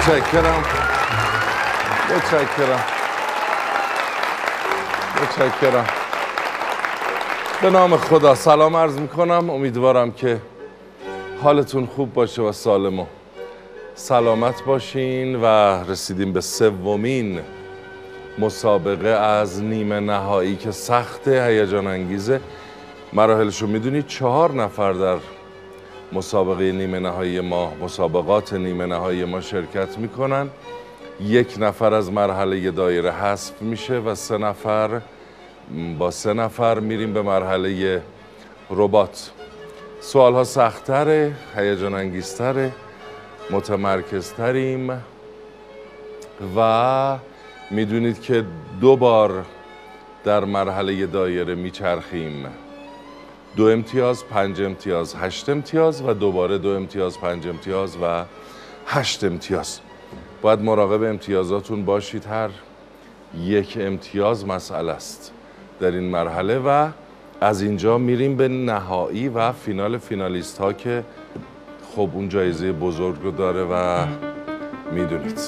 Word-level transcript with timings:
متشکرم 0.00 0.64
متشکرم 2.10 2.84
متشکرم 5.22 5.86
به 7.62 7.70
نام 7.70 7.96
خدا 7.96 8.34
سلام 8.34 8.76
عرض 8.76 8.98
می‌کنم 8.98 9.50
امیدوارم 9.50 10.12
که 10.12 10.40
حالتون 11.42 11.86
خوب 11.86 12.12
باشه 12.12 12.42
و 12.42 12.52
سالم 12.52 13.00
و 13.00 13.06
سلامت 13.94 14.64
باشین 14.64 15.36
و 15.42 15.44
رسیدیم 15.88 16.32
به 16.32 16.40
سومین 16.40 17.40
مسابقه 18.38 19.08
از 19.08 19.62
نیمه 19.62 20.00
نهایی 20.00 20.56
که 20.56 20.70
سخت 20.70 21.28
هیجان 21.28 21.86
انگیزه 21.86 22.40
مراحلش 23.12 23.62
رو 23.62 23.68
می‌دونید 23.68 24.06
چهار 24.06 24.52
نفر 24.52 24.92
در 24.92 25.16
مسابقه 26.12 26.72
نیمه 26.72 26.98
نهایی 26.98 27.40
ما 27.40 27.72
مسابقات 27.82 28.52
نیمه 28.52 28.86
نهایی 28.86 29.24
ما 29.24 29.40
شرکت 29.40 29.98
می‌کنن. 29.98 30.50
یک 31.20 31.54
نفر 31.58 31.94
از 31.94 32.12
مرحله 32.12 32.70
دایره 32.70 33.12
حذف 33.12 33.62
میشه 33.62 33.98
و 33.98 34.14
سه 34.14 34.38
نفر 34.38 35.00
با 35.98 36.10
سه 36.10 36.32
نفر 36.32 36.78
میریم 36.80 37.12
به 37.12 37.22
مرحله 37.22 38.02
ربات. 38.70 39.30
سوال 40.00 40.32
ها 40.32 40.44
سختره 40.44 41.32
هیجان 41.56 41.94
انگیزتره 41.94 42.72
متمرکزتریم 43.50 45.02
و 46.56 47.18
می‌دونید 47.70 48.20
که 48.20 48.44
دو 48.80 48.96
بار 48.96 49.44
در 50.24 50.44
مرحله 50.44 51.06
دایره 51.06 51.54
میچرخیم. 51.54 52.46
دو 53.56 53.64
امتیاز، 53.64 54.24
پنج 54.24 54.62
امتیاز، 54.62 55.14
هشت 55.14 55.48
امتیاز 55.48 56.02
و 56.06 56.14
دوباره 56.14 56.58
دو 56.58 56.68
امتیاز، 56.68 57.20
پنج 57.20 57.48
امتیاز 57.48 57.96
و 58.02 58.24
هشت 58.86 59.24
امتیاز. 59.24 59.80
باید 60.42 60.60
مراقب 60.60 61.02
امتیازاتون 61.02 61.84
باشید. 61.84 62.24
هر 62.24 62.50
یک 63.38 63.78
امتیاز 63.80 64.46
مسئله 64.46 64.92
است 64.92 65.32
در 65.80 65.90
این 65.90 66.10
مرحله 66.10 66.58
و 66.58 66.88
از 67.40 67.62
اینجا 67.62 67.98
میریم 67.98 68.36
به 68.36 68.48
نهایی 68.48 69.28
و 69.28 69.52
فینال 69.52 69.98
فینالیست 69.98 70.58
ها 70.58 70.72
که 70.72 71.04
خب 71.94 72.08
اون 72.14 72.28
جایزه 72.28 72.72
بزرگ 72.72 73.16
رو 73.22 73.30
داره 73.30 73.64
و 73.64 74.06
می‌دونید. 74.92 75.40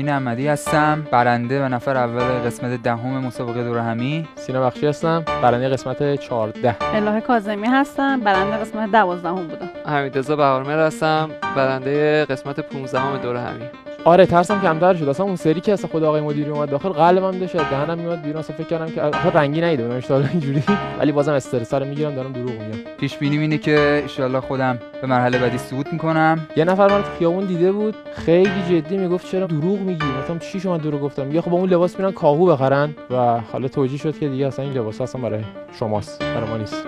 آرمین 0.00 0.14
احمدی 0.14 0.48
هستم 0.48 1.06
برنده 1.12 1.64
و 1.64 1.68
نفر 1.68 1.96
اول 1.96 2.22
قسمت 2.22 2.82
دهم 2.82 3.26
مسابقه 3.26 3.64
دور 3.64 3.78
همی. 3.78 4.28
سینا 4.36 4.66
بخشی 4.66 4.86
هستم 4.86 5.24
برنده 5.42 5.68
قسمت 5.68 6.14
14 6.14 6.76
الهه 6.80 7.20
کاظمی 7.20 7.66
هستم 7.66 8.20
برنده 8.20 8.56
قسمت 8.56 8.90
دوازدهم 8.92 9.34
بودم. 9.34 9.68
حمیدرضا 9.86 10.36
بهارمر 10.36 10.86
هستم 10.86 11.30
برنده 11.56 12.24
قسمت 12.24 12.60
15 12.60 13.22
دور 13.22 13.36
همی. 13.36 13.64
آره 14.04 14.26
ترسم 14.26 14.60
کمتر 14.60 14.94
شد. 14.94 15.08
اصلا 15.08 15.26
اون 15.26 15.36
سری 15.36 15.60
که 15.60 15.72
اصلا 15.72 15.90
خود 15.90 16.04
آقای 16.04 16.20
مدیری 16.20 16.50
اومد 16.50 16.70
داخل 16.70 16.88
قلبم 16.88 17.38
داشت 17.38 17.56
دهنم 17.56 17.98
میاد 17.98 18.22
بیرون. 18.22 18.36
اصلا 18.36 18.56
فکر 18.56 18.66
کردم 18.66 18.90
که 18.90 19.02
آخه 19.02 19.30
رنگی 19.30 19.60
نیده 19.60 19.82
بودم 19.82 19.96
اشتغال 19.96 20.28
اینجوری. 20.30 20.62
ولی 20.98 21.12
بازم 21.12 21.32
استرس 21.32 21.74
رو 21.74 21.84
می‌گیرم 21.84 22.14
دارم 22.14 22.32
دروغ 22.32 22.50
میگم. 22.50 22.78
پیش 23.00 23.16
بینی 23.16 23.38
اینه 23.38 23.58
که 23.58 24.04
ان 24.18 24.40
خودم 24.40 24.78
به 25.00 25.06
مرحله 25.06 25.38
بعدی 25.38 25.58
صعود 25.58 25.86
می‌کنم. 25.92 26.46
یه 26.56 26.64
نفر 26.64 26.88
من 26.88 27.02
تو 27.02 27.08
خیابون 27.18 27.44
دیده 27.44 27.72
بود 27.72 27.94
خیلی 28.14 28.62
جدی 28.70 28.96
می‌گفت 28.96 29.26
چرا 29.26 29.46
دروغ 29.46 29.78
میگی؟ 29.78 30.06
مثلا 30.24 30.38
چی 30.38 30.60
شما 30.60 30.76
دروغ 30.76 31.00
گفتم؟ 31.00 31.26
میگه 31.26 31.40
خب 31.40 31.50
با 31.50 31.56
اون 31.56 31.68
لباس 31.68 31.98
میرن 31.98 32.12
کاهو 32.12 32.46
بخرن. 32.46 32.94
و 33.10 33.40
حالا 33.52 33.68
توجیه 33.68 33.98
شد 33.98 34.18
که 34.18 34.28
دیگه 34.28 34.46
اصلا 34.46 34.64
این 34.64 34.74
لباس 34.74 35.00
اصلا 35.00 35.20
برای 35.20 35.40
شماست 35.78 36.22
برای 36.22 36.50
ما 36.50 36.56
نیست. 36.56 36.86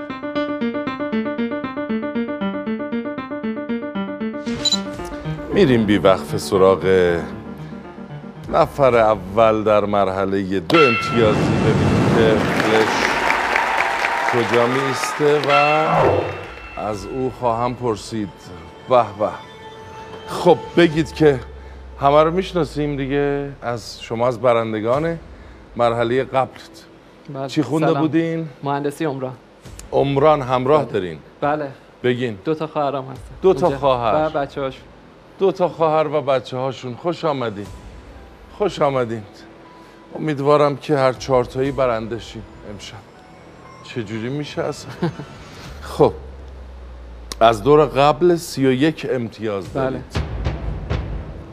میریم 5.55 5.87
بی 5.87 5.99
وقف 5.99 6.37
سراغ 6.37 6.87
نفر 8.53 8.97
اول 8.97 9.65
در 9.65 9.85
مرحله 9.85 10.61
دو 10.61 10.79
امتیازی 10.79 11.51
ببینیم 11.51 12.17
که 12.17 12.39
فلش 12.39 12.89
کجا 14.33 14.67
میسته 14.67 15.41
و 15.49 15.51
از 16.81 17.07
او 17.07 17.33
خواهم 17.41 17.75
پرسید 17.75 18.29
به 18.89 18.97
به 19.19 19.29
خب 20.29 20.59
بگید 20.77 21.13
که 21.13 21.41
همه 22.01 22.23
رو 22.23 22.31
می‌شناسیم 22.31 22.97
دیگه 22.97 23.49
از 23.63 24.03
شما 24.03 24.29
از 24.29 24.41
برندگان 24.41 25.19
مرحله 25.77 26.25
قبلت 26.25 26.85
بله. 27.35 27.49
چی 27.49 27.63
خونده 27.63 27.87
سلام. 27.87 28.01
بودین؟ 28.01 28.49
مهندسی 28.63 29.05
عمران 29.05 29.33
عمران 29.93 30.43
همراه 30.43 30.85
دارین 30.85 31.19
بله 31.41 31.69
بگین 32.05 32.39
دو 32.45 32.55
تا 32.55 32.67
خواهرام 32.67 33.05
هستن 33.05 33.35
دو 33.43 33.55
تا. 33.55 33.71
خواهر. 33.71 34.27
و 34.27 34.31
بچه 34.31 34.61
دو 35.39 35.53
تا 35.53 35.69
خواهر 35.69 36.07
و 36.07 36.21
بچه 36.21 36.57
هاشون 36.57 36.95
خوش 36.95 37.25
آمدین. 37.25 37.67
خوش 38.59 38.83
آمدین. 38.83 39.23
امیدوارم 40.15 40.77
که 40.77 40.97
هر 40.97 41.13
چهارتایی 41.13 41.71
برنده 41.71 42.19
شیم 42.19 42.43
امشب. 42.71 42.97
چجوری 43.85 44.29
میشه 44.29 44.63
اصلا؟ 44.63 44.93
خب 45.83 46.13
از 47.41 47.63
دور 47.63 47.87
قبل 47.87 48.37
سی 48.37 48.67
و 48.67 48.73
یک 48.73 49.07
امتیاز 49.11 49.69
بله. 49.69 49.85
دارید 49.85 50.23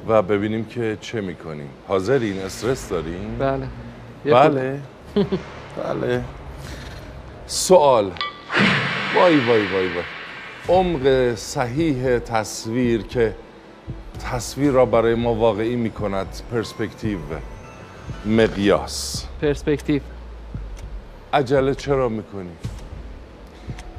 و 0.08 0.22
ببینیم 0.22 0.66
که 0.66 0.98
چه 1.02 1.22
می‌کنیم. 1.22 1.70
حاضرین؟ 1.88 2.40
استرس 2.40 2.90
دارین؟ 2.90 3.38
بله. 3.40 3.68
بله. 4.26 4.80
بله. 5.84 6.24
سوال. 7.48 8.12
وای 9.16 9.40
وای 9.40 9.66
وای 9.66 9.88
وای. 9.88 10.04
عمق 10.70 11.36
صحیح 11.36 12.20
تصویر 12.20 13.02
که 13.02 13.36
تصویر 14.20 14.72
را 14.72 14.86
برای 14.86 15.16
ما 15.16 15.34
واقعی 15.34 15.76
می 15.76 15.92
کند 15.92 16.28
پرسپکتیو 16.52 17.20
مقیاس. 18.26 19.26
پرسپکتیو. 19.42 20.02
عجله 21.34 21.76
چرا 21.76 22.10
می‌کنی؟ 22.10 22.50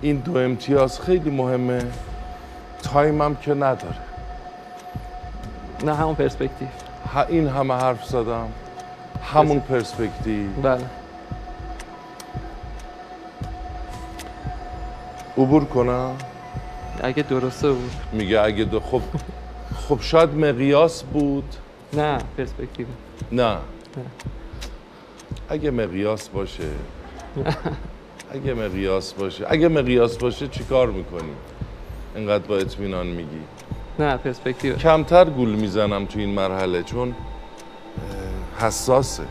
این 0.00 0.16
دو 0.16 0.36
امتیاز 0.36 1.00
خیلی 1.00 1.30
مهمه. 1.30 1.82
time 2.82 3.26
م 3.26 3.36
که 3.36 3.54
نداره. 3.54 3.97
نه 5.84 5.94
همون 5.94 6.14
پرسپکتیو. 6.14 6.69
ه- 7.14 7.26
این 7.28 7.48
همه 7.48 7.75
حرف 7.75 8.04
زدم. 8.04 8.48
همون 9.34 9.60
پرسپکتیو. 9.60 10.50
بله. 10.62 10.84
عبور 15.38 15.64
کنم؟ 15.64 16.10
اگه 17.03 17.22
درسته 17.22 17.72
بود. 17.72 17.92
میگه 18.12 18.41
اگه 18.41 18.64
دو 18.64 18.80
خب 18.80 19.03
خب 19.90 20.00
شاید 20.00 20.34
مقیاس 20.34 21.02
بود. 21.02 21.54
نه 21.92 22.18
پرسپکتیو 22.36 22.86
نه. 23.32 23.56
اگه 25.48 25.70
مقیاس 25.70 26.28
باشه. 26.28 26.62
اگه 28.32 28.54
مقیاس 28.54 29.12
باشه. 29.12 29.46
اگه 29.48 29.68
مقیاس 29.68 30.18
باشه 30.18 30.48
چیکار 30.48 30.90
می‌کنی؟ 30.90 31.32
اینقدر 32.16 32.46
با 32.46 32.56
اطمینان 32.56 33.06
میگی. 33.06 33.40
نه 33.98 34.16
پرسپکتیو 34.16 34.76
کمتر 34.76 35.24
گول 35.24 35.48
می‌زنم 35.48 36.06
تو 36.06 36.18
این 36.18 36.30
مرحله 36.34 36.82
چون 36.82 37.14
حساسه. 38.58 39.24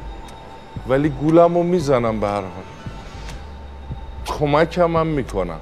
ولی 0.88 1.10
گولم 1.10 1.56
رو 1.56 1.64
می‌زنم 1.64 2.20
به 2.20 2.28
هر 2.28 2.42
حال. 2.42 2.64
کمکم 4.26 4.98
هم 4.98 5.08
می‌کنم. 5.08 5.60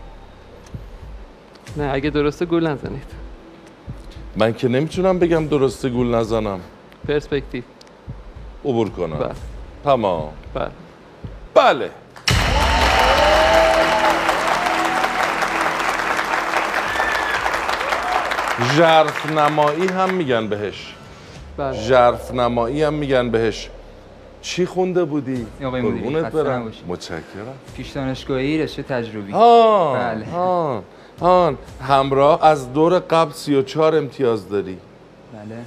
نه 1.78 1.90
اگه 1.94 2.10
درسته 2.10 2.46
گول 2.46 2.68
نزنید. 2.68 3.17
من 4.38 4.54
که 4.54 4.68
نمی‌تونم 4.68 5.20
بگم 5.20 5.48
درسته 5.48 5.90
گول 5.90 6.16
نزنم. 6.16 6.60
پرسپکتیو. 7.08 7.64
عبور 8.66 8.90
کنم. 8.90 9.18
بله. 9.20 9.32
تمام. 9.84 10.30
بله. 10.54 10.70
بله. 11.54 11.90
ژرف 18.76 19.32
نمایی 19.32 19.88
هم 19.88 20.14
میگن 20.14 20.48
بهش. 20.48 20.94
بله. 21.58 21.74
ژرف 21.78 22.32
نمایی 22.34 22.84
هم 22.84 22.94
میگن 22.94 23.30
بهش. 23.30 23.70
چی 24.42 24.66
خونده 24.66 25.04
بودی؟ 25.04 25.48
قربونت 25.62 26.32
برم. 26.32 26.72
متشکرم. 26.88 27.22
پیش 27.78 27.90
دانشگاهی 27.90 28.64
رشته 28.64 28.84
تجربی. 28.84 29.32
ها 29.32 29.94
بله. 29.94 30.26
ها 30.26 30.84
ها 31.22 31.54
همراه 31.82 32.46
از 32.46 32.74
دور 32.74 33.00
قبل 33.00 33.32
34 33.32 33.96
امتیاز 33.96 34.50
داری. 34.50 34.78
بله. 35.34 35.58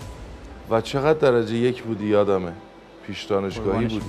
و 0.70 0.81
چقدر 0.81 1.19
درجه 1.19 1.55
یک 1.55 1.82
بودی؟ 1.82 2.06
یادمه. 2.06 2.52
پیش 3.06 3.25
دانشگاهی. 3.25 3.87
بودی. 3.87 4.00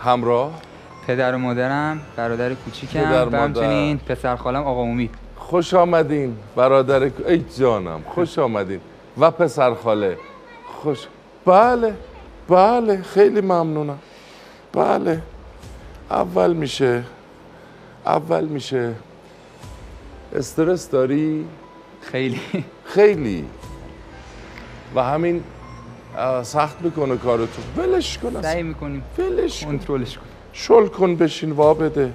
همراه؟ 0.00 0.52
پدر 1.06 1.34
و 1.34 1.38
مادرم 1.38 2.00
برادر 2.16 2.54
کوچیکم 2.54 3.00
پدر، 3.00 3.24
و 3.24 3.30
مادر. 3.30 3.38
همچنین 3.38 3.98
پسر 3.98 4.36
خالم 4.36 4.62
آقا 4.62 4.82
امید. 4.82 5.14
خوش 5.36 5.74
آمدین 5.74 6.36
برادر 6.56 7.10
ای 7.26 7.44
جانم 7.58 8.02
خوش 8.06 8.38
آمدین. 8.38 8.80
و 9.18 9.30
پسر 9.30 9.74
خاله. 9.74 10.18
خوش 10.82 11.06
بله 11.46 11.94
بله 12.48 13.02
خیلی 13.02 13.40
ممنونم. 13.40 13.98
بله. 14.72 15.22
اول 16.10 16.52
میشه 16.52 17.04
اول 18.06 18.44
میشه. 18.44 18.94
استرس 20.36 20.90
داری؟ 20.90 21.46
خیلی. 22.00 22.40
خیلی. 22.84 23.44
و 24.94 25.04
همین 25.04 25.42
سخت 26.42 26.82
می‌کنه 26.82 27.16
کارتو. 27.16 27.62
ولش 27.76 28.18
کن. 28.18 28.42
سعی 28.42 28.62
می‌کنیم. 28.62 29.04
ولش 29.18 29.64
کن. 29.64 29.70
کنترلش 29.70 30.18
کنیم. 30.18 30.30
شل 30.52 30.86
کن 30.86 31.16
بشین 31.16 31.52
وا 31.52 31.74
بده. 31.74 32.12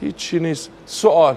هیچی 0.00 0.38
نیست. 0.38 0.70
سوال. 0.86 1.36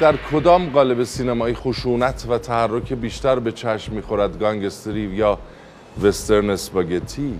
در 0.00 0.16
کدام 0.16 0.70
قالب 0.70 1.04
سینمایی 1.04 1.54
خشونت 1.54 2.26
و 2.28 2.38
تحرک 2.38 2.92
بیشتر 2.92 3.38
به 3.38 3.52
چشم 3.52 3.92
می‌خورد 3.92 4.38
گانگستری 4.38 5.00
یا 5.00 5.38
وسترن 6.02 6.50
اسپاگتی 6.50 7.38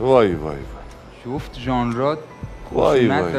وای 0.00 0.34
وای 0.34 0.34
وای. 0.34 0.56
جفت 1.24 1.58
ژانرات 1.58 2.18
وای 2.72 3.08
وای. 3.08 3.32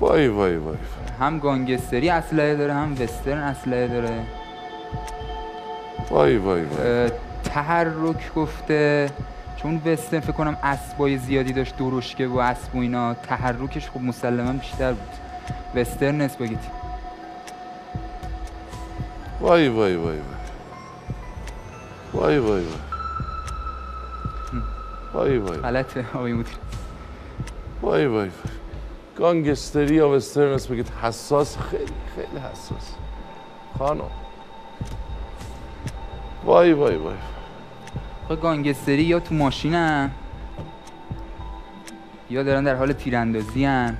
وای 0.00 0.28
وای 0.28 0.56
وای 0.56 0.76
هم 1.20 1.38
گانگستری 1.38 2.10
اسلحه 2.10 2.54
داره 2.56 2.74
هم 2.74 2.92
وسترن 2.92 3.38
اسلحه 3.38 3.88
داره. 3.88 4.24
وای 6.10 6.36
وای 6.36 6.62
وای. 6.64 7.10
تحرک 7.44 8.34
گفته 8.34 9.10
چون 9.56 9.82
وسترن 9.86 10.20
فکر 10.20 10.32
کنم 10.32 10.56
اسبای 10.62 11.18
زیادی 11.18 11.52
داشت 11.52 11.76
درشکه 11.76 12.26
و 12.26 12.38
اسب 12.38 12.74
و 12.74 12.78
اینا 12.78 13.14
تحرکش 13.14 13.90
خب 13.90 14.00
مسلما 14.00 14.52
بیشتر 14.52 14.92
بود. 14.92 15.08
وسترن 15.74 16.20
اسپاگتی 16.20 16.68
وای 19.40 19.68
وای 19.68 19.96
وای 19.96 20.16
وای. 20.16 20.18
وای 22.14 22.38
وای 22.38 22.64
وای 25.14 25.38
وای 25.38 25.38
وای. 25.38 25.58
غلطه 25.58 26.04
آقای 26.14 26.32
مدیر. 26.32 26.56
وای 27.82 28.06
وای 28.06 28.28
وای. 28.28 28.57
گانگستری 29.18 29.94
یا 29.94 30.08
وسترن 30.10 30.52
اسپاگتی 30.52 30.92
حساس 31.02 31.58
خیلی 31.58 31.84
خیلی 32.14 32.38
حساس. 32.52 32.94
خانم. 33.78 34.00
وای 36.44 36.72
وای 36.72 36.96
وای. 36.96 37.14
خب 38.28 38.40
گانگستری 38.40 39.02
یا 39.02 39.20
تو 39.20 39.34
ماشینن 39.34 40.10
یا 42.30 42.42
دارن 42.42 42.64
در 42.64 42.74
حال 42.74 42.92
تیراندازی 42.92 43.66
ان 43.66 43.96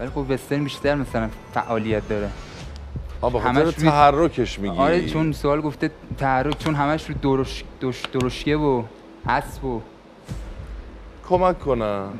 ولی 0.00 0.08
خب 0.10 0.24
وسترن 0.30 0.64
بیشتر 0.64 0.94
مثلا 0.94 1.28
فعالیت 1.54 2.08
داره. 2.08 2.30
خاطر 3.20 3.38
همش 3.38 3.74
روی- 3.78 3.88
تحرکش 3.90 4.58
میگی. 4.58 4.78
آره 4.78 5.06
چون 5.06 5.32
سوال 5.32 5.60
گفته 5.60 5.90
تحرک 6.18 6.58
چون 6.58 6.74
همش 6.74 7.10
رو 7.10 7.14
درش 7.36 7.64
درش 7.80 8.02
درشکه 8.12 8.56
و 8.56 8.82
اسب 9.28 9.64
و 9.64 9.80
کمک 11.28 11.58
کنم 11.58 12.12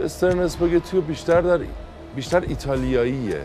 وسترن 0.00 0.38
اسپاگتی 0.38 0.96
رو 0.96 1.02
بیشتر 1.02 1.40
در 1.40 1.60
بیشتر 2.16 2.40
ایتالیاییه. 2.40 3.40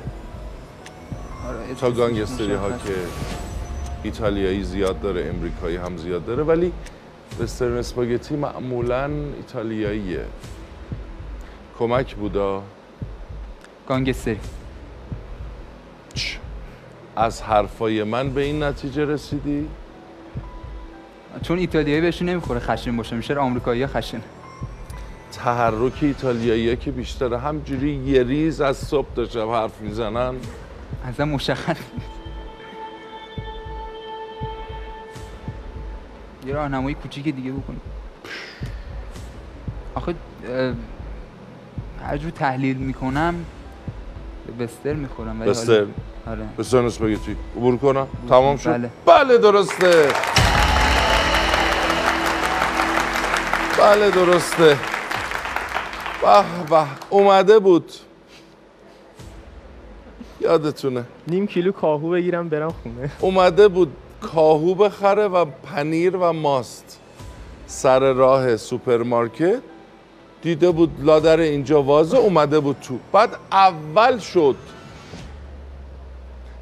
آره 1.47 1.75
تا 1.79 1.91
گانگستری 1.91 2.53
ها 2.53 2.69
که 2.69 2.95
ایتالیایی 4.03 4.63
زیاد 4.63 5.01
داره 5.01 5.31
امریکایی 5.35 5.77
هم 5.77 5.97
زیاد 5.97 6.25
داره 6.25 6.43
ولی 6.43 6.71
وسترن 7.39 7.77
اسپاگتی 7.77 8.35
معمولا 8.35 9.09
ایتالیاییه. 9.37 10.25
کمک 11.79 12.15
بودا. 12.15 12.63
گانگستری. 13.87 14.39
از 17.15 17.41
حرفای 17.41 18.03
من 18.03 18.29
به 18.29 18.41
این 18.41 18.63
نتیجه 18.63 19.05
رسیدی؟ 19.05 19.67
چون 21.41 21.57
ایتالیایی 21.59 22.01
بهشون 22.01 22.29
نمی‌خوره 22.29 22.59
خشن 22.59 22.97
باشه 22.97 23.15
میشه 23.15 23.35
آمریکایی 23.35 23.87
خشن. 23.87 24.21
تحرک 25.31 25.93
ایتالیایی 26.01 26.75
که 26.75 26.91
بیشتره 26.91 27.39
همجوری 27.39 27.93
یه 27.93 28.23
ریز 28.23 28.61
از 28.61 28.77
صبح 28.77 29.07
تا 29.15 29.25
شب 29.25 29.49
حرف 29.49 29.81
می‌زنن. 29.81 30.35
اصلا 31.05 31.25
مشخص. 31.25 31.75
یه 36.47 36.53
راهنمایی 36.53 36.95
کوچیک 36.95 37.23
دیگه 37.35 37.51
بکنیم 37.51 37.81
آخه 39.95 40.15
هر 42.05 42.17
جور 42.17 42.31
تحلیل 42.31 42.77
می‌کنم 42.77 43.45
به 44.47 44.65
بستر 44.65 44.93
می‌خورم 44.93 45.41
وسترن 45.41 45.87
آره. 46.27 46.45
وسترن 46.57 46.85
اسپاگتی 46.85 47.35
عبور 47.57 47.77
کنم؟ 47.77 48.07
تمام 48.29 48.57
شد؟ 48.57 48.69
بله. 48.69 48.89
بله 49.05 49.37
درسته. 49.37 50.07
بله 53.81 54.11
درسته. 54.11 54.77
به 56.21 56.43
به 56.69 56.85
اومده 57.09 57.59
بود. 57.59 57.91
یادتونه. 60.41 61.05
نیم 61.27 61.47
کیلو 61.47 61.71
کاهو 61.71 62.09
بگیرم 62.09 62.49
برم 62.49 62.69
خونه. 62.83 63.11
اومده 63.19 63.67
بود 63.67 63.91
کاهو 64.21 64.75
بخره 64.75 65.27
و 65.27 65.45
پنیر 65.45 66.15
و 66.15 66.33
ماست. 66.33 66.99
سر 67.67 68.13
راه 68.13 68.57
سوپرمارکت. 68.57 69.61
دیده 70.41 70.71
بود 70.71 70.91
لادر 70.99 71.39
اینجا 71.39 71.83
وازه 71.83 72.17
اومده 72.17 72.59
بود 72.59 72.77
تو. 72.81 72.99
بعد 73.11 73.37
اول 73.51 74.17
شد. 74.17 74.55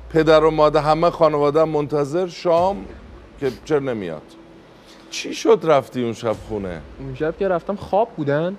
پدر 0.10 0.44
و 0.44 0.52
مادر 0.52 0.82
همه 0.82 1.10
خانواده 1.10 1.64
منتظر 1.64 2.28
شام 2.28 2.86
که 3.40 3.52
چرا 3.66 3.80
نمیاد؟ 3.80 4.39
چی 5.10 5.34
شد 5.34 5.60
رفتی 5.64 6.04
اون 6.04 6.14
شب 6.14 6.36
خونه؟ 6.50 6.82
اون 7.00 7.16
شب 7.16 7.38
که 7.38 7.48
رفتم 7.48 7.76
خواب 7.76 8.10
بودن. 8.18 8.56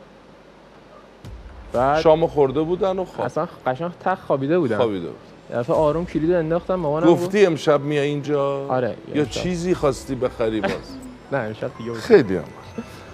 بعد 1.72 2.00
شامو 2.00 2.26
خورده 2.26 2.60
بودن 2.60 2.98
و 2.98 3.04
خواب. 3.04 3.26
اصلا 3.26 3.48
قشنگ 3.66 3.90
تخ 4.04 4.18
خوابیده 4.20 4.58
بودم 4.58 4.76
خوابیده 4.76 5.06
بود. 5.08 5.18
دفعه 5.58 5.76
آروم 5.76 6.06
کلید 6.06 6.32
انداختم 6.32 6.74
مامانم 6.74 7.06
گفت- 7.06 7.24
گفتی 7.24 7.46
امشب 7.46 7.80
میای 7.80 8.06
اینجا؟ 8.08 8.66
آره، 8.66 8.94
یا 9.14 9.22
امشب. 9.22 9.30
چیزی 9.42 9.74
خواستی 9.74 10.14
بخری 10.14 10.60
باز؟ 10.60 10.70
نه 11.32 11.38
امشب 11.38 11.70
دیگه 11.78 11.90
بود. 11.90 12.00
خیلی 12.00 12.36
هم. 12.36 12.44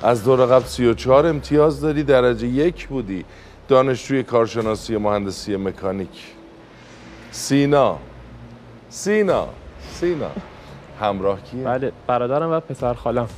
از 0.02 0.25
دور 0.25 0.47
قبل 0.47 0.64
34 0.66 1.26
امتیاز 1.26 1.81
داری 1.81 2.02
درجه 2.02 2.47
یک 2.47 2.88
بودی. 2.88 3.25
دانشجوی 3.69 4.23
کارشناسی 4.23 4.97
مهندسی 4.97 5.57
مکانیک. 5.57 6.25
سینا. 7.31 7.99
سینا. 8.90 9.49
سینا. 9.93 10.31
همراه 11.00 11.43
کیه؟ 11.43 11.65
بله 11.65 11.93
برادرم 12.07 12.50
و 12.50 12.61
پسر 12.61 12.95
خالم 12.95 13.29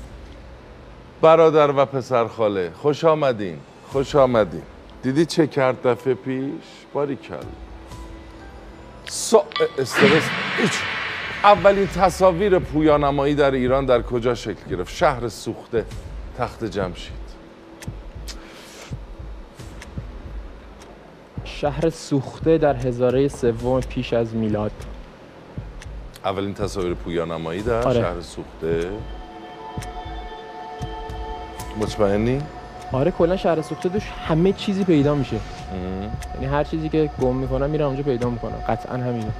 برادر 1.21 1.71
و 1.71 1.85
پسر 1.85 2.27
خاله 2.27 2.73
خوش 2.75 3.05
آمدین 3.05 3.59
خوش 3.93 4.17
آمدین 4.17 4.62
دیدی 5.03 5.27
چه 5.27 5.47
کرد 5.47 5.87
دفعه 5.87 6.15
پیش؟ 6.15 6.53
باری 6.93 7.17
کل 7.17 7.35
سا... 9.05 9.45
استرس. 9.79 10.23
اولین 11.45 11.87
تصاویر 11.87 12.59
پویانمایی 12.59 13.35
در 13.35 13.50
ایران 13.50 13.87
در 13.87 14.03
کجا 14.03 14.35
شکل 14.35 14.71
گرفت؟ 14.71 14.95
شهر 14.95 15.29
سوخته 15.29 15.85
تخت 16.38 16.65
جمشید 16.65 17.12
شهر 21.45 21.91
سوخته 21.91 22.59
در 22.59 22.77
هزاره 22.77 23.29
سوم 23.29 23.81
پیش 23.81 24.12
از 24.12 24.35
میلاد 24.35 24.73
اولین 26.28 26.54
تصاویر 26.54 26.94
پویانمایی 26.94 27.62
در 27.62 27.82
آره. 27.82 28.00
شهر 28.00 28.20
سوخته. 28.20 28.90
مطمئنی؟ 31.80 32.42
آره 32.92 33.11
کلا 33.11 33.37
شهر 33.37 33.62
سوخته 33.62 33.88
توش 33.88 34.02
همه 34.28 34.52
چیزی 34.52 34.85
پیدا 34.85 35.14
میشه. 35.14 35.37
یعنی 36.35 36.47
هر 36.47 36.64
چیزی 36.64 36.88
که 36.88 37.11
گم 37.23 37.37
می‌کنم 37.37 37.70
میرم 37.70 37.87
اونجا 37.87 38.02
پیدا 38.02 38.30
می‌کنم. 38.30 38.58
قطعا 38.68 38.97
همینه. 38.97 39.32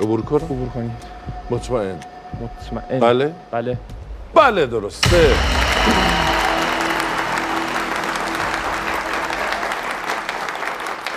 عبور 0.00 0.22
کنم؟ 0.22 0.44
عبور 0.44 0.68
کنیم 0.68 0.96
مطمئن. 1.50 1.98
مطمئن. 2.40 3.00
بله؟ 3.00 3.32
بله. 3.50 3.78
بله 4.34 4.66
درسته. 4.66 5.34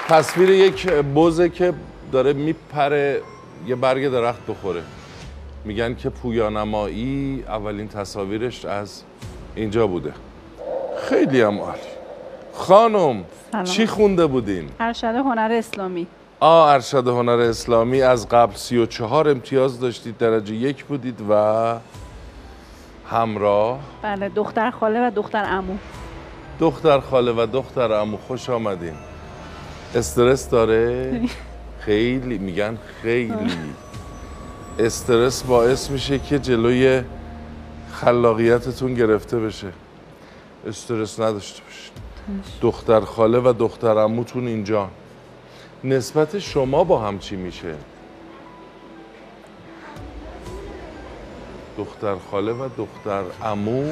تصویر 0.10 0.50
یک 0.50 0.90
بزه 0.90 1.50
که 1.50 1.74
داره 2.12 2.34
میپره 2.34 3.22
یه 3.68 3.76
برگ 3.76 4.12
درخت 4.12 4.46
بخوره. 4.48 4.84
میگن 5.66 5.96
که 5.96 6.10
پویانمایی 6.10 7.44
اولین 7.48 7.88
تصاویرش 7.88 8.66
از 8.66 9.04
اینجا 9.56 9.88
بوده. 9.88 10.14
خیلی 11.10 11.42
هم 11.42 11.60
عالی. 11.60 11.80
خانم 12.54 13.24
سلام. 13.52 13.64
چی 13.64 13.88
خونده 13.88 14.26
بودین؟ 14.26 14.70
ارشد 14.80 15.04
هنر 15.06 15.52
اسلامی. 15.52 16.08
آ 16.40 16.68
ارشد 16.70 17.08
هنر 17.08 17.32
اسلامی 17.32 18.02
از 18.02 18.30
قبل 18.30 18.56
34 18.56 19.30
امتیاز 19.30 19.80
داشتید 19.80 20.18
درجه 20.18 20.54
یک 20.56 20.86
بودید 20.86 21.20
و 21.30 21.76
همراه. 23.10 23.80
بله 24.02 24.30
دختر 24.30 24.72
خاله 24.72 25.08
و 25.08 25.12
دختر 25.16 25.44
عمو. 25.44 25.74
دختر 26.60 27.00
خاله 27.00 27.32
و 27.32 27.48
دختر 27.54 27.92
امو 27.92 28.18
خوش 28.18 28.50
آمدین. 28.50 28.94
استرس 29.96 30.50
داره؟ 30.50 31.12
خیلی 31.86 32.38
میگن 32.38 32.78
خیلی. 33.02 33.52
استرس 34.80 35.44
باعث 35.44 35.90
میشه 35.90 36.20
که 36.20 36.40
جلوی 36.40 37.02
خلاقیتتون 37.92 38.94
گرفته 38.94 39.40
بشه. 39.40 39.68
استرس 40.68 41.20
نداشته 41.20 41.62
باشین. 41.64 41.94
دختر 42.62 43.00
خاله 43.00 43.40
و 43.40 43.54
دختر 43.60 43.98
عموتون 43.98 44.48
اینجا. 44.48 44.90
نسبت 45.84 46.40
شما 46.40 46.84
با 46.84 47.00
هم 47.00 47.20
چی 47.20 47.36
میشه؟ 47.36 47.76
دختر 51.78 52.16
خاله 52.32 52.52
و 52.52 52.70
دختر 52.78 53.24
عمو؟ 53.44 53.84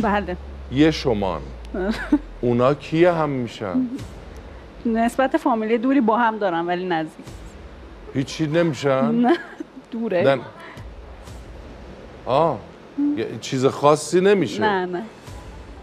بله. 0.00 0.36
یه 0.72 0.90
شمان. 0.90 1.42
اونا 2.40 2.74
کیه 2.74 3.12
هم 3.12 3.30
میشن؟ 3.30 3.88
نسبت 4.86 5.36
فامیلی 5.36 5.78
دوری 5.78 6.00
با 6.00 6.18
هم 6.18 6.38
دارم 6.38 6.68
ولی 6.68 6.84
نزدیک. 6.84 7.26
هیچی 8.14 8.46
نمیشن 8.46 9.10
نه 9.14 9.36
دوره. 9.90 10.22
نه. 10.22 10.38
آه 12.26 12.58
چیز 13.40 13.66
خاصی 13.66 14.20
نمیشه. 14.20 14.62
نه 14.62 14.86
نه. 14.86 15.02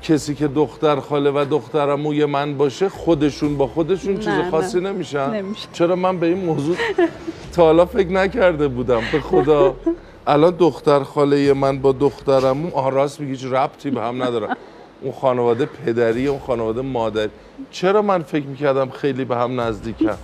کسی 0.03 0.35
که 0.35 0.47
دختر 0.47 0.99
خاله 0.99 1.31
و 1.31 1.45
دختر 1.49 1.89
عموی 1.91 2.25
من 2.25 2.57
باشه 2.57 2.89
خودشون 2.89 3.57
با 3.57 3.67
خودشون 3.67 4.13
نه، 4.13 4.19
چیز 4.19 4.27
نه. 4.33 4.49
خاصی 4.51 4.79
نمیشن؟ 4.79 5.29
نمیشه. 5.29 5.67
چرا 5.73 5.95
من 5.95 6.17
به 6.17 6.27
این 6.27 6.45
موضوع 6.45 6.75
تا 7.53 7.63
حالا 7.63 7.85
فکر 7.85 8.07
نکرده 8.11 8.67
بودم؟ 8.67 9.01
به 9.11 9.19
خدا. 9.21 9.75
الان 10.27 10.55
دختر 10.59 11.03
خاله 11.03 11.53
من 11.53 11.79
با 11.79 11.91
دختر 11.91 12.47
عمو 12.49 12.69
آه 12.75 12.91
راست 12.91 13.19
میگی 13.19 13.31
هیچ 13.31 13.45
ربطی 13.45 13.89
به 13.91 14.01
هم 14.01 14.23
ندارم 14.23 14.57
اون 15.01 15.11
خانواده 15.11 15.65
پدری 15.65 16.27
اون 16.27 16.39
خانواده 16.39 16.81
مادری 16.81 17.29
چرا 17.71 18.01
من 18.01 18.21
فکر 18.23 18.45
می‌کردم 18.45 18.89
خیلی 18.89 19.25
به 19.25 19.35
هم 19.35 19.61
نزدیکم 19.61 20.17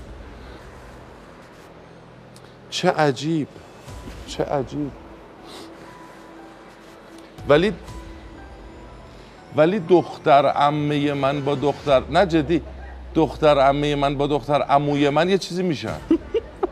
چه 2.70 2.92
عجیب. 2.92 3.48
چه 4.28 4.44
عجیب. 4.44 4.92
ولی 7.50 7.74
ولی 9.56 9.80
دختر 9.80 10.46
عمه 10.46 11.14
من 11.14 11.42
با 11.42 11.56
دختر 11.56 12.02
نه 12.10 12.26
جدی 12.26 12.62
دختر 13.16 13.60
عمه 13.60 13.96
من 13.96 14.18
با 14.18 14.28
دختر 14.28 14.62
عموی 14.62 15.10
من 15.10 15.30
یه 15.30 15.38
چیزی 15.38 15.64
میشن. 15.64 15.98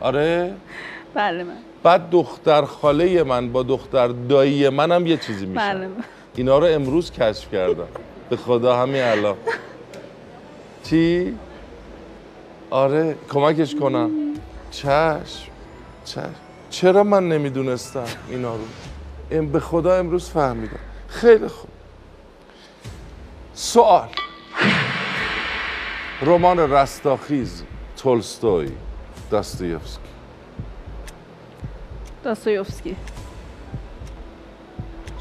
آره؟ 0.00 0.54
بله 1.14 1.44
من. 1.44 1.56
بعد 1.82 2.10
دختر 2.10 2.64
خاله 2.64 3.22
من 3.22 3.52
با 3.52 3.62
دختر 3.62 4.08
دایی 4.08 4.68
منم 4.68 5.06
یه 5.06 5.16
چیزی 5.16 5.46
میشن. 5.46 5.72
بله 5.72 5.86
من. 5.86 6.04
اینا 6.36 6.58
رو 6.58 6.66
امروز 6.66 7.10
کشف 7.12 7.52
کردم. 7.52 7.88
به 8.30 8.36
خدا 8.36 8.76
همین 8.76 9.02
الان. 9.02 9.36
چی؟ 10.84 11.34
آره 12.70 13.16
کمکش 13.28 13.74
کنم. 13.74 14.10
چشم 14.70 15.50
چشم. 16.04 16.34
چرا 16.70 17.04
من 17.04 17.28
نمی‌دونستم 17.28 18.04
اینا 18.30 18.54
رو؟ 18.54 18.62
ام 19.30 19.46
به 19.46 19.60
خدا 19.60 19.94
امروز 19.94 20.30
فهمیدم. 20.30 20.80
خیلی 21.08 21.48
خوب. 21.48 21.70
سوال. 23.54 24.08
رمان 26.22 26.58
رستاخیز 26.58 27.62
تولستوی 27.96 28.72
داستویفسکی. 29.30 30.00
داستایوفسکی 32.24 32.96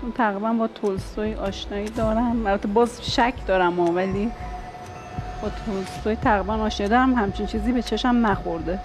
چون 0.05 0.13
تقریبا 0.13 0.53
با 0.53 0.67
تولستوی 0.67 1.33
آشنایی 1.33 1.89
دارم 1.89 2.47
البته 2.47 2.67
باز 2.67 3.11
شک 3.11 3.33
دارم 3.47 3.79
ها، 3.79 3.85
ولی 3.85 4.31
با 5.41 5.49
تولستوی 5.65 6.15
تقریبا 6.15 6.53
آشنایی 6.53 6.89
دارم. 6.89 7.13
همچین 7.13 7.45
چیزی 7.45 7.71
به 7.71 7.81
چشم 7.81 8.27
نخورده. 8.27 8.79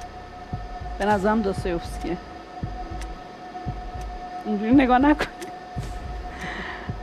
به 0.99 1.05
نظرم 1.05 1.43
داستایوفسکیه 1.43 2.17
اینجوری 4.47 4.75
نگاه 4.75 4.99
نکن. 4.99 5.27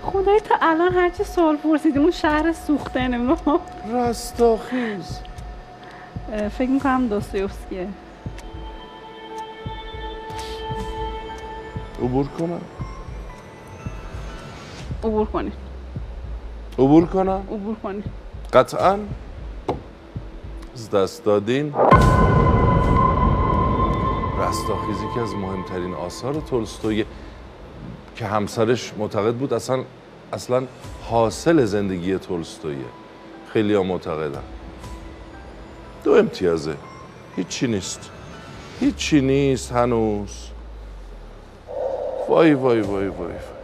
خدای 0.03 0.39
تا 0.39 0.55
الان 0.61 0.93
هرچی 0.93 1.23
سوال 1.23 1.55
پرسیدی 1.55 1.99
اون 1.99 2.11
شهر 2.11 2.53
سوخته 2.53 3.07
نمی‌دونم 3.07 3.59
رستاخیز 3.93 5.19
فکر 6.57 6.69
می‌کنم 6.69 7.07
داستایوفسکیه 7.07 7.87
عبور 11.99 12.27
کنم. 12.27 12.61
عبور 15.03 15.25
کنی 15.25 15.51
عبور 16.79 17.05
کنم 17.05 17.43
عبور 17.51 17.75
کنی 17.83 18.03
قطعا؟ 18.53 18.99
از 20.73 20.89
دست 20.89 21.25
دادین. 21.25 21.73
رستاخیزی 24.39 25.05
که 25.15 25.21
از 25.21 25.33
مهمترین 25.33 25.93
آثار 25.93 26.33
تولستوی 26.33 27.05
که 28.15 28.25
همسرش 28.25 28.93
معتقد 28.97 29.33
بود 29.33 29.53
اصلا 29.53 29.83
اصلا 30.33 30.63
حاصل 31.03 31.65
زندگی 31.65 32.17
تولستویه. 32.17 32.85
خیلی 33.53 33.73
ها 33.73 33.83
معتقدن. 33.83 34.43
دو 36.03 36.11
امتیازه. 36.11 36.75
هیچی 37.35 37.67
نیست. 37.67 38.09
هیچی 38.79 39.21
نیست 39.21 39.71
هنوز. 39.71 40.47
وای 42.29 42.53
وای 42.53 42.81
وای 42.81 43.07
وای 43.07 43.07
وای. 43.07 43.56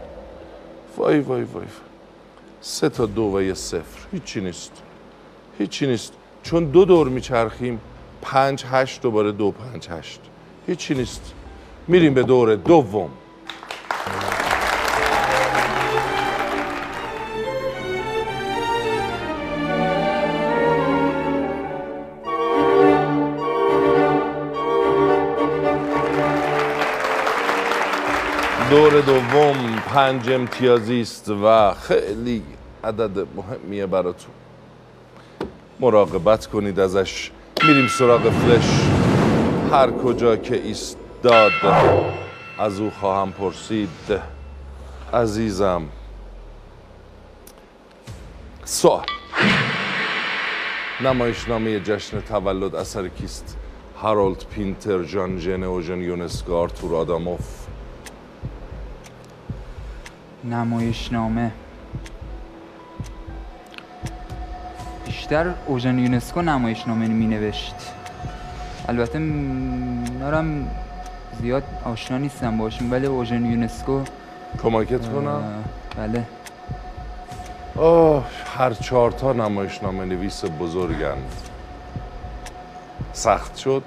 وای 0.97 1.19
وای 1.19 1.45
سه 2.61 2.89
تا 2.89 3.05
دو 3.05 3.31
و 3.35 3.41
یه 3.41 3.53
صفر 3.53 4.07
هیچی 4.11 4.41
نیست 4.41 4.71
هیچی 5.59 5.87
نیست 5.87 6.13
چون 6.43 6.65
دو 6.65 6.85
دور 6.85 7.09
میچرخیم 7.09 7.79
پنج 8.21 8.65
هشت 8.71 9.01
دوباره 9.01 9.31
دو 9.31 9.51
پنج 9.51 9.87
هشت 9.89 10.21
هیچی 10.67 10.93
نیست 10.93 11.33
میریم 11.87 12.13
به 12.13 12.23
دور 12.23 12.55
دوم 12.55 13.09
دور 28.73 29.01
دوم 29.01 29.75
پنج 29.75 30.29
امتیازی 30.29 31.01
است 31.01 31.29
و 31.29 31.73
خیلی 31.73 32.43
عدد 32.83 33.27
مهمیه 33.35 33.85
براتون. 33.85 34.33
مراقبت 35.79 36.47
کنید 36.47 36.79
ازش. 36.79 37.31
میریم 37.67 37.87
سراغ 37.87 38.29
فلش. 38.29 38.81
هر 39.71 39.91
کجا 39.91 40.35
که 40.37 40.55
ایستاد 40.55 41.51
از 42.59 42.79
او 42.79 42.91
خواهم 42.99 43.31
پرسید. 43.31 43.89
عزیزم 45.13 45.81
سوال. 48.65 49.05
نمایشنامه 51.01 51.79
جشن 51.79 52.21
تولد 52.21 52.75
اثر 52.75 53.07
کیست؟ 53.07 53.57
هارولد 54.01 54.45
پینتر 54.55 55.03
جان 55.03 55.39
ژن 55.39 55.63
اوژن 55.63 56.01
یونسکو 56.01 56.55
آرتور 56.55 56.95
آداموف. 56.95 57.63
نمایشنامه. 60.43 61.51
بیشتر 65.05 65.53
اوژن 65.67 65.99
یونسکو 65.99 66.41
نمایشنامه 66.41 67.07
می 67.07 67.27
نوشت 67.27 67.75
البته 68.89 69.19
نارم 70.19 70.67
زیاد 71.41 71.63
آشنا 71.85 72.17
نیستم 72.17 72.57
باشیم 72.57 72.91
ولی 72.91 73.05
اوژن 73.05 73.45
یونسکو 73.45 74.01
کمکت 74.63 75.09
کنم؟ 75.09 75.63
بله. 75.97 76.23
آه 77.75 78.25
هر 78.57 78.73
چهار 78.73 79.11
تا 79.11 79.33
نمایشنامه 79.33 80.05
نویس 80.05 80.45
بزرگند 80.45 81.31
سخت 83.13 83.57
شد 83.57 83.83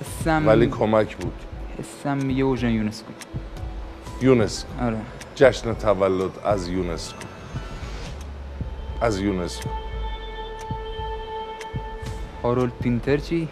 حسم 0.00 0.46
ولی 0.46 0.66
کمک 0.66 1.16
بود. 1.16 1.34
حسم 1.78 2.16
میگه 2.16 2.42
اوژن 2.42 2.70
یونسکو. 2.70 3.12
یونسکو. 4.22 4.84
آره. 4.84 4.96
جشن 5.34 5.74
تولد 5.74 6.30
از 6.44 6.68
یونسکو. 6.68 7.18
از 9.00 9.18
یونسکو. 9.18 9.68
هارولد 12.42 12.72
پینتر 12.82 13.16
چی؟ 13.16 13.48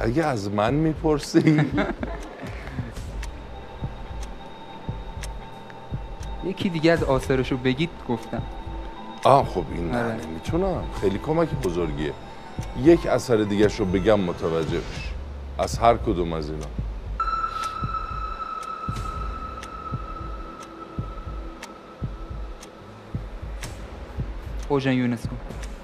اگه 0.00 0.24
از 0.24 0.50
من 0.50 0.74
می‌پرسی. 0.74 1.60
یکی 6.44 6.68
دیگه 6.68 6.92
از 6.92 7.02
آثارشو 7.04 7.56
بگید 7.56 7.90
گفتم. 8.08 8.42
آه 9.24 9.46
خب 9.46 9.64
این 9.74 9.90
نه 9.90 9.98
آره. 10.04 10.26
نمی‌تونم. 10.26 10.82
خیلی 11.00 11.18
کمک 11.18 11.48
بزرگیه. 11.48 12.12
یک 12.82 13.06
اثر 13.06 13.36
دیگه 13.36 13.68
رو 13.78 13.84
بگم 13.84 14.20
متوجه 14.20 14.78
بش 14.78 15.12
از 15.58 15.78
هر 15.78 15.96
کدوم 15.96 16.32
از 16.32 16.50
اینا. 16.50 16.66
اوژن 24.70 24.92
یونسکو. 24.92 25.36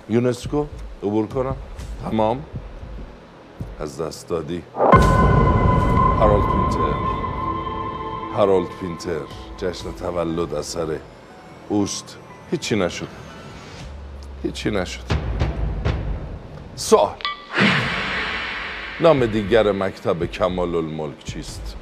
یونسکو؟ 0.09 0.67
عبور 1.03 1.27
کنم. 1.27 1.57
تمام. 2.05 2.45
از 3.81 4.01
دست 4.01 4.29
دادی. 4.29 4.63
هارولد 6.19 6.47
پینتر. 6.47 6.95
هارولد 8.37 8.69
پینتر. 8.81 9.21
جشن 9.59 9.93
تولد 9.93 10.55
اثر 10.55 10.99
اوست. 11.69 12.17
هیچی 12.51 12.77
نشد. 12.77 13.09
هیچی 14.43 14.71
نشد. 14.71 15.05
سوال. 16.77 17.15
نام 19.01 19.27
دیگر 19.27 19.73
مکتب 19.73 20.25
کمال 20.25 20.75
الملک 20.75 21.25
چیست؟ 21.25 21.77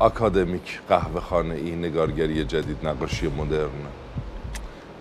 اکادمیک 0.00 0.80
قهوه 0.88 1.20
خانه 1.20 1.54
ای 1.54 1.76
نگارگری 1.76 2.44
جدید 2.44 2.86
نقاشی 2.86 3.28
مدرن. 3.28 3.99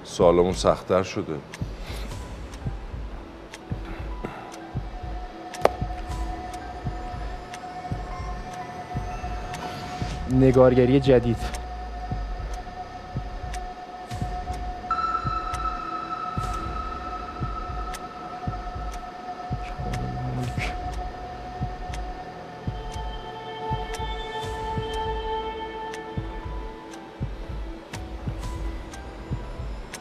سوالمون 0.10 0.54
سختتر 0.54 1.04
شده. 1.04 1.36
نگارگری 10.32 11.00
جدید. 11.00 11.59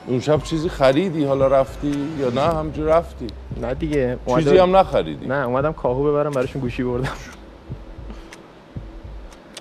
اون 0.09 0.21
شب 0.21 0.43
چیزی 0.43 0.69
خریدی 0.69 1.25
حالا 1.25 1.47
رفتی 1.47 2.09
یا 2.19 2.31
نه؟ 2.31 2.41
همجور 2.41 2.87
رفتی. 2.87 3.27
نه 3.61 3.75
دیگه 3.75 4.19
چیزی 4.37 4.59
هم 4.59 4.77
نخریدی. 4.77 5.27
نه 5.27 5.47
اومدم 5.47 5.73
کاهو 5.73 6.05
ببرم 6.05 6.31
براشون 6.31 6.63
گوشی 6.63 6.83
بردم. 6.83 7.09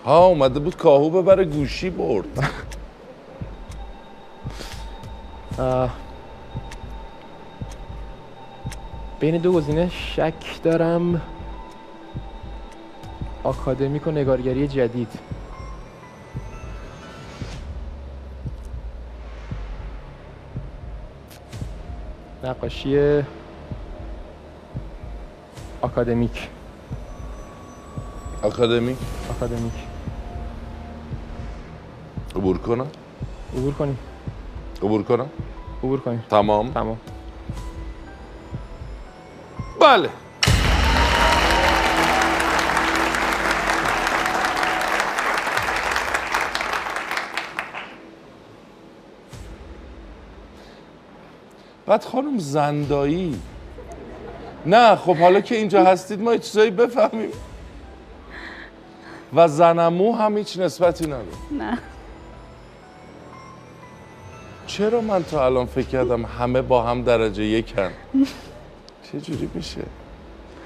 ها 0.06 0.26
اومده 0.26 0.60
بود 0.60 0.78
کاهو 0.78 1.10
ببره 1.10 1.46
گوشی 1.46 1.90
برد. 1.90 2.50
بین 9.20 9.38
دو 9.38 9.54
گزینه 9.54 9.90
شک 9.90 10.64
دارم. 10.64 11.22
آکادمیک 13.44 14.08
و 14.08 14.12
نگارگری 14.12 14.68
جدید. 14.68 15.20
نقاشی 22.68 23.24
آکادمیک. 25.82 26.50
اکادمی 28.44 28.96
آکادمیک. 29.30 29.74
عبور 32.36 32.58
کنم؟ 32.58 32.88
عبور 33.58 33.74
کنیم. 33.74 33.98
عبور 34.84 35.04
کنم؟ 35.04 35.30
عبور 35.84 36.00
کنیم. 36.00 36.24
تمام؟ 36.30 36.72
تمام. 36.72 36.98
بله. 39.82 40.27
بعد 51.88 52.04
خانم 52.04 52.38
زندایی. 52.38 53.40
نه 54.66 54.96
خب 54.96 55.18
حالا 55.18 55.42
که 55.42 55.56
اینجا 55.56 55.84
هستید 55.84 56.22
ما 56.22 56.34
یه 56.34 56.40
چیزایی 56.40 56.72
بفهمیم. 56.72 57.30
و 59.34 59.48
زنمو 59.48 60.16
هم 60.16 60.38
هیچ 60.38 60.60
نسبتی 60.60 61.06
نداره. 61.06 61.26
نه. 61.52 61.78
چرا 64.68 65.02
من 65.02 65.24
تا 65.24 65.46
الان 65.46 65.66
فکر 65.66 65.88
کردم 65.88 66.26
همه 66.26 66.62
با 66.62 66.84
هم 66.84 67.04
درجه 67.04 67.44
یکن 67.44 67.92
چه 69.12 69.22
جوری 69.22 69.50
میشه؟ 69.54 69.82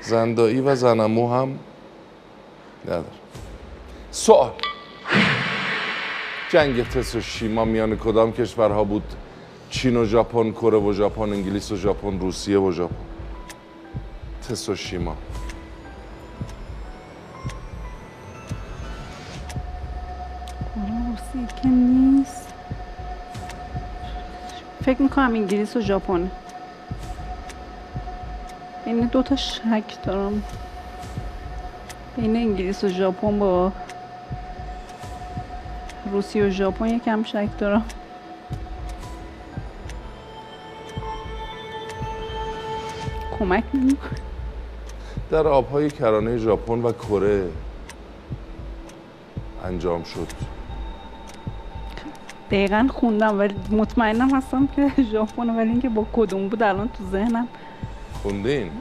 زندایی 0.01 0.61
و 0.61 0.75
زنمو 0.75 1.33
هم 1.33 1.59
نداره. 2.85 3.05
سوال. 4.11 4.51
جنگ 6.49 6.89
تسوشیما 6.89 7.65
میان 7.65 7.97
کدام 7.97 8.31
کشورها 8.31 8.83
بود؟ 8.83 9.03
چین 9.71 9.97
و 9.97 10.05
ژاپن 10.05 10.51
کره 10.51 10.77
و 10.77 10.93
ژاپن 10.93 11.21
انگلیس 11.21 11.71
و 11.71 11.75
ژاپن 11.75 12.19
روسیه 12.19 12.59
و 12.59 12.71
ژاپن. 12.71 12.95
تسوشیما 14.49 15.15
روسی 20.75 21.47
که 21.61 21.67
نیست. 21.67 22.53
فکر 24.85 25.01
می‌کنم 25.01 25.33
انگلیس 25.33 25.75
و 25.75 25.81
ژاپن. 25.81 26.31
بین 28.85 28.99
دو 28.99 29.23
تا 29.23 29.35
شک 29.35 30.03
دارم. 30.03 30.43
بین 32.17 32.35
انگلیس 32.35 32.83
و 32.83 32.89
ژاپن 32.89 33.39
با 33.39 33.71
روسیه 36.11 36.45
و 36.45 36.49
ژاپن 36.49 36.87
یکم 36.87 37.23
شک 37.23 37.47
دارم. 37.57 37.85
کمک 43.41 43.63
در 45.31 45.47
آبهای 45.47 45.89
کرانه 45.89 46.37
ژاپن 46.37 46.81
و 46.81 46.91
کره 46.91 47.49
انجام 49.65 50.03
شد. 50.03 50.27
دقیقا 52.51 52.87
خوندم 52.93 53.39
ولی 53.39 53.55
مطمئنم 53.71 54.35
هستم 54.35 54.67
که 54.67 54.91
ژاپن 55.11 55.49
ولی 55.49 55.69
اینکه 55.69 55.89
با 55.89 56.05
کدوم 56.13 56.47
بود 56.47 56.63
الان 56.63 56.87
تو 56.87 57.03
ذهنم. 57.11 57.47
خوندین؟ 58.23 58.71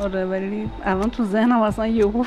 آره 0.00 0.24
ولی 0.24 0.70
الان 0.84 1.10
تو 1.10 1.24
ذهنم 1.24 1.62
اصلا 1.62 1.86
یهو. 1.86 2.24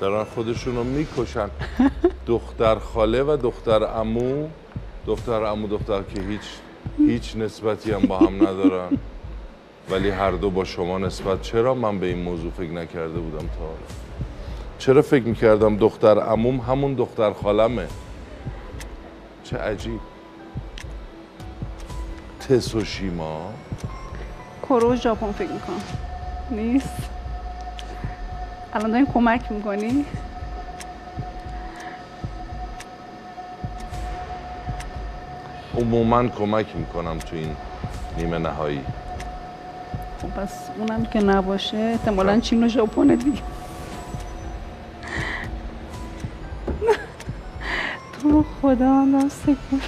دارن 0.00 0.24
خودشون 0.24 0.76
رو 0.76 0.84
می‌کشن. 0.84 1.48
دختر 2.26 2.78
خاله 2.78 3.22
و 3.22 3.36
دختر 3.42 4.00
امو 4.00 4.48
دختر 5.06 5.44
امو 5.44 5.68
دختر 5.68 6.02
که 6.02 6.20
هیچ 6.22 6.40
هیچ 6.98 7.36
نسبتی 7.36 7.92
هم 7.92 8.00
با 8.00 8.18
هم 8.18 8.36
ندارن. 8.36 8.98
ولی 9.90 10.10
هر 10.10 10.30
دو 10.30 10.50
با 10.50 10.64
شما 10.64 10.98
نسبت. 10.98 11.42
چرا 11.42 11.74
من 11.74 11.98
به 11.98 12.06
این 12.06 12.22
موضوع 12.22 12.50
فکر 12.50 12.70
نکرده 12.70 13.20
بودم 13.20 13.46
تا 13.46 13.60
حالا؟ 13.60 13.78
چرا 14.78 15.02
فکر 15.02 15.24
می‌کردم 15.24 15.76
دختر 15.76 16.18
عموم 16.18 16.60
همون 16.60 16.94
دختر 16.94 17.32
خالمه؟ 17.32 17.86
چه 19.44 19.56
عجیب. 19.56 20.00
تسوشیما 22.48 23.52
کره 24.62 24.84
و 24.84 24.96
ژاپن 24.96 25.32
فکر 25.32 25.52
می‌کنم. 25.52 25.82
نیست. 26.50 27.10
الان 28.72 28.90
دارین 28.90 29.06
کمک 29.06 29.52
می‌کنی؟ 29.52 30.04
عموما 35.78 36.28
کمک 36.28 36.76
می‌کنم 36.76 37.18
تو 37.18 37.36
این 37.36 37.56
نیمه 38.18 38.38
نهایی. 38.38 38.80
خب 40.22 40.28
پس 40.28 40.50
اونم 40.78 41.04
که 41.04 41.20
نباشه 41.20 41.76
احتمالا 41.76 42.40
چین 42.40 42.64
و 42.64 42.68
ژاپن 42.68 43.06
دیگه. 43.06 43.42
تو 48.22 48.44
خدا 48.62 49.00
الله 49.00 49.28
سکون 49.28 49.80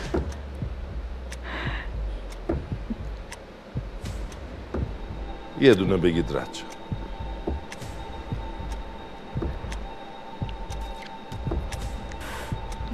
یه 5.60 5.74
دونه 5.74 5.96
بگید 5.96 6.36
رد 6.36 6.54
شد. 6.54 6.64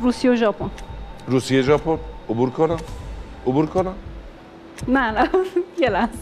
روسیه 0.02 0.31
و 0.31 0.37
ژاپن. 0.37 0.70
روسیه 1.26 1.62
ژاپن؟ 1.62 1.98
عبور 2.30 2.50
کنم؟ 2.50 2.76
عبور 3.46 3.66
کنم؟ 3.66 3.94
نه 4.88 5.11
نه 5.11 5.28
یه 5.78 5.88
لحظه. 5.88 6.18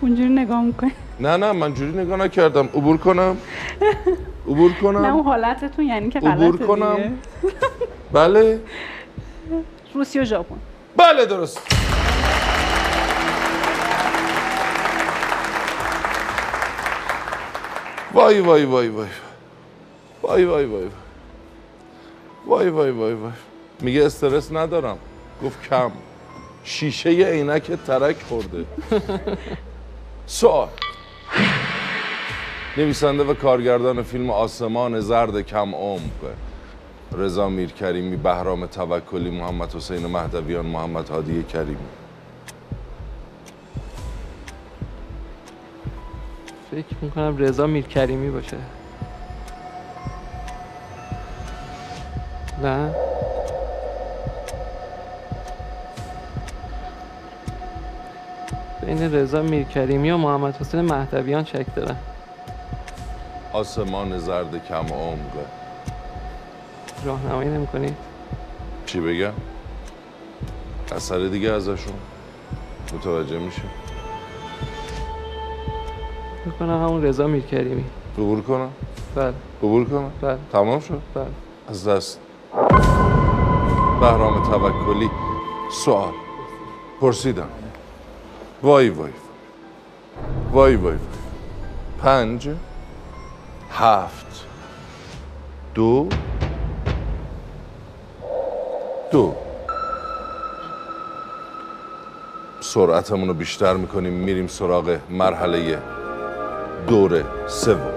اونجوری 0.00 0.28
نگاه 0.28 0.62
می‌کنی. 0.62 0.92
نه 1.20 1.36
نه 1.36 1.52
من 1.52 1.74
جوری 1.74 1.92
نگاه 1.92 2.16
نکردم. 2.16 2.66
عبور 2.66 2.96
کنم؟ 2.96 3.36
عبور 4.48 4.70
نه 4.70 4.86
اون 4.86 4.92
کنم 5.02 5.20
حالتتون 5.20 5.84
یعنی 5.84 6.10
که 6.10 6.18
عبور 6.18 6.50
غلطه 6.50 6.66
کنم. 6.66 6.96
دیگه. 6.96 7.12
بله. 8.12 8.60
روسیه 9.94 10.22
و 10.22 10.24
ژاپن. 10.24 10.56
بله 10.96 11.26
درست. 11.26 11.60
وای 18.14 18.40
وای 18.40 18.64
وای. 18.64 18.88
وای 18.88 19.08
وای 20.22 20.44
وای 20.44 20.64
وای. 20.64 20.88
وای 22.46 22.68
وای 22.70 22.90
وای 22.90 23.12
وای. 23.14 23.32
میگه 23.80 24.06
استرس 24.06 24.52
ندارم. 24.52 24.98
گفت 25.44 25.62
کم. 25.68 25.90
شیشه 26.64 27.10
عینک 27.10 27.72
ترک 27.86 28.16
خورده. 28.28 28.64
سوال. 30.26 30.68
نویسنده 32.76 33.24
و 33.24 33.34
کارگردان 33.34 34.02
فیلم 34.02 34.30
آسمان 34.30 35.00
زرد 35.00 35.40
کم 35.40 35.74
عمق 35.74 36.00
رضا 37.18 37.48
میرکریمی 37.48 38.16
بهرام 38.16 38.66
توکلی 38.66 39.30
محمد 39.30 39.74
حسین 39.74 40.06
مهدویان 40.06 40.66
محمد 40.66 41.08
هادی 41.08 41.42
کریمی. 41.42 41.76
فکر 46.70 46.96
می‌کنم 47.02 47.36
رضا 47.38 47.66
میرکریمی 47.66 48.30
باشه. 48.30 48.56
نه؟ 52.62 52.94
بین 58.86 59.14
رضا 59.14 59.42
میرکریمی 59.42 60.10
و 60.10 60.16
محمد 60.16 60.56
حسین 60.56 60.80
مهدویان 60.80 61.44
شک 61.44 61.74
دارم 61.74 61.96
آسمان 63.52 64.18
زرد 64.18 64.68
کم 64.68 64.74
عمق 64.74 65.32
راهنمایی 67.04 67.48
نمی‌کنید 67.48 67.96
چی 68.86 69.00
بگم؟ 69.00 69.32
اثر 70.96 71.26
دیگه 71.26 71.50
ازشون 71.50 71.94
متوجه 72.94 73.38
میشه 73.38 73.62
می‌کنم 76.44 76.82
همون 76.82 77.02
رضا 77.02 77.26
میرکریمی. 77.26 77.84
عبور 78.18 78.42
کنم؟ 78.42 78.70
بله. 79.14 79.32
عبور 79.62 79.84
کنم؟ 79.84 80.10
بله. 80.20 80.38
تمام 80.52 80.80
شد؟ 80.80 81.02
بله. 81.14 81.26
از 81.68 81.88
دست. 81.88 82.20
بهرام 84.00 84.42
توکلی 84.42 85.10
سوال. 85.84 86.12
پرسیدم. 87.00 87.48
وای 88.62 88.88
وای 88.90 89.10
وای. 90.52 90.76
وای 90.76 90.98
پنج 92.02 92.48
هفت 93.70 94.46
دو 95.74 96.08
دو. 99.10 99.34
سرعتمون 102.60 103.28
رو 103.28 103.34
بیشتر 103.34 103.74
می‌کنیم 103.74 104.12
میریم 104.12 104.46
سراغ 104.46 104.98
مرحله 105.10 105.78
دور 106.88 107.24
سوم. 107.46 107.95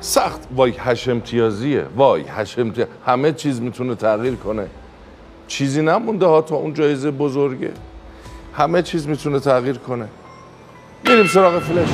سخت. 0.00 0.40
وای 0.56 0.74
هشت 0.78 1.08
امتیازیه. 1.08 1.86
وای 1.96 2.22
هشت 2.22 2.58
امتیاز. 2.58 2.88
همه 3.06 3.32
چیز 3.32 3.60
می‌تونه 3.60 3.94
تغییر 3.94 4.34
کنه. 4.34 4.66
چیزی 5.46 5.82
نمونده 5.82 6.26
ها 6.26 6.42
تا 6.42 6.56
اون 6.56 6.74
جایزه 6.74 7.10
بزرگه. 7.10 7.72
همه 8.54 8.82
چیز 8.82 9.08
می‌تونه 9.08 9.40
تغییر 9.40 9.78
کنه. 9.78 10.08
میریم 11.04 11.26
سراغ 11.26 11.58
فلش. 11.58 11.88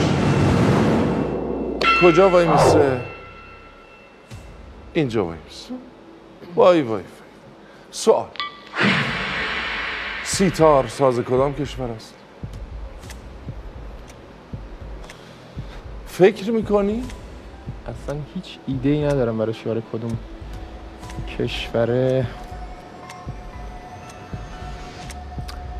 کجا 2.02 2.30
وای 2.30 2.46
میسه؟ 2.46 3.00
اینجا 4.92 5.24
وای 5.24 5.36
میسه. 5.46 5.74
وای 6.54 6.82
وای. 6.82 7.02
سوال. 7.90 8.26
سیتار 10.24 10.86
ساز 10.86 11.20
کدام 11.20 11.54
کشور 11.54 11.90
است؟ 11.90 12.14
فکر 16.18 16.50
می‌کنی؟ 16.50 17.02
اصلا 17.88 18.16
هیچ 18.34 18.58
ایده 18.66 18.88
ای 18.88 19.04
ندارم 19.04 19.38
برای 19.38 19.54
شعار 19.54 19.82
کدوم 19.92 20.18
کشور. 21.38 22.26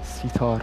سیتار. 0.03 0.63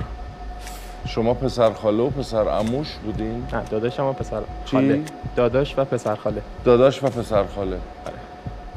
شما 1.08 1.34
پسر 1.34 1.74
خاله 1.74 2.04
و 2.04 2.10
پسر 2.10 2.50
اموش 2.50 2.94
بودین؟ 3.04 3.48
نه 3.54 3.64
داداشم 3.64 4.06
و 4.06 4.14
پسر 4.14 4.42
چی؟ 4.66 4.72
خاله. 4.72 5.02
داداش 5.36 5.78
و 5.78 5.86
پسر 5.86 6.16
خاله. 6.16 6.42
داداش 6.64 7.04
و 7.04 7.08
پسر 7.08 7.46
خاله. 7.56 7.80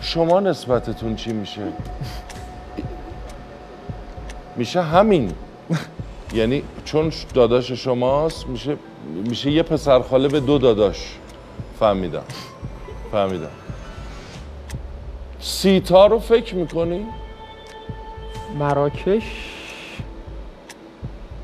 شما 0.00 0.40
نسبتتون 0.40 1.16
چی 1.16 1.32
میشه؟ 1.32 1.62
میشه 4.56 4.82
همین. 4.82 5.32
یعنی 6.34 6.62
چون 6.84 7.12
داداش 7.34 7.72
شماست 7.72 8.46
میشه 8.46 8.76
میشه 9.28 9.50
یه 9.50 9.62
پسر 9.62 10.02
خاله 10.02 10.28
به 10.28 10.40
دو 10.40 10.58
داداش. 10.58 11.14
فهمیدم. 11.80 12.24
فهمیدم. 13.12 13.50
سیتا 15.40 16.06
رو 16.06 16.18
فکر 16.18 16.54
می‌کنی؟ 16.54 17.06
مراکش؟ 18.58 19.22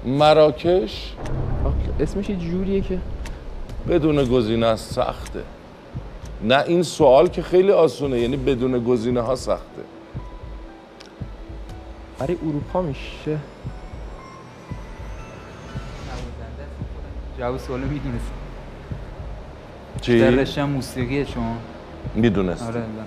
مراکش؟ 0.05 1.13
اسمش 2.01 2.31
یه 2.31 2.37
جوریه 2.37 2.81
که. 2.81 2.99
بدون 3.89 4.25
گزینه 4.25 4.67
است 4.67 4.93
سخته. 4.93 5.43
نه 6.43 6.65
این 6.67 6.83
سوال 6.83 7.29
که 7.29 7.43
خیلی 7.43 7.71
آسونه 7.71 8.21
یعنی 8.21 8.37
بدون 8.37 8.85
گزینه 8.85 9.21
ها 9.21 9.37
سخته. 9.37 9.83
برای 12.19 12.37
اروپا 12.49 12.83
میشه. 12.83 13.39
جواب 17.45 17.59
سوالو 17.59 17.87
می‌دونست. 17.87 18.31
چی؟ 20.01 20.21
در 20.21 20.31
رشته 20.31 20.65
موسیقیه 20.65 21.25
شما. 21.25 21.57
می‌دونست. 22.15 22.63
آره 22.63 22.81
بله. 22.81 23.05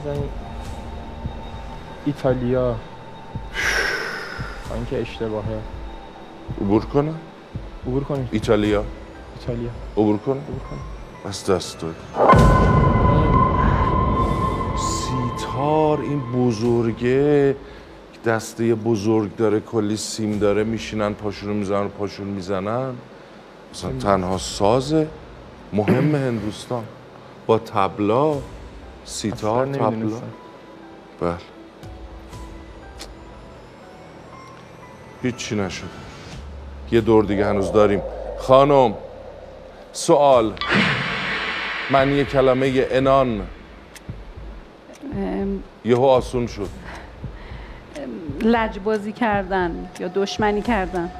بزنید 0.00 0.30
ایتالیا. 2.06 2.76
اینکه 4.74 5.00
اشتباهه. 5.00 5.58
عبور 6.60 6.84
کنه. 6.84 7.14
عبور 7.86 8.04
کنید 8.04 8.28
ایتالیا. 8.32 8.84
ایتالیا. 9.40 9.70
عبور 9.96 10.18
کنه. 10.18 10.40
عبور 10.40 10.60
کنید 10.70 10.82
بس 11.26 11.50
دست 11.50 11.80
داد. 11.80 11.94
سیتار 14.78 16.00
این 16.00 16.20
بزرگه. 16.32 17.56
دسته 18.26 18.74
بزرگ 18.74 19.36
داره 19.36 19.60
کلی 19.60 19.96
سیم 19.96 20.38
داره 20.38 20.64
میشینن 20.64 21.14
پاشون 21.14 21.48
رو 21.48 21.54
می‌زنن 21.54 21.88
پاشون 21.88 22.26
می‌زنن. 22.26 22.94
مثلا 23.72 23.92
تنها 23.92 24.38
ساز 24.38 24.94
مهم 25.72 26.14
هندوستان. 26.14 26.84
با 27.46 27.58
تبلا 27.58 28.34
سیتار 29.04 29.66
تبلا. 29.66 30.20
بله. 31.20 31.36
هیچی 35.22 35.56
نشده. 35.56 35.86
یه 36.92 37.00
دور 37.00 37.24
دیگه 37.24 37.46
هنوز 37.46 37.72
داریم. 37.72 38.02
خانم 38.38 38.94
سوال. 39.92 40.52
معنی 41.90 42.24
کلمه 42.24 42.86
انان. 42.90 43.46
ام، 45.16 45.62
یهو 45.84 46.04
آسون 46.04 46.46
شد. 46.46 46.68
لجبازی 48.42 49.12
کردن 49.12 49.88
یا 50.00 50.08
دشمنی 50.08 50.62
کردن. 50.62 51.10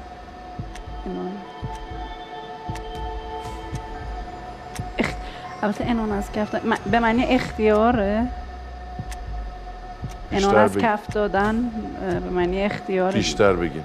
البته 5.62 5.84
انان 5.84 6.12
از 6.12 6.32
کف 6.32 6.50
دادن 6.50 6.76
به 6.90 7.00
معنی 7.00 7.24
اختیاره؟ 7.24 8.26
انان 10.32 10.56
از. 10.56 10.78
کف 10.78 11.06
دادن 11.12 11.70
به 12.00 12.30
معنی 12.30 12.62
اختیاره. 12.62 13.14
بیشتر 13.14 13.52
بگیم 13.52 13.84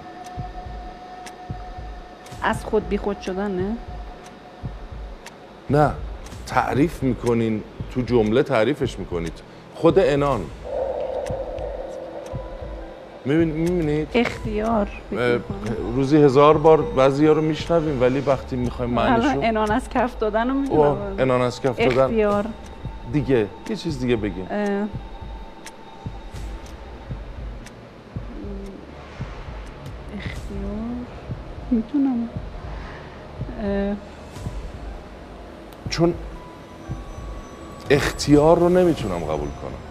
از 2.43 2.65
خود 2.65 2.89
بی 2.89 2.97
خود 2.97 3.21
شدن 3.21 3.52
نه؟ 3.52 3.76
نه. 5.69 5.91
تعریف 6.47 7.04
می‌کنین. 7.04 7.63
تو 7.91 8.02
جمله 8.02 8.43
تعریفش 8.43 9.00
می‌کنید. 9.00 9.34
خود 9.76 10.00
انان. 10.00 10.41
می‌بینید 13.35 14.07
اختیار. 14.13 14.89
روزی 15.95 16.17
هزار 16.17 16.57
بار 16.57 16.81
بعضی 16.81 17.27
ها 17.27 17.33
رو 17.33 17.41
میشنویم 17.41 18.01
ولی 18.01 18.19
وقتی 18.19 18.55
می‌خوایم 18.55 18.91
معنیشو 18.91 19.39
انان 19.41 19.71
از 19.71 19.89
کف 19.89 20.17
دادن 20.17 20.47
رو 20.47 20.53
می‌دونم. 20.53 20.97
انان 21.19 21.41
از 21.41 21.61
کف 21.61 21.79
دادن. 21.79 22.01
اختیار. 22.01 22.45
دیگه 23.13 23.47
یه 23.69 23.75
چیز 23.75 23.99
دیگه 23.99 24.15
بگیم. 24.15 24.45
اختیار. 30.17 30.71
می‌تونم. 31.71 32.29
چون 35.89 36.13
اختیار 37.89 38.59
رو 38.59 38.69
نمی‌تونم 38.69 39.19
قبول 39.19 39.49
کنم. 39.49 39.87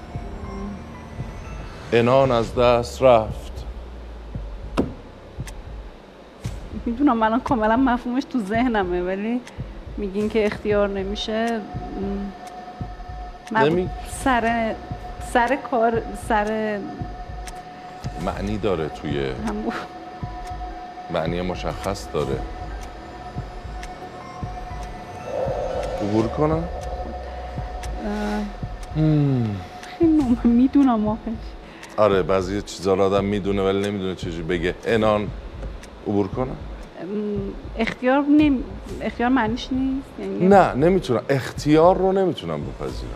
انان 1.99 2.33
از 2.33 2.55
دست 2.55 3.03
رفت. 3.03 3.53
می‌دونم 6.87 7.23
الان 7.23 7.41
کاملا 7.41 7.77
مفهومش 7.77 8.23
تو 8.25 8.39
ذهنمه 8.41 9.03
ولی 9.03 9.41
میگین 9.97 10.29
که 10.29 10.47
اختیار 10.47 10.89
نمیشه. 10.89 11.61
نمی- 13.53 13.89
سر 14.11 14.75
سر 15.33 15.57
کار 15.71 16.03
سر 16.29 16.79
معنی 18.25 18.59
داره 18.59 18.89
توی 18.89 19.31
همون. 19.49 19.73
معنی 21.11 21.41
مشخص 21.41 22.07
داره. 22.13 22.39
عبور 26.03 26.29
کنم؟ 26.29 26.65
خیلی 29.99 30.13
نوع- 30.13 30.37
می‌دونم 30.47 31.09
آخش 31.09 31.21
آره 31.97 32.23
بعضی 32.23 32.63
چیزا 32.63 32.95
رو 32.95 33.03
آدم 33.03 33.25
می‌دونه 33.25 33.63
ولی 33.63 33.89
نمی‌دونه 33.89 34.15
چجوری 34.15 34.43
بگه. 34.43 34.75
انان 34.85 35.29
عبور 36.07 36.29
کنم 36.29 36.47
م، 36.49 36.57
اختیار 37.79 38.23
نمی... 38.23 38.65
اختیار 39.03 39.29
معنیش 39.29 39.69
نیست؟ 39.73 40.07
یعنی 40.21 40.49
نه 40.49 40.75
نمی‌تونم. 40.75 41.23
اختیار 41.29 41.99
رو 41.99 42.13
نمی‌تونم 42.13 42.61
بپذیرم. 42.61 43.11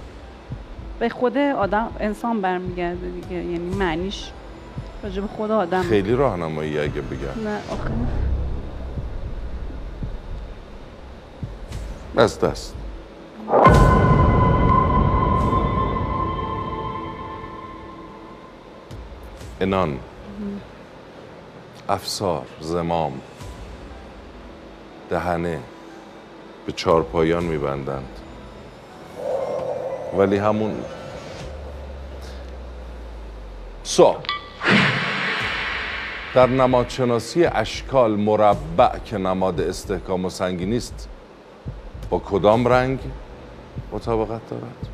به 0.98 1.08
خود 1.08 1.38
آدم 1.38 1.88
انسان 2.00 2.40
برمیگرده 2.40 3.08
دیگه. 3.08 3.36
یعنی 3.36 3.74
معنیش 3.74 4.30
راجع 5.02 5.20
به 5.20 5.28
خود 5.28 5.50
آدم. 5.50 5.82
خیلی 5.82 6.14
راهنمایی 6.14 6.78
اگه 6.78 7.00
بگم. 7.00 7.44
نه 7.44 7.58
آخه. 7.70 7.90
از 12.16 12.40
دست. 12.40 12.74
انان 19.60 19.98
افسار 21.88 22.46
زمام 22.60 23.20
دهنه 25.10 25.60
به 26.66 26.72
چارپایان 26.72 27.44
میبندند. 27.44 28.08
ولی 30.18 30.36
همون 30.36 30.76
سا 33.82 34.16
در 36.34 36.46
نمادشناسی 36.46 37.44
اشکال 37.44 38.10
مربع 38.10 38.98
که 38.98 39.18
نماد 39.18 39.60
استحکام 39.60 40.24
و 40.24 40.30
سنگینی 40.30 40.76
است 40.76 41.08
با 42.10 42.18
کدام 42.18 42.68
رنگ 42.68 42.98
مطابقت 43.92 44.50
دارد؟ 44.50 44.88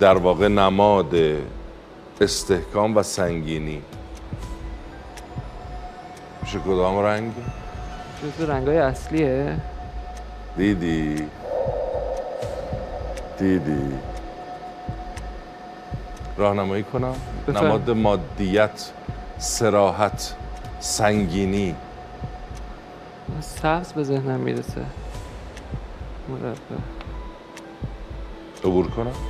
در 0.00 0.18
واقع 0.18 0.48
نماد 0.48 1.14
استحکام 2.20 2.96
و 2.96 3.02
سنگینی. 3.02 3.82
میشه 6.42 6.58
کدام 6.58 6.98
رنگ؟ 6.98 7.32
جزو 8.22 8.46
رنگای 8.46 8.78
اصلیه. 8.78 9.56
دیدی. 10.56 11.26
دیدی. 13.38 13.94
راهنمایی 16.36 16.82
کنم. 16.82 17.14
بفرم. 17.48 17.66
نماد 17.66 17.90
مادیت 17.90 18.90
سراحت 19.38 20.34
سنگینی. 20.80 21.74
سبز 23.40 23.92
به 23.92 24.04
ذهنم 24.04 24.40
می‌رسه. 24.40 24.84
مربع. 26.28 26.82
عبور 28.64 28.90
کنم. 28.90 29.29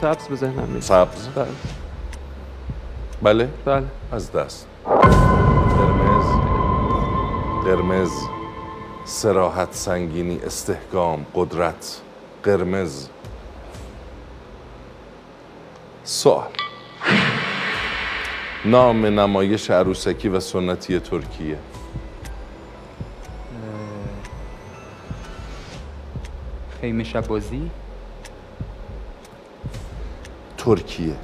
سبز 0.00 0.28
به 0.28 0.36
ذهنم 0.36 0.80
سبز؟ 0.80 1.28
بله. 1.28 1.46
بله؟ 3.22 3.48
بله. 3.64 3.86
از 4.12 4.32
دست. 4.32 4.66
قرمز. 5.78 6.26
قرمز. 7.64 8.10
سراحت 9.04 9.68
سنگینی 9.74 10.38
استحکام 10.38 11.26
قدرت. 11.34 12.00
قرمز. 12.42 13.08
سوال. 16.04 16.48
نام 18.64 19.06
نمایش 19.06 19.70
عروسکی 19.70 20.28
و 20.28 20.40
سنتی 20.40 21.00
ترکیه. 21.00 21.58
خیمه 26.80 27.04
شب 27.04 27.26
بازی 27.26 27.70
ترکیه. 30.66 31.14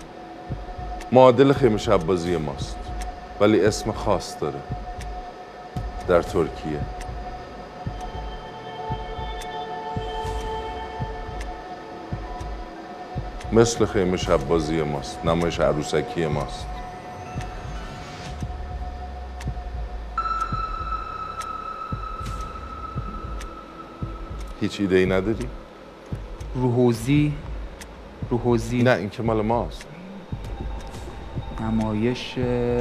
معادل 1.12 1.52
خیمه 1.52 1.78
شب 1.78 2.06
بازی 2.06 2.36
ماست 2.36 2.76
ولی 3.40 3.64
اسم 3.64 3.92
خاص 3.92 4.36
داره. 4.40 4.60
در 6.08 6.22
ترکیه. 6.22 6.80
مثل 13.52 13.84
خیمه 13.86 14.16
شب 14.16 14.48
بازی 14.48 14.82
ماست 14.82 15.24
نمایش 15.24 15.60
عروسکی 15.60 16.26
ماست. 16.26 16.66
هیچ 24.60 24.80
ایده 24.80 24.96
ای 24.96 25.06
نداری؟ 25.06 25.48
روحوزی 26.54 27.32
روحوزی. 28.32 28.82
نه 28.82 28.90
این 28.90 29.10
که 29.10 29.22
مال 29.22 29.42
ماست. 29.42 29.86
نمایش 31.60 32.38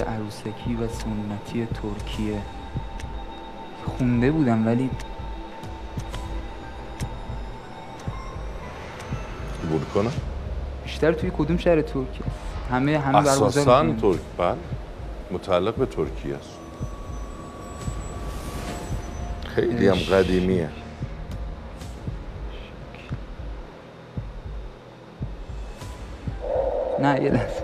عروسکی 0.07 0.75
و 0.75 0.87
سنتی 0.87 1.65
ترکیه. 1.65 2.41
خونده 3.85 4.31
بودم 4.31 4.67
ولی 4.67 4.89
بود 9.69 9.89
کنم؟ 9.93 10.11
بیشتر 10.83 11.11
توی 11.13 11.31
کدوم 11.37 11.57
شهر 11.57 11.81
ترکیه؟ 11.81 12.25
همه 12.71 12.99
همه 12.99 13.17
اساسا. 13.17 13.93
ترک 13.93 14.19
بله. 14.37 14.55
متعلق 15.31 15.75
به 15.75 15.85
ترکیه 15.85 16.35
است. 16.35 16.57
خیلی 19.55 19.87
هم. 19.87 19.95
قدیمیه. 19.95 20.69
نه 27.01 27.23
یه 27.23 27.29
لحظه 27.29 27.63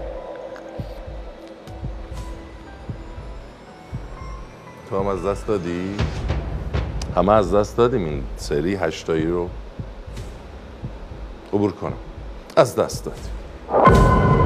تو 4.89 4.99
هم 4.99 5.07
از 5.07 5.25
دست 5.25 5.47
دادی؟ 5.47 5.95
همه 7.15 7.31
از 7.31 7.55
دست 7.55 7.77
دادیم 7.77 8.05
این 8.05 8.23
سری 8.37 8.75
هشتایی 8.75 9.27
رو. 9.27 9.49
عبور 11.53 11.71
کنم. 11.71 11.93
از 12.55 12.75
دست 12.75 13.05
دادیم. 13.05 13.31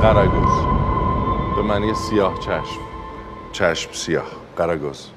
قرگوز 0.01 0.65
به 1.55 1.61
معنی 1.61 1.93
سیاه 1.93 2.39
چشم. 2.39 2.81
چشم 3.51 3.93
سیاه. 3.93 4.25
قرگوز 4.57 5.07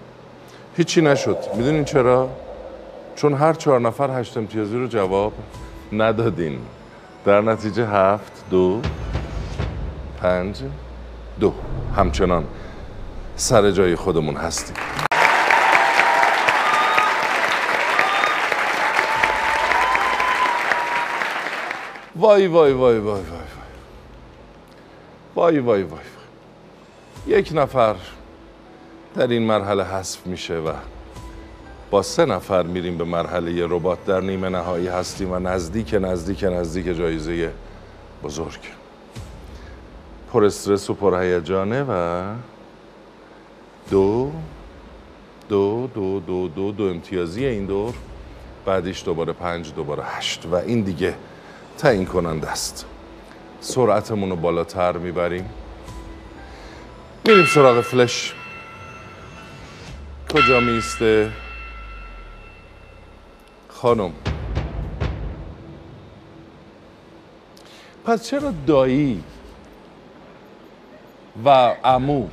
هیچی 0.77 1.01
نشد. 1.01 1.39
می‌دونین 1.57 1.85
چرا؟ 1.85 2.29
چون 3.17 3.35
هر 3.35 3.53
چهار 3.53 3.81
نفر 3.81 4.21
هشت 4.21 4.37
امتیازی 4.37 4.77
رو 4.77 4.87
جواب 4.87 5.33
ندادین. 5.93 6.59
در 7.25 7.41
نتیجه 7.41 7.87
هفت 7.87 8.45
دو 8.51 8.81
پنج 10.25 10.63
دو. 11.41 11.53
همچنان 11.97 12.45
سر 13.37 13.71
جای 13.71 13.97
خودمون 13.97 14.37
هستیم. 14.37 14.77
وای 22.17 22.47
وای 22.47 22.73
وای 22.73 22.99
وای 22.99 22.99
وای 22.99 23.21
وای. 23.21 23.45
وای 25.35 25.59
وای 25.59 25.83
وای 25.83 26.01
یک 27.27 27.53
نفر 27.55 27.95
در 29.15 29.27
این 29.27 29.43
مرحله 29.43 29.85
حذف 29.85 30.27
میشه 30.27 30.55
و 30.55 30.73
با 31.91 32.03
سه 32.03 32.25
نفر 32.25 32.63
میریم 32.63 32.99
به 32.99 33.05
مرحله 33.05 33.67
ربات. 33.67 34.05
در 34.05 34.21
نیمه 34.21 34.49
نهایی 34.49 34.89
هستیم 34.89 35.33
و 35.33 35.39
نزدیک 35.39 35.95
نزدیک 35.95 36.45
نزدیک 36.45 36.97
جایزه 36.97 37.53
بزرگ. 38.23 38.84
پر 40.35 40.45
استرس 40.45 40.91
و 40.91 40.95
پر 40.95 41.23
هیجانه 41.23 41.83
و 41.83 42.23
دو 43.91 44.33
دو 45.49 45.91
دو 45.95 46.21
دو 46.21 46.49
دو 46.49 46.73
دو 46.73 46.85
امتیازی 46.85 47.47
این 47.47 47.67
دور. 47.67 47.95
بعدش 48.67 49.05
دوباره 49.05 49.33
پنج 49.33 49.75
دوباره 49.75 50.05
هشت 50.05 50.47
و 50.47 50.55
این 50.55 50.81
دیگه 50.81 51.15
تعیین 51.79 52.05
کننده 52.05 52.51
است. 52.51 52.87
سرعتمون 53.61 54.31
رو 54.31 54.37
بالاتر 54.37 54.97
می‌بریم. 54.97 55.51
میریم 57.27 57.47
سراغ 57.47 57.81
فلش. 57.81 58.35
کجا 60.35 60.61
میسته 60.61 61.31
خانم. 63.69 64.13
پس 68.05 68.27
چرا 68.27 68.53
دایی؟ 68.67 69.23
و 71.45 71.49
عمو. 71.85 72.27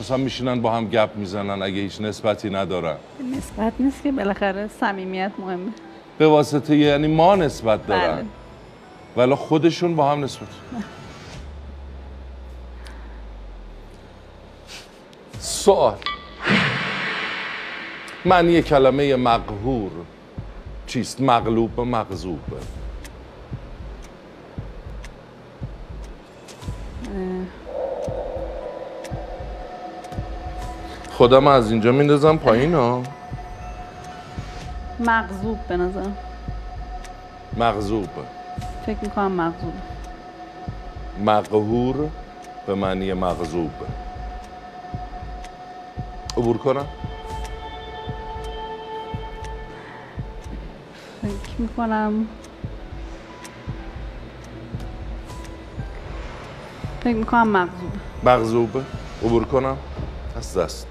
مثلا 0.00 0.16
میشینن 0.16 0.60
با 0.60 0.72
هم 0.72 0.88
گپ 0.88 1.16
می‌زنن 1.16 1.62
اگه 1.62 1.80
هیچ 1.80 2.00
نسبتی 2.00 2.50
ندارن. 2.50 2.96
نسبت 3.36 3.72
نیست 3.78 4.02
که 4.02 4.12
بالاخره 4.12 4.68
صمیمیت 4.80 5.32
مهمه. 5.38 5.72
به 6.18 6.26
واسطه 6.26 6.76
یعنی 6.76 7.06
ما 7.06 7.36
نسبت 7.36 7.86
دارن. 7.86 8.16
بله. 8.16 8.24
ولی 9.16 9.34
خودشون 9.34 9.96
با 9.96 10.12
هم 10.12 10.24
نسبت. 10.24 10.48
سوال. 15.38 15.96
معنی 18.24 18.62
کلمه 18.62 19.16
مقهور 19.16 19.90
چیست؟ 20.86 21.20
مغلوب 21.20 21.78
و 21.78 21.84
مغزوب 21.84 22.40
خودم 31.18 31.46
از 31.46 31.70
اینجا 31.70 31.92
میندازم 31.92 32.36
پایین 32.36 32.74
ها. 32.74 33.02
مغزوب 35.00 35.58
به 35.68 35.76
نظر 35.76 36.06
مغزوب. 37.56 38.08
فکر 38.86 38.96
می‌کنم 39.02 39.32
مغزوب. 39.32 39.72
مقهور 41.24 42.10
به 42.66 42.74
معنی 42.74 43.12
مغزوب. 43.12 43.70
عبور 46.36 46.58
کنم؟ 46.58 46.86
فکر 51.22 51.58
می‌کنم. 51.58 52.26
فکر 57.00 57.16
می‌کنم 57.16 57.48
مغزوب. 57.48 57.92
مغزوب. 58.24 58.70
عبور 59.24 59.44
کنم؟ 59.44 59.76
از 60.36 60.58
دست. 60.58 60.87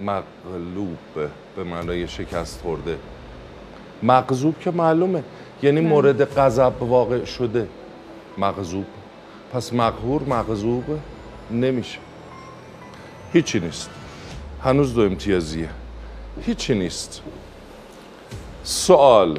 مغلوب 0.00 0.98
به 1.56 1.64
معنای 1.64 2.08
شکست 2.08 2.60
خورده. 2.62 2.98
مغزوب 4.02 4.58
که 4.60 4.70
معلومه. 4.70 5.22
یعنی 5.62 5.80
مورد 5.80 6.38
غضب 6.38 6.82
واقع 6.82 7.24
شده. 7.24 7.68
مغزوب 8.38 8.86
پس 9.52 9.72
مقهور 9.72 10.22
مغزوب 10.22 10.84
نمیشه. 11.50 11.98
هیچی 13.32 13.60
نیست. 13.60 13.90
هنوز 14.64 14.94
دو 14.94 15.00
امتیازیه. 15.00 15.68
هیچی 16.46 16.74
نیست. 16.74 17.22
سوال. 18.64 19.38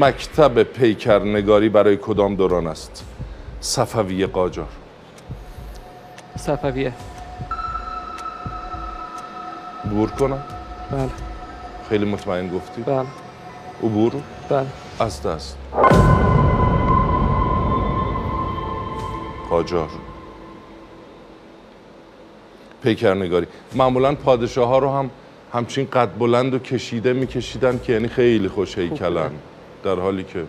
مکتب 0.00 0.62
پیکرنگاری 0.62 1.68
برای 1.68 1.96
کدام 1.96 2.34
دوران 2.34 2.66
است؟ 2.66 3.04
صفوی 3.60 4.26
قاجار. 4.26 4.68
صفویه. 6.36 6.92
عبور 9.84 10.10
کنم؟ 10.10 10.42
بله. 10.90 11.08
خیلی 11.88 12.04
مطمئن 12.04 12.48
گفتی؟ 12.48 12.82
بله. 12.82 13.06
عبور؟ 13.82 14.12
بله. 14.48 14.66
از 15.00 15.22
دست. 15.22 15.56
قاجار. 19.50 19.88
پیکرنگاری. 22.82 23.46
معمولا 23.74 24.14
پادشاه 24.14 24.68
ها 24.68 24.78
رو 24.78 24.90
هم 24.90 25.10
همچین 25.52 25.88
قد 25.92 26.18
بلند 26.18 26.54
و 26.54 26.58
کشیده 26.58 27.12
میکشیدن 27.12 27.80
که 27.84 27.92
یعنی 27.92 28.08
خیلی 28.08 28.48
خوش 28.48 28.78
هیکلن. 28.78 29.30
در 29.84 29.94
حالی 29.94 30.24
که 30.24 30.44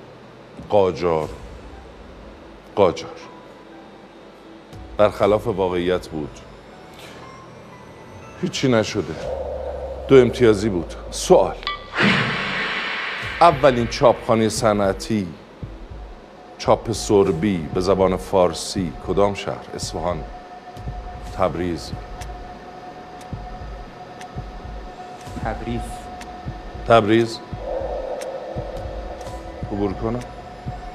قاجار 0.69 1.29
قاجار. 2.75 3.09
برخلاف 4.97 5.47
واقعیت 5.47 6.07
بود. 6.07 6.39
هیچی 8.41 8.67
نشده. 8.67 9.15
دو 10.07 10.15
امتیازی 10.15 10.69
بود. 10.69 10.93
سوال. 11.11 11.55
اولین 13.41 13.87
چاپخانه 13.87 14.49
صنعتی 14.49 15.27
چاپ 16.57 16.91
سربی 16.91 17.57
به 17.73 17.81
زبان 17.81 18.17
فارسی 18.17 18.93
کدام 19.07 19.33
شهر؟ 19.33 19.65
اصفهان 19.75 20.23
تبریز. 21.37 21.91
تبریز. 25.43 25.81
تبریز؟ 26.87 27.39
عبور 29.79 29.93
کنم؟ 29.93 30.19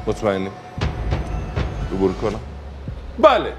مطمئنی؟ 0.06 0.50
عبور 1.92 2.12
کنم؟ 2.12 2.40
بله. 3.18 3.52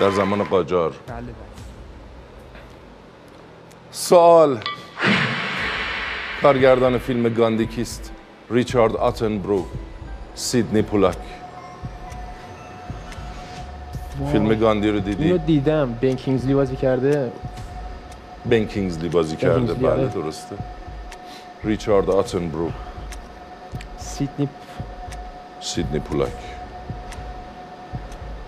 در 0.00 0.10
زمان 0.10 0.44
قاجار. 0.44 0.90
بله 1.06 1.16
بله. 1.16 1.34
سوال. 3.90 4.60
کارگردان 6.42 6.98
فیلم 6.98 7.34
گاندی 7.34 7.66
کیست؟ 7.66 8.12
ریچارد 8.50 8.96
آتنبرو 8.96 9.64
سیدنی 10.34 10.82
پولاک 10.82 11.16
فیلم 14.32 14.54
گاندی 14.54 14.88
رو 14.88 14.94
اینو 14.94 15.14
دیدی؟ 15.14 15.38
دیدم. 15.38 15.92
بن 16.00 16.14
کینگزلی 16.14 16.54
بازی 16.54 16.76
کرده. 16.76 17.32
بن 18.50 18.64
کینگزلی 18.64 19.08
بازی 19.08 19.36
کرده. 19.36 19.74
بله 19.74 19.88
آره. 19.90 20.08
درسته. 20.08 20.56
ریچارد 21.64 22.10
آتنبرو 22.10 22.70
سیدنی 23.98 24.48
سیدنی 25.60 25.98
پولاک 25.98 26.32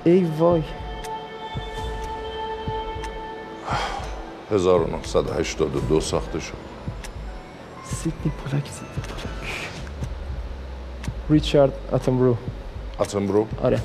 ای 0.05 0.25
وای. 0.39 0.63
1982 4.51 6.01
ساخته 6.01 6.41
شد. 6.41 6.53
سیدنی 7.85 8.33
پولاک 8.45 8.65
سیدنی 8.71 9.03
پولاک 9.09 9.69
ریچارد 11.31 11.73
اتنبرو 11.93 12.37
آتنبرو 12.99 13.47
آره. 13.63 13.81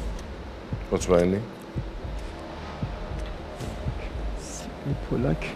مطمئنی؟ 0.91 1.39
سیدنی 4.84 4.96
پولاک. 5.10 5.56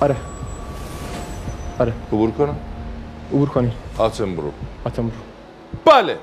آره. 0.00 0.16
آره. 1.78 1.92
عبور 2.12 2.30
کنم؟ 2.30 2.56
عبور 3.32 3.48
کنی. 3.48 3.72
آتنبرو 3.98 4.52
اتنبرو 4.86 5.16
بله. 5.84 6.18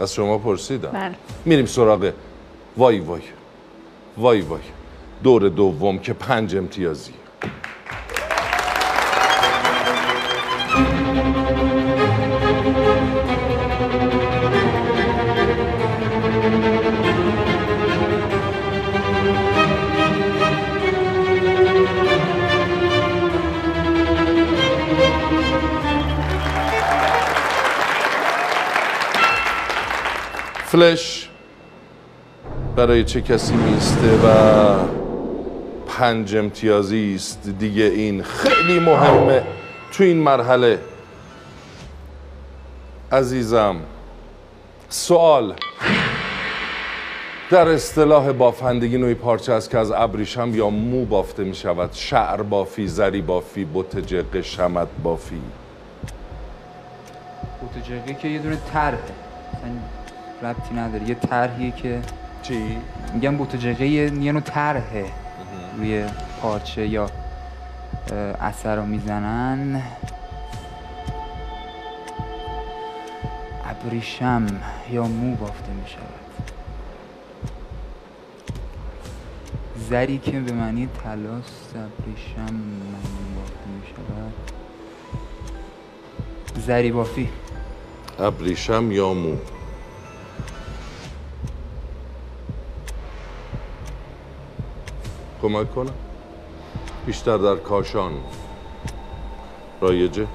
از 0.00 0.14
شما 0.14 0.38
پرسیدم. 0.38 0.90
بله. 0.90 1.14
میریم 1.44 1.66
سراغ 1.66 2.12
وای 2.76 3.00
وای. 3.00 3.22
وای 4.16 4.40
وای. 4.40 4.60
دور 5.22 5.48
دوم 5.48 5.98
که 5.98 6.12
پنج 6.12 6.56
امتیازی. 6.56 7.19
فلش 30.70 31.28
برای 32.76 33.04
چه 33.04 33.20
کسی 33.20 33.54
میسته 33.54 34.18
و 34.18 34.74
پنج 35.86 36.36
امتیازی 36.36 37.14
است 37.14 37.48
دیگه 37.58 37.84
این 37.84 38.22
خیلی 38.22 38.80
مهمه. 38.80 39.42
تو 39.92 40.04
این 40.04 40.16
مرحله 40.16 40.78
عزیزم 43.12 43.76
سوال 44.88 45.54
در 47.50 47.68
اصطلاح 47.68 48.32
بافندگی 48.32 48.98
نوعی 48.98 49.14
پارچه 49.14 49.52
است 49.52 49.70
که 49.70 49.78
از 49.78 49.92
ابریشم 49.92 50.54
یا 50.54 50.70
مو 50.70 51.04
بافته 51.04 51.44
می 51.44 51.54
شود 51.54 51.90
شعر 51.92 52.42
بافی، 52.42 52.88
زری 52.88 53.22
بافی، 53.22 53.64
بوت 53.64 53.98
جقه، 53.98 54.42
شمد 54.42 54.88
بافی. 55.02 55.40
فوتوجقی 57.60 58.14
که 58.14 58.28
یه 58.28 58.38
دونه 58.38 58.56
اصلا 58.56 59.99
ربطی 60.42 60.74
نداره. 60.74 61.08
یه 61.08 61.14
طرحیه 61.14 61.70
که 61.70 62.00
چی؟ 62.42 62.76
میگم 63.14 63.36
بوتوجقه 63.36 63.86
یه 63.86 64.32
نوع 64.32 64.40
طرحه 64.40 65.06
روی 65.76 66.04
پارچه 66.42 66.86
یا 66.86 67.10
اثر 68.40 68.76
رو 68.76 68.86
می‌زنن. 68.86 69.82
ابریشم 73.64 74.46
یا 74.90 75.02
مو 75.04 75.36
بافته 75.36 75.72
می 75.72 75.88
شود 75.88 76.20
زری 79.90 80.18
که 80.18 80.40
به 80.40 80.52
معنی 80.52 80.88
تلاست 81.04 81.74
ابریشم 81.76 82.54
مو 82.54 82.80
بافته 83.36 83.66
می 83.80 83.86
شود 83.86 84.32
زری 86.66 86.92
بافی. 86.92 87.28
ابریشم 88.18 88.92
یا 88.92 89.14
مو؟ 89.14 89.36
کمک 95.42 95.74
کنم. 95.74 95.94
بیشتر 97.06 97.36
در 97.36 97.56
کاشان. 97.56 98.12
رایجه. 99.80 100.26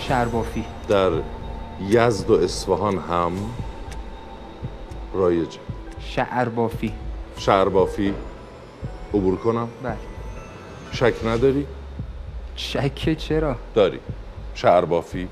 شربافی. 0.00 0.64
در 0.88 1.10
یزد 1.80 2.30
و 2.30 2.34
اصفهان 2.34 2.98
هم. 2.98 3.32
رایجه. 5.14 5.58
شعر 6.00 6.48
بافی 6.48 6.92
شهربافی 7.38 8.14
عبور 9.14 9.36
کنم؟ 9.36 9.68
بله. 9.82 9.96
شک 10.92 11.14
نداری؟ 11.26 11.66
شکه 12.56 13.14
چرا؟ 13.14 13.56
داری. 13.74 14.00
شهربافی 14.54 15.28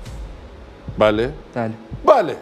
بله؟ 0.97 1.33
بله. 1.53 1.73
بله. 2.05 2.35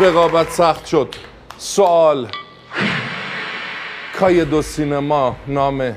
رقابت 0.00 0.50
سخت 0.50 0.86
شد. 0.86 1.14
سوال 1.58 2.28
کای 4.20 4.44
دو 4.44 4.62
سینما 4.62 5.36
نام 5.46 5.94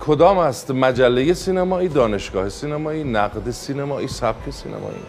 کدام 0.00 0.38
است؟ 0.38 0.70
مجله 0.70 1.34
سینمایی 1.34 1.88
دانشگاه 1.88 2.48
سینمایی 2.48 3.04
نقد 3.04 3.50
سینمایی 3.50 4.08
سبک 4.08 4.50
سینمایی؟ 4.50 5.02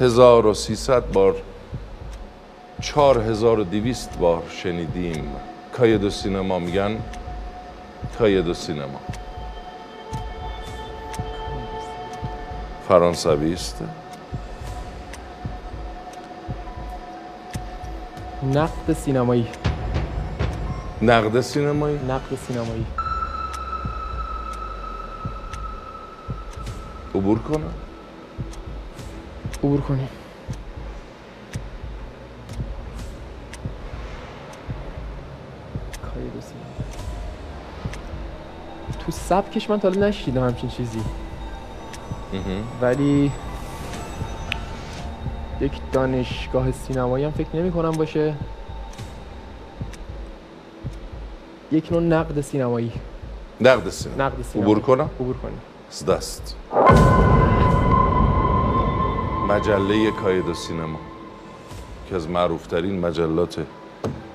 1300 0.00 1.12
بار 1.12 1.34
4200 2.80 4.18
بار 4.18 4.42
شنیدیم. 4.62 5.32
کای 5.76 5.98
دو 5.98 6.10
سینما 6.10 6.58
میگن 6.58 6.96
کای 8.18 8.42
دو 8.42 8.54
سینما. 8.54 9.00
فرانسوی 12.88 13.52
است. 13.52 13.82
نقد 18.42 18.92
سینمایی. 18.92 19.48
نقد 21.02 21.40
سینمایی؟ 21.40 21.98
نقد 22.08 22.36
سینمایی. 22.46 22.86
عبور 27.14 27.38
کنم؟ 27.38 27.74
عبور 29.58 29.80
کنیم. 29.80 30.08
تو 39.06 39.12
سبکش 39.12 39.70
من 39.70 39.80
تا 39.80 39.88
حالا 39.88 40.08
نشیدم 40.08 40.44
همچین 40.44 40.70
چیزی. 40.70 41.00
ولی 42.80 43.32
یک 45.60 45.72
دانشگاه 45.92 46.72
سینمایی 46.72 47.24
هم 47.24 47.30
فکر 47.30 47.48
نمی 47.54 47.72
کنم 47.72 47.90
باشه. 47.90 48.34
یک 51.72 51.92
نوع 51.92 52.02
نقد 52.02 52.40
سینمایی. 52.40 52.92
نقد 53.60 53.88
سینما. 53.88 54.24
نقد 54.24 54.42
سینمایی 54.42 54.72
عبور 54.72 54.80
کنم؟ 54.80 55.10
عبور 55.20 55.36
کنیم. 55.36 55.60
از 55.90 56.06
دست 56.06 56.56
مجله 59.48 60.10
کاید 60.10 60.52
سینما. 60.52 60.98
که 62.08 62.16
از 62.16 62.28
معروفترین 62.28 63.00
مجلات 63.00 63.58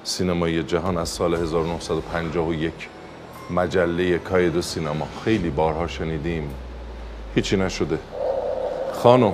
سینمایی 0.04 0.64
جهان 0.64 0.98
از 0.98 1.10
سال 1.10 1.34
1951 1.34 2.74
مجله 3.50 4.18
کاید 4.18 4.62
سینما. 4.62 5.08
خیلی 5.26 5.50
بارها 5.50 5.88
شنیدیم. 5.88 6.50
هیچی 7.36 7.58
نشده. 7.58 8.00
خانم 8.94 9.34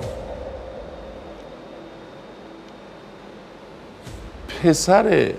پسر 4.62 5.32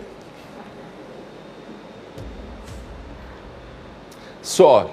سوال. 4.41 4.87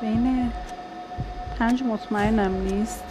بین 0.00 0.52
پنج 1.58 1.82
مطمئنم 1.82 2.54
نیست. 2.54 3.04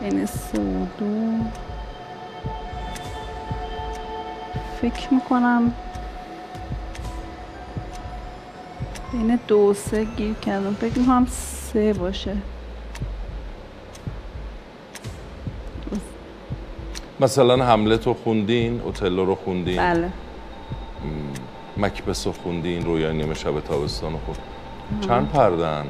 بین 0.00 0.26
سه 0.26 0.58
و 0.58 0.86
دو. 0.98 1.61
فکر 4.82 5.14
می‌کنم 5.14 5.72
بین 9.12 9.38
دو 9.48 9.74
سه 9.74 10.04
گیر 10.04 10.34
کردم. 10.34 10.74
فکر 10.74 10.98
می‌کنم 10.98 11.26
سه 11.30 11.92
باشه. 11.92 12.36
مثلا 17.20 17.64
حملت 17.64 18.06
رو 18.06 18.14
خوندین 18.14 18.80
اوتلو 18.80 19.24
رو 19.24 19.34
خوندین؟ 19.34 19.76
بله. 19.76 20.10
مکبس 21.76 22.26
رو 22.26 22.32
خوندین 22.32 22.84
رویای 22.84 23.16
نیمه 23.16 23.34
شب 23.34 23.60
تابستان 23.60 24.12
رو 24.12 24.18
خوند 24.18 24.38
چند 25.08 25.28
پردن؟ 25.28 25.86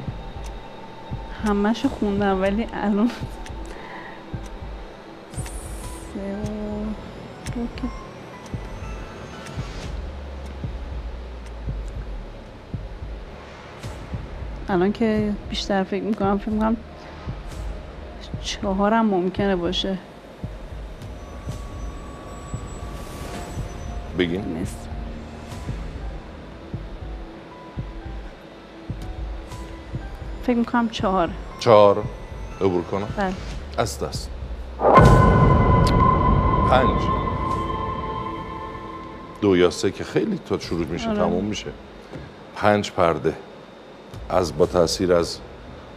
همش 1.45 1.85
خوندم 1.85 2.41
ولی 2.41 2.67
الان 2.73 3.11
الان 14.73 14.91
که 14.91 15.33
بیشتر 15.49 15.83
فکر 15.83 16.03
می‌کنم 16.03 16.37
فکر 16.37 16.49
می‌کنم 16.49 16.77
چهارم 18.41 19.05
ممکنه 19.05 19.55
باشه. 19.55 19.97
بگین 24.19 24.41
نیست 24.41 24.89
فکر 30.43 30.57
می‌کنم 30.57 30.89
چهار. 30.89 31.29
چهار. 31.59 32.03
عبور 32.61 32.83
کنم. 32.83 33.07
بله. 33.17 33.33
از 33.77 33.99
دست. 33.99 34.29
پنج. 36.69 37.01
دو 39.41 39.57
یا 39.57 39.69
سه 39.69 39.91
که 39.91 40.03
خیلی 40.03 40.39
تا 40.45 40.59
شروع 40.59 40.85
میشه 40.85 41.09
آره. 41.09 41.17
تموم 41.17 41.43
میشه. 41.43 41.71
پنج 42.55 42.91
پرده. 42.91 43.33
از 44.33 44.57
با 44.57 44.65
تاثیر 44.65 45.13
از 45.13 45.39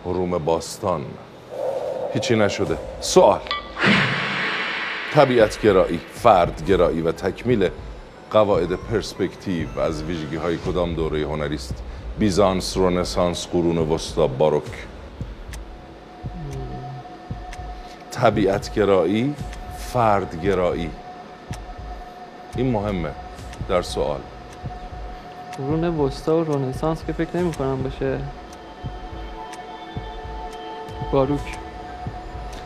روم 0.04 0.38
باستان. 0.38 1.04
هیچی 2.14 2.36
نشده. 2.36 2.78
سوال. 3.00 3.40
طبیعت 5.14 5.60
گرایی 5.62 6.00
فرد 6.14 6.66
گرایی 6.66 7.00
و 7.00 7.12
تکمیل 7.12 7.68
قواعد 8.30 8.72
پرسپکتیو 8.72 9.80
از 9.80 10.02
ویژگی 10.02 10.36
های 10.36 10.56
کدام 10.56 10.94
دوره 10.94 11.22
هنری 11.22 11.54
است 11.54 11.74
بیزانس 12.18 12.76
رنسانس 12.76 13.46
قرون 13.46 13.78
وسطا 13.78 14.26
باروک. 14.26 14.86
طبیعت 18.10 18.74
گرایی 18.74 19.34
فرد 19.78 20.42
گرایی. 20.44 20.90
این 22.56 22.70
مهمه. 22.70 23.10
در 23.68 23.82
سوال. 23.82 24.20
قرون 25.58 25.84
وسطا 25.84 26.36
و 26.36 26.44
رنسانس 26.44 27.04
که 27.06 27.12
فکر 27.12 27.36
نمی 27.36 27.52
کنم 27.52 27.82
باشه. 27.82 28.20
باروک. 31.12 31.58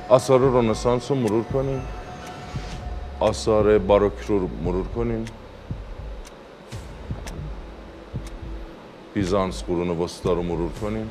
آثار 0.08 0.40
رنسانس 0.40 1.10
رو 1.10 1.16
مرور 1.16 1.44
کنیم. 1.44 1.82
آثار 3.20 3.78
باروک 3.78 4.12
رو 4.28 4.48
مرور 4.64 4.86
کنیم. 4.88 5.24
بیزانس 9.14 9.62
قرون 9.64 9.88
وسطا 9.88 10.32
رو 10.32 10.42
مرور 10.42 10.72
کنیم. 10.72 11.10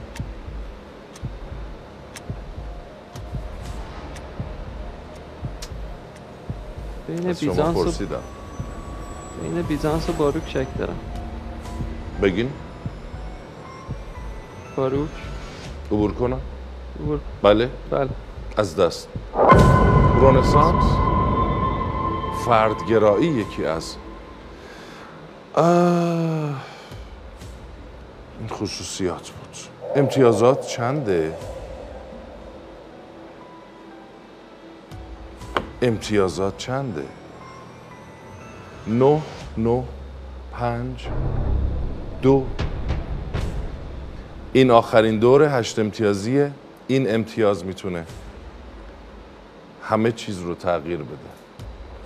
بین 7.08 7.34
بیزانس 7.34 8.02
و 8.02 8.16
بین 9.42 9.62
بیزانس 9.62 10.10
و 10.10 10.14
باروک 10.14 10.50
شک 10.50 10.68
دارم. 10.78 11.19
بگین. 12.22 12.52
باروک 14.76 15.10
عبور 15.92 16.14
کنم. 16.14 16.42
عبور. 17.00 17.20
بله. 17.44 17.70
بله. 17.90 18.10
از 18.58 18.76
دست. 18.76 19.08
رونسانس. 20.22 20.84
فردگرایی 22.46 23.28
یکی 23.28 23.66
از. 23.66 23.96
آه، 25.54 25.64
این 28.40 28.50
خصوصیات 28.50 29.30
بود. 29.30 29.58
امتیازات 29.96 30.68
چنده؟ 30.68 31.34
امتیازات 35.82 36.58
چنده؟ 36.58 37.06
نه 38.88 39.22
نه 39.58 39.84
پنج. 40.54 41.08
دو. 42.22 42.46
این 44.54 44.72
آخرین 44.72 45.20
دور 45.20 45.60
هشت 45.60 45.80
امتیازیه. 45.80 46.52
این 46.88 47.14
امتیاز 47.16 47.66
می‌تونه 47.66 48.06
همه 49.84 50.12
چیز 50.12 50.40
رو 50.40 50.56
تغییر 50.56 50.98
بده. 50.98 51.18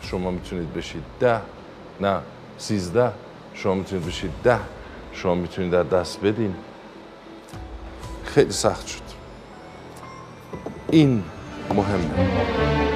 شما 0.01 0.31
می‌تونید 0.31 0.73
بشید 0.73 1.03
ده. 1.19 1.39
نه 2.01 2.19
سیزده. 2.57 3.11
شما 3.53 3.75
می‌تونید 3.75 4.05
بشید 4.05 4.31
ده. 4.43 4.59
شما 5.13 5.35
می‌تونید 5.35 5.71
در 5.71 5.83
دست 5.83 6.19
بدین. 6.21 6.55
خیلی 8.25 8.51
سخت 8.51 8.87
شد. 8.87 9.01
این 10.91 11.23
مهمه. 11.75 12.92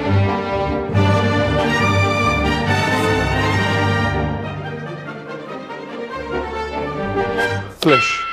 فلش 7.88 8.24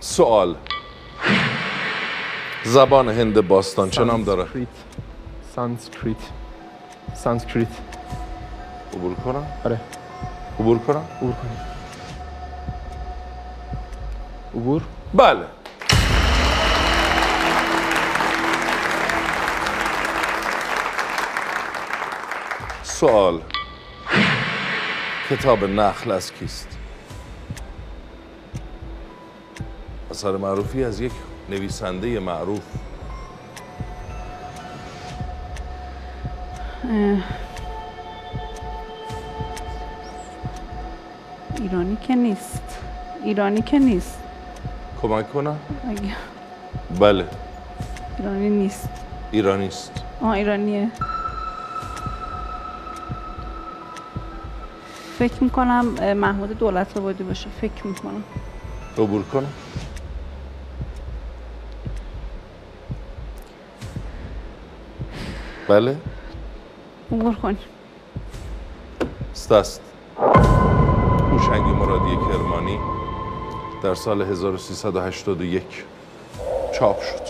سوال. 0.00 0.54
زبان 2.64 3.08
هند 3.08 3.48
باستان 3.48 3.90
چه 3.90 4.04
نام 4.04 4.24
داره؟ 4.24 4.46
سانسکریت 5.56 6.16
سانسکریت 7.14 7.68
عبور 8.94 9.14
کنم؟ 9.14 9.46
آره. 9.64 9.80
عبور 10.60 10.78
کنم؟ 10.78 11.04
عبور 11.20 11.32
کنیم 11.32 11.60
عبور؟ 14.54 14.82
بله. 15.14 15.55
سوال. 23.00 23.40
کتاب 25.30 25.64
نخل 25.64 26.10
از 26.10 26.32
کیست؟ 26.32 26.68
اثر 30.10 30.36
معروفی 30.36 30.84
از 30.84 31.00
یک 31.00 31.12
نویسنده 31.48 32.20
معروف. 32.20 32.62
ایرانی 41.60 41.96
که 42.00 42.14
نیست. 42.14 42.78
ایرانی 43.24 43.62
که 43.62 43.78
نیست. 43.78 44.18
کمک 45.02 45.32
کنم؟ 45.32 45.58
اگه 45.88 46.16
بله. 47.00 47.26
ایرانی 48.18 48.50
نیست. 48.50 48.88
ایرانی 49.30 49.66
است 49.66 49.92
آه 50.20 50.30
ایرانیه. 50.30 50.90
فکر 55.18 55.44
می‌کنم 55.44 55.84
محمود 56.14 56.58
دولت 56.58 56.96
آبادی 56.96 57.24
باشه. 57.24 57.48
فکر 57.60 57.86
می‌کنم. 57.86 58.22
عبور 58.98 59.22
کنم 59.22 59.52
بله. 65.68 65.96
عبور 67.12 67.34
کنیم 67.34 67.58
است 69.50 69.80
هوشنگ 71.30 71.62
مرادی 71.62 72.16
کرمانی 72.16 72.78
در 73.82 73.94
سال 73.94 74.22
1381 74.22 75.84
چاپ 76.78 77.00
شد. 77.02 77.22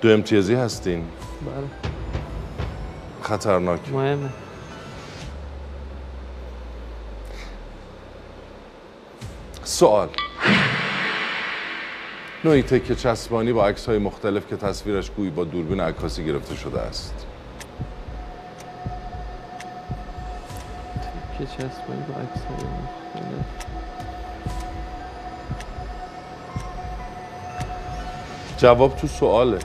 دو 0.00 0.08
امتیازی 0.08 0.54
هستین. 0.54 1.04
بله. 1.46 1.68
خطرناک. 3.22 3.80
مهمه. 3.92 4.30
سوال. 9.64 10.08
نوعی 12.44 12.62
تکه 12.62 12.94
چسبانی 12.94 13.52
با 13.52 13.66
عکس 13.66 13.86
های 13.86 13.98
مختلف 13.98 14.46
که 14.48 14.56
تصویرش 14.56 15.10
گویی 15.10 15.30
با 15.30 15.44
دوربین 15.44 15.80
عکاسی 15.80 16.24
گرفته 16.24 16.56
شده 16.56 16.80
است. 16.80 17.26
که 21.38 21.44
چسبایی 21.46 22.00
با 22.08 22.20
عکس 22.20 22.44
های 22.44 22.66
مختلف. 22.66 23.44
جواب 28.56 28.96
تو 28.96 29.06
سواله. 29.06 29.58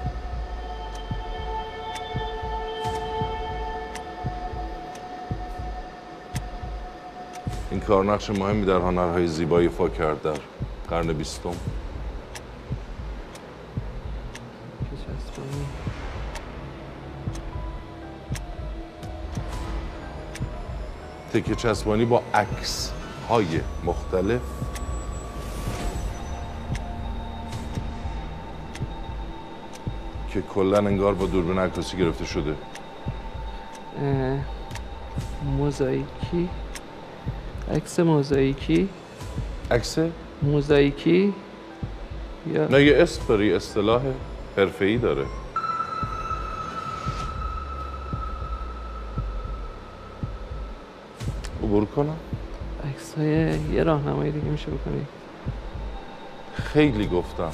کار 7.90 8.06
نقش 8.06 8.30
مهمی 8.30 8.66
در 8.66 8.78
هنرهای 8.78 9.28
زیبایی 9.28 9.68
ایفا 9.68 9.90
کرد 9.90 10.22
در 10.22 10.40
قرن 10.90 11.14
بیستم. 11.14 11.50
تکه 21.34 21.56
چسبانی 21.56 22.06
با 22.06 22.24
عکس 22.34 22.92
های 23.30 23.62
مختلف. 23.84 24.42
که 30.30 30.42
کلا 30.42 30.78
انگار 30.78 31.14
با 31.14 31.26
دوربین 31.26 31.60
عکاسی 31.60 31.98
گرفته 31.98 32.26
شده. 32.26 32.56
موزاییکی. 35.58 36.50
عکس 37.76 38.00
موزاییکی. 38.00 38.90
عکس؟ 39.72 39.98
موزاییکی. 40.42 41.34
یا 42.54 42.68
نه 42.68 42.84
یه 42.84 43.02
اسم 43.02 43.22
داره 43.28 43.48
یه 43.48 43.56
اصطلاح 43.56 44.02
حرفه‌ای 44.58 44.98
داره. 44.98 45.26
عبور 51.64 51.86
کنم؟ 51.86 52.18
عکس 52.90 53.14
های 53.18 53.60
یه 53.74 53.84
راهنمایی 53.84 54.32
دیگه 54.32 54.48
میشه 54.48 54.72
بکنی. 54.72 55.06
خیلی 56.54 57.08
گفتم. 57.08 57.52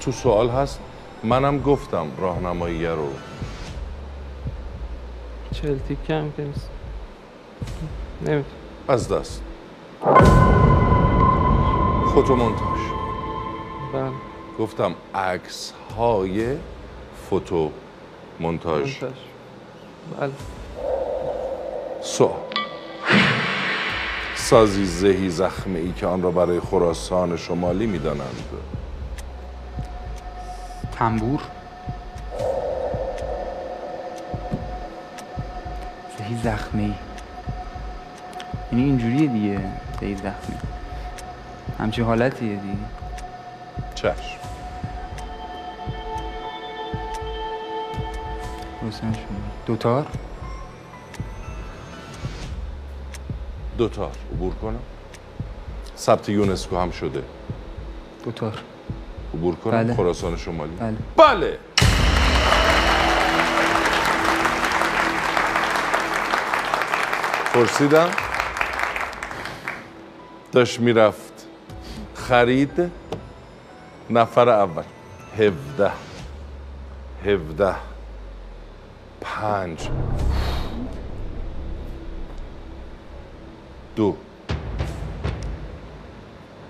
تو 0.00 0.12
سوال 0.12 0.48
هست؟ 0.48 0.80
منم 1.24 1.58
گفتم 1.62 2.06
راهنمایی 2.18 2.86
رو. 2.86 3.08
چل 5.52 5.78
تیکه 5.78 6.14
هم 6.14 6.32
که 6.32 6.42
نیست. 6.42 6.70
نمی‌تونم. 8.20 8.44
از 8.88 9.08
دست. 9.08 9.42
فوتومونتاژ 12.14 12.78
بله. 13.92 14.10
گفتم 14.58 14.94
عکس 15.14 15.72
های 15.98 16.56
فوتو 17.30 17.70
مونتاژ. 18.40 18.96
بله. 19.00 20.32
سوال 22.02 22.30
سازی 24.34 24.84
زهی 24.84 25.30
زخمه 25.30 25.78
ای 25.78 25.92
که 25.92 26.06
آن 26.06 26.22
را 26.22 26.30
برای 26.30 26.60
خراسان 26.60 27.36
شمالی 27.36 27.86
می‌دانند. 27.86 28.48
تنبور. 30.98 31.40
زهی 36.18 36.36
زخمه 36.44 36.82
ای 36.82 36.94
یعنی 38.72 38.84
اینجوریه 38.84 39.26
دیگه 39.26 39.60
زهی 40.00 40.16
زخمه 40.16 40.58
همچین 41.78 42.04
حالتیه 42.04 42.56
دیگه. 42.56 42.76
چشم. 43.94 44.38
دوتار؟ 49.66 50.06
دوتا 53.78 54.10
عبور 54.32 54.54
کنم. 54.54 54.82
ثبت 55.96 56.28
یونسکو 56.28 56.76
هم 56.76 56.90
شده. 56.90 57.22
دوتا 58.24 58.52
عبور 59.34 59.54
کنم 59.54 59.84
بله. 59.84 59.94
خراسان 59.94 60.36
شمالی. 60.36 60.72
بله. 60.80 60.96
بله. 61.16 61.58
پرسیدم 67.54 68.08
داشت 70.52 70.80
می‌رفت 70.80 71.46
خرید 72.14 72.90
نفر 74.10 74.48
اول. 74.48 74.82
هفده. 75.38 75.90
هفده. 77.26 77.74
پنج. 79.20 79.88
دو. 83.96 84.16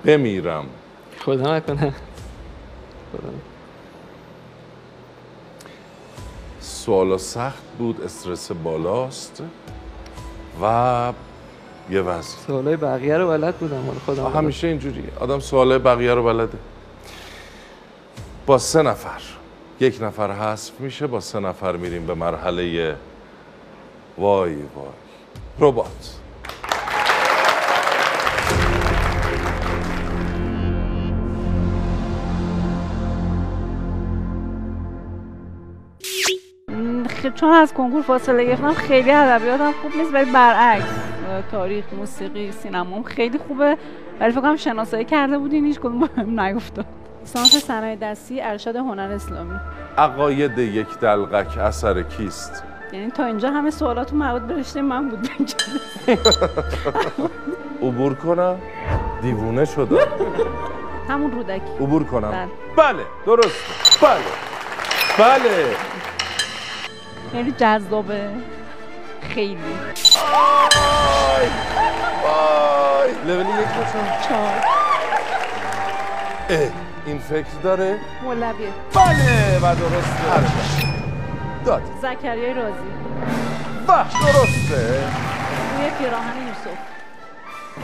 بمیرم. 0.04 0.64
خدا 1.20 1.56
نکنه. 1.56 1.94
سوالا 6.60 7.18
سخت 7.18 7.62
بود 7.78 8.00
استرس 8.00 8.52
بالاست 8.52 9.42
و 10.62 11.12
یه 11.90 12.00
وضع. 12.00 12.36
سوالای 12.46 12.76
بقیه 12.76 13.18
رو 13.18 13.28
بلد 13.28 13.56
بودم 13.56 13.82
خدا 14.06 14.28
همیشه 14.28 14.66
اینجوریه 14.66 15.12
آدم 15.20 15.38
سوال 15.38 15.78
بقیه 15.78 16.14
رو 16.14 16.24
بلده. 16.24 16.58
با 18.46 18.58
سه 18.58 18.82
نفر. 18.82 19.20
یک 19.80 20.02
نفر 20.02 20.32
حذف 20.32 20.80
میشه 20.80 21.06
با 21.06 21.20
سه 21.20 21.40
نفر 21.40 21.76
میریم 21.76 22.06
به 22.06 22.14
مرحله 22.14 22.96
وای 24.18 24.54
وای. 24.54 24.86
ربات. 25.60 26.14
م، 37.24 37.30
خ- 37.30 37.34
چون 37.34 37.50
از 37.50 37.74
کنکور 37.74 38.02
فاصله 38.02 38.44
گرفتم 38.44 38.72
خیلی 38.74 39.10
ادبیاتم 39.10 39.72
خوب 39.82 39.96
نیست 39.96 40.14
ولی 40.14 40.32
برعکس. 40.32 40.84
تاریخ 41.52 41.84
موسیقی 41.98 42.52
سینمام 42.52 43.02
خیلی 43.02 43.38
خوبه. 43.38 43.76
ولی 44.20 44.32
فکر 44.32 44.40
کنم 44.40 44.56
شناسایی 44.56 45.04
کرده 45.04 45.38
بودین 45.38 45.66
هیچ 45.66 45.78
کدوم 45.80 46.00
بهم 46.00 46.40
نیفتاد 46.40 46.84
لیسانس 47.20 47.56
صنایع 47.56 47.96
دستی 47.96 48.40
ارشد 48.42 48.76
هنر 48.76 49.12
اسلامی. 49.12 49.54
عقاید 49.98 50.58
یک 50.58 50.98
دلقک 51.00 51.58
اثر 51.58 52.02
کیست؟ 52.02 52.62
یعنی 52.92 53.10
تا 53.10 53.24
اینجا 53.24 53.50
همه 53.50 53.70
سوالاتون 53.70 54.18
مربوط 54.18 54.42
به 54.42 54.54
رشته 54.54 54.82
من 54.82 55.08
بود. 55.08 55.28
عبور 57.82 58.14
کنم؟ 58.14 58.56
دیوونه 59.22 59.64
شدم. 59.64 59.96
همون 61.10 61.32
رودکی. 61.32 61.60
عبور 61.80 62.04
کنم. 62.04 62.30
بله. 62.30 62.48
بله 62.76 63.02
درست. 63.26 64.00
بله. 64.02 64.20
بله. 65.18 65.66
خیلی 67.34 67.52
جذابه. 67.52 68.30
خیلی. 69.34 69.56
وای 70.32 71.48
وای 72.24 73.12
لول 73.26 73.46
یک 73.46 73.68
باشم 73.68 74.28
چهار. 74.28 74.64
اه، 76.50 76.68
این 77.06 77.18
فکر 77.18 77.46
داره؟ 77.62 77.98
مولویه. 78.22 78.68
بله 78.94 79.58
و 79.58 79.74
درسته. 79.74 80.50
داد. 81.64 81.82
زکریای 82.02 82.54
رازی. 82.54 82.74
و 83.88 84.04
درسته. 84.22 85.02
روی 85.78 85.90
پیراهن 85.98 86.36
یوسف. 86.46 86.78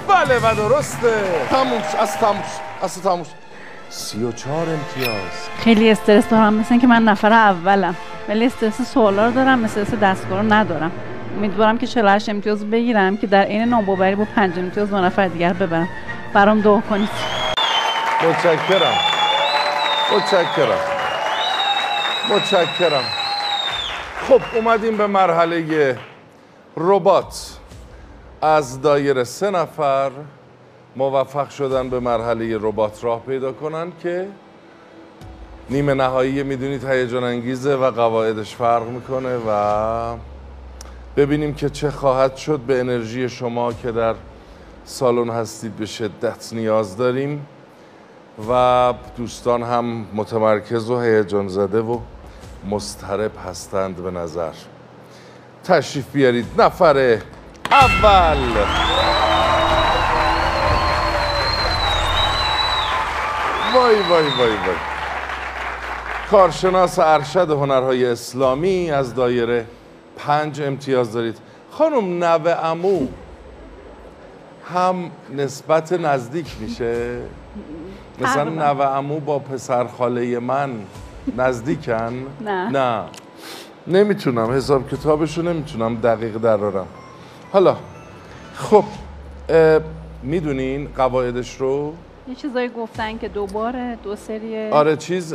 بله 0.09 0.39
و 0.39 0.55
درسته. 0.55 1.25
تموم 1.51 1.83
شد. 1.93 1.99
از 1.99 2.17
تموم 2.19 2.43
شد. 2.43 2.85
از 2.85 3.03
تموم 3.03 3.25
شد. 3.25 3.50
سی 3.91 4.25
و 4.25 4.33
چهار 4.33 4.69
امتیاز. 4.69 5.49
خیلی 5.59 5.91
استرس 5.91 6.29
دارم. 6.29 6.55
مثل 6.55 6.69
اینکه 6.71 6.87
من 6.87 7.03
نفر 7.03 7.33
اولم. 7.33 7.97
ولی 8.29 8.47
استرس 8.47 8.83
سوالا 8.83 9.27
رو 9.27 9.33
دارم 9.33 9.65
استرس 9.65 9.95
دستگاه 9.95 10.41
رو 10.41 10.53
ندارم. 10.53 10.91
امیدوارم 11.37 11.79
که 11.79 11.87
48 11.87 12.29
امتیاز 12.29 12.71
بگیرم 12.71 13.17
که 13.17 13.27
در 13.27 13.43
عین 13.43 13.65
ناباوری 13.65 14.15
با 14.15 14.27
5 14.37 14.59
امتیاز 14.59 14.91
دو 14.91 14.99
نفر 15.01 15.29
دیگر 15.29 15.53
ببرم. 15.53 15.89
برام 16.33 16.61
دعا 16.61 16.81
کنید. 16.81 17.09
متشکرم. 18.29 18.99
متشکرم. 20.17 20.81
متشکرم. 22.31 23.05
خب 24.29 24.41
اومدیم 24.55 24.97
به 24.97 25.07
مرحله 25.07 25.99
ربات. 26.77 27.51
از 28.43 28.83
دایره 28.83 29.25
سه 29.25 29.51
نفر 29.51 30.11
موفق 30.97 31.51
شدن 31.51 31.91
به 31.91 32.01
مرحله 32.01 32.59
ربات 32.61 33.05
راه 33.05 33.21
پیدا 33.21 33.53
کنن 33.53 33.93
که 34.03 34.29
نیمه 35.71 35.95
نهایی 35.95 36.43
می‌دونید 36.43 36.85
هیجان 36.85 37.25
انگیزه 37.25 37.75
و 37.77 37.91
قواعدش 37.91 38.57
فرق 38.57 38.89
می‌کنه 38.89 39.39
و 39.49 40.17
ببینیم 41.17 41.55
که 41.55 41.71
چه 41.71 41.91
خواهد 41.91 42.37
شد. 42.37 42.59
به 42.59 42.81
انرژی 42.81 43.29
شما 43.29 43.73
که 43.73 43.93
در 43.93 44.15
سالن 44.85 45.31
هستید 45.31 45.77
به 45.77 45.87
شدت 45.87 46.53
نیاز 46.53 46.97
داریم 46.97 47.47
و 48.51 48.95
دوستان 49.17 49.63
هم 49.63 50.07
متمرکز 50.15 50.91
و 50.91 51.01
هیجان 51.01 51.49
زده 51.49 51.81
و 51.81 51.99
مضطرب 52.71 53.31
هستند 53.47 53.97
به 53.97 54.11
نظر. 54.11 54.53
تشریف 55.65 56.13
بیارید. 56.13 56.47
نفر 56.59 57.19
اول. 57.71 58.37
وای 64.01 64.23
وای 64.23 64.51
وای 64.51 64.77
کارشناس 66.31 66.99
ارشد 66.99 67.51
هنرهای 67.51 68.07
اسلامی 68.07 68.91
از 68.91 69.15
دایره 69.15 69.67
پنج 70.17 70.61
امتیاز 70.63 71.13
دارید. 71.13 71.39
خانم 71.71 72.25
نوه 72.25 72.51
امو 72.51 73.07
هم 74.75 75.11
نسبت 75.37 75.93
نزدیک 75.93 76.47
میشه. 76.61 77.21
مثلا. 78.21 78.45
نوه 78.45 78.87
امو 78.87 79.21
با 79.21 79.39
پسر 79.39 79.87
خاله 79.87 80.39
من 80.39 80.71
نزدیکن. 81.37 82.27
نه. 82.41 82.69
نه. 82.71 83.05
نمی‌تونم 83.87 84.51
حساب 84.51 84.89
کتابشو 84.91 85.43
نمی‌تونم 85.43 85.97
دقیق 85.97 86.37
درارم. 86.37 86.87
حالا 87.53 87.77
خب 88.55 88.85
می‌دونین 90.23 90.89
قواعدش 90.97 91.57
رو؟ 91.57 91.95
یه 92.29 92.35
چیزایی 92.35 92.69
گفتن 92.69 93.19
که 93.19 93.29
دوباره 93.29 93.99
دو 94.03 94.17
سری 94.17 94.69
آره 94.71 94.97
چیز 94.97 95.35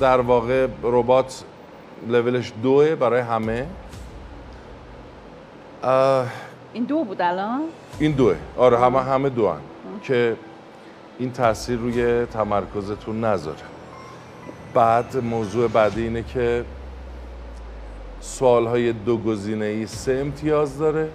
در 0.00 0.20
واقع 0.20 0.66
ربات 0.82 1.44
لولش 2.08 2.52
دوه 2.62 2.94
برای 2.94 3.20
همه. 3.20 3.66
این 6.72 6.84
دو 6.84 7.04
بود 7.04 7.22
الان؟ 7.22 7.60
این 7.98 8.12
دوه. 8.12 8.36
آره 8.56 8.78
همه 8.78 9.00
همه 9.00 9.28
دو 9.28 9.52
که 10.02 10.36
این 11.18 11.32
تاثیر 11.32 11.78
روی 11.78 12.26
تمرکزتون 12.26 13.24
نذاره. 13.24 13.58
بعد 14.74 15.16
موضوع 15.16 15.68
بعدی 15.68 16.02
اینه 16.02 16.22
که 16.22 16.64
سوال 18.20 18.66
های 18.66 18.92
دو 18.92 19.18
گزینه 19.18 19.64
ای 19.64 19.86
سه 19.86 20.12
امتیاز 20.12 20.78
داره 20.78 21.08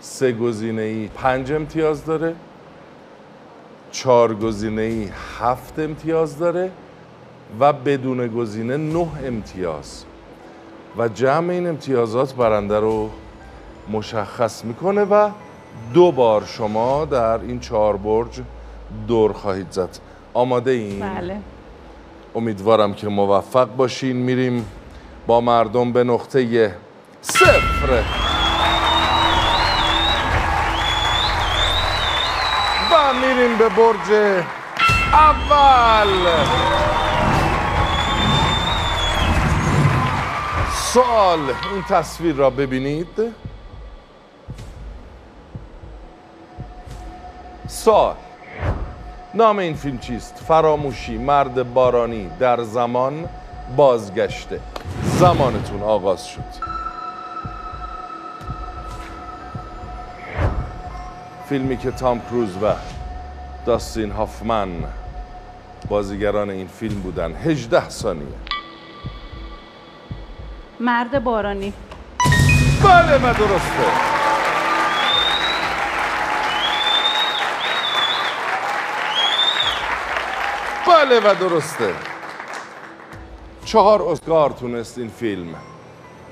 سه 0.00 0.32
گزینه 0.32 0.82
ای 0.82 1.08
پنج 1.08 1.52
امتیاز 1.52 2.04
داره. 2.04 2.34
چهار 3.92 4.34
گزینه 4.34 4.82
ای 4.82 5.10
هفت 5.40 5.78
امتیاز 5.78 6.38
داره 6.38 6.70
و 7.60 7.72
بدون 7.72 8.26
گزینه 8.26 8.76
نه 8.76 9.08
امتیاز. 9.26 10.04
و 10.98 11.08
جمع 11.08 11.50
این 11.50 11.66
امتیازات 11.66 12.34
برنده 12.34 12.80
رو 12.80 13.10
مشخص 13.90 14.64
می‌کنه 14.64 15.04
و 15.04 15.30
دو 15.94 16.12
بار 16.12 16.44
شما 16.44 17.04
در 17.04 17.40
این 17.40 17.60
چهار 17.60 17.96
برج 17.96 18.40
دور 19.08 19.32
خواهید 19.32 19.70
زد. 19.70 19.98
آماده 20.34 20.70
این؟ 20.70 21.00
بله. 21.00 21.36
امیدوارم 22.34 22.94
که 22.94 23.08
موفق 23.08 23.76
باشین. 23.76 24.16
میریم 24.16 24.66
با 25.26 25.40
مردم 25.40 25.92
به 25.92 26.04
نقطه 26.04 26.74
صفر. 27.22 28.31
به 33.62 33.68
برج 33.68 34.34
اول. 35.12 36.44
سوال 40.72 41.38
این 41.72 41.82
تصویر 41.88 42.34
را 42.34 42.50
ببینید. 42.50 43.34
سوال 47.68 48.14
نام 49.34 49.58
این 49.58 49.74
فیلم 49.74 49.98
چیست؟ 49.98 50.42
فراموشی 50.48 51.18
مرد 51.18 51.74
بارانی 51.74 52.30
در 52.40 52.62
زمان 52.62 53.28
بازگشته. 53.76 54.60
زمانتون 55.02 55.82
آغاز 55.82 56.26
شد. 56.26 56.72
فیلمی 61.48 61.76
که 61.76 61.90
تام 61.90 62.20
کروز 62.30 62.56
و 62.62 62.74
داستین 63.66 64.10
هافمن 64.10 64.68
بازیگران 65.88 66.50
این 66.50 66.66
فیلم 66.66 67.00
بودن. 67.00 67.32
18 67.32 67.88
ثانیه. 67.88 68.26
مرد 70.80 71.24
بارانی. 71.24 71.72
بله 72.84 73.16
و 73.16 73.34
درسته. 73.34 73.86
بله 80.86 81.20
و 81.20 81.34
درسته. 81.34 81.94
چهار 83.64 84.02
اسکار 84.02 84.50
تونست 84.50 84.98
این 84.98 85.08
فیلم 85.08 85.54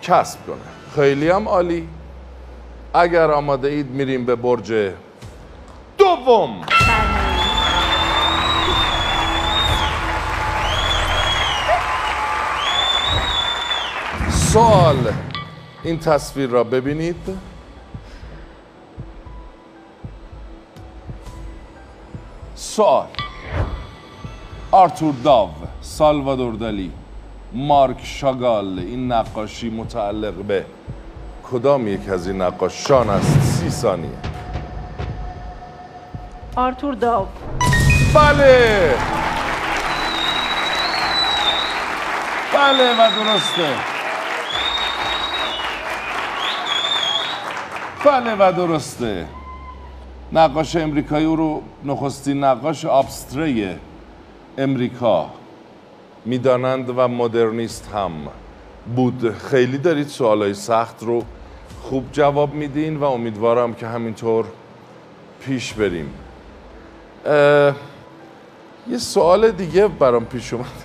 کسب 0.03 0.47
کنه. 0.47 0.57
خیلی 0.95 1.28
هم 1.31 1.49
عالی. 1.49 1.89
اگر 2.95 3.31
آماده 3.31 3.68
اید 3.68 3.91
میریم 3.91 4.24
به 4.24 4.37
برج 4.37 4.93
دوم. 5.99 6.80
سوال 14.53 15.12
این 15.82 15.98
تصویر 15.98 16.51
را 16.51 16.64
ببینید. 16.64 17.38
سوال. 22.55 23.07
آرتور 24.70 25.14
داو 25.24 25.51
سالوادور 25.80 26.55
دالی 26.55 26.92
مارک 27.53 27.96
شاگال 28.03 28.78
این 28.78 29.12
نقاشی 29.12 29.70
متعلق 29.70 30.34
به 30.34 30.64
کدام 31.51 31.88
یک 31.88 32.09
از 32.09 32.26
این 32.26 32.42
نقاشان 32.42 33.11
است؟ 33.11 33.40
سی 33.40 33.70
ثانیه. 33.70 34.11
آرتور 36.57 36.94
داو. 36.94 37.26
بله. 38.14 38.94
بله 42.55 42.92
و 42.92 43.11
درسته. 43.11 43.99
بله 48.05 48.36
و 48.38 48.53
درسته. 48.53 49.26
نقاش 50.32 50.76
امریکایی 50.76 51.26
او 51.26 51.36
رو 51.36 51.62
نخستین 51.84 52.44
نقاش 52.44 52.84
آبستره 52.84 53.78
امریکا 54.59 55.30
می‌دانند 56.24 56.90
و 56.96 57.09
مدرنیست 57.09 57.90
هم 57.94 58.12
بود. 58.96 59.34
خیلی 59.38 59.78
دارید 59.78 60.09
سوالای 60.09 60.55
سخت 60.55 61.03
رو 61.03 61.24
خوب 61.82 62.12
جواب 62.12 62.55
میدین 62.55 62.96
و 62.96 63.05
امیدوارم 63.05 63.74
که 63.74 63.86
همینطور 63.86 64.44
پیش 65.40 65.72
بریم. 65.72 66.14
یه 68.88 68.98
سوال 68.98 69.51
دیگه 69.51 69.88
برام 69.88 70.24
پیش 70.24 70.53
اومد. 70.53 70.66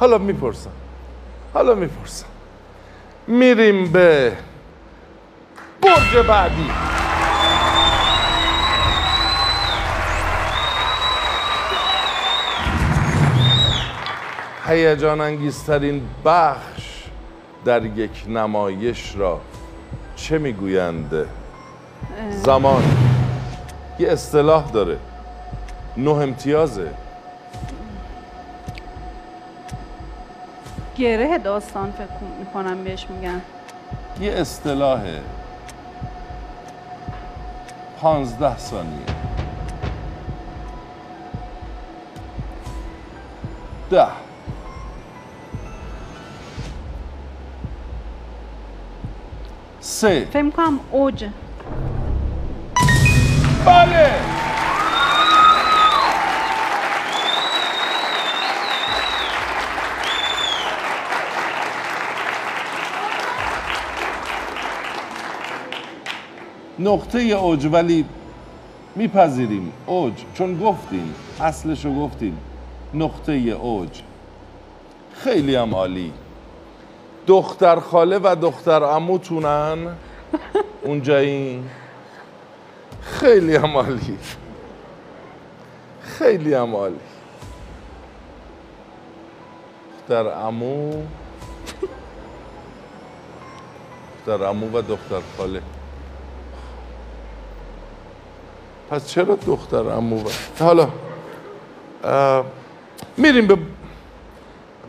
حالا 0.00 0.18
می‌پرسم. 0.18 0.70
حالا 1.54 1.74
می‌پرسم. 1.74 2.26
میریم 3.28 3.92
به 3.92 4.32
برج 5.82 6.26
بعدی. 6.28 6.70
هیجان 14.68 15.20
انگیزترین 15.20 16.02
بخش 16.24 17.02
در 17.64 17.84
یک 17.84 18.24
نمایش 18.28 19.16
را 19.16 19.40
چه 20.16 20.38
می‌گویند؟ 20.38 21.26
زمان. 22.30 22.82
یه 23.98 24.08
اصطلاح 24.08 24.70
داره. 24.70 24.98
نه 25.96 26.10
امتیازه. 26.10 26.90
گره 30.98 31.38
داستان 31.38 31.92
فکر 31.92 32.08
می‌کنم 32.38 32.84
بهش 32.84 33.06
میگن. 33.10 33.42
یه 34.20 34.32
اصطلاحه 34.32 35.20
پانزده 38.00 38.58
ثانیه. 38.58 39.06
ده. 43.90 44.06
سه. 49.80 50.24
فکر 50.24 50.42
می‌کنم 50.42 50.80
اوج. 50.90 51.24
بله! 53.66 54.10
نقطه 66.78 67.18
اوج 67.18 67.68
ولی 67.72 68.04
میپذیریم. 68.96 69.72
اوج 69.86 70.12
چون 70.34 70.60
گفتیم 70.60 71.14
اصلشو 71.40 71.94
گفتیم. 71.94 72.38
نقطه 72.94 73.32
اوج. 73.32 74.02
خیلی 75.14 75.54
هم 75.54 75.74
عالی. 75.74 76.12
دختر 77.26 77.80
خاله 77.80 78.18
و 78.18 78.36
دختر 78.42 78.84
عموتونن 78.84 79.78
اونجایی. 80.82 81.64
خیلی 83.00 83.56
هم 83.56 83.76
عالی. 83.76 84.18
خیلی 86.02 86.54
هم 86.54 86.76
عالی. 86.76 86.96
دختر 90.08 90.30
عمو 90.30 91.02
دختر 94.26 94.44
عمو 94.44 94.78
و 94.78 94.82
دختر 94.82 95.20
خاله. 95.36 95.62
پس 98.90 99.06
چرا 99.06 99.34
دختر 99.46 99.90
عمو 99.90 100.16
و 100.16 100.28
حالا 100.60 100.88
میریم 103.16 103.46
به 103.46 103.58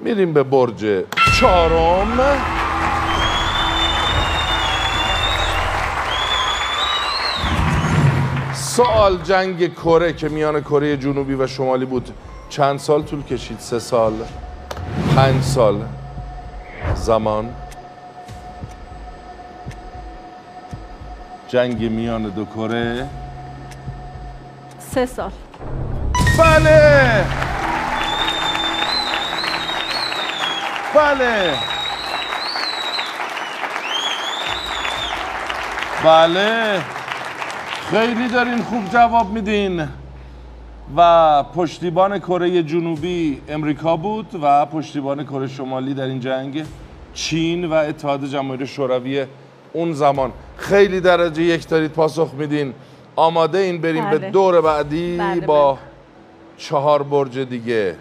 میریم 0.02 0.34
به 0.34 0.44
برج 0.44 1.04
چهارم. 1.40 2.18
سوال 8.54 9.18
جنگ 9.18 9.74
کره 9.76 10.14
که 10.14 10.30
میان 10.30 10.62
کره 10.62 10.98
جنوبی 10.98 11.34
و 11.34 11.48
شمالی 11.48 11.86
بود. 11.86 12.10
چند 12.50 12.80
سال 12.80 13.04
طول 13.04 13.24
کشید؟ 13.24 13.60
سه 13.60 13.80
سال. 13.80 14.14
پنج 15.16 15.44
سال. 15.44 15.82
زمان. 16.96 17.50
جنگ 21.48 21.92
میان 21.92 22.24
دو 22.24 22.46
کره. 22.46 23.08
سه 24.94 25.06
سال. 25.06 25.32
بله. 26.38 27.26
بله. 30.96 31.54
بله. 36.04 36.82
خیلی 37.92 38.28
دارین 38.28 38.64
خوب 38.64 38.90
جواب 38.90 39.30
میدین. 39.30 39.88
و 40.98 41.44
پشتیبان 41.44 42.20
کره 42.20 42.64
جنوبی 42.64 43.42
امریکا 43.50 43.98
بود 43.98 44.40
و 44.42 44.66
پشتیبان 44.66 45.24
کره 45.24 45.48
شمالی 45.48 45.94
در 45.94 46.04
این 46.04 46.20
جنگ 46.20 46.66
چین 47.14 47.66
و 47.66 47.74
اتحاد 47.74 48.26
جماهیر 48.26 48.66
شوروی 48.66 49.26
اون 49.74 49.94
زمان. 49.94 50.32
خیلی 50.58 51.02
درجه 51.02 51.44
یک 51.44 51.68
دارید 51.68 51.92
پاسخ 51.92 52.34
میدین. 52.34 52.74
آماده 53.18 53.58
این 53.58 53.82
بریم 53.82 54.10
به 54.10 54.18
بله. 54.18 54.30
دور 54.30 54.62
بعدی 54.62 55.18
بله، 55.18 55.42
با 55.42 55.74
بله. 55.74 55.82
چهار 56.58 57.04
برج 57.04 57.40
دیگه. 57.40 57.96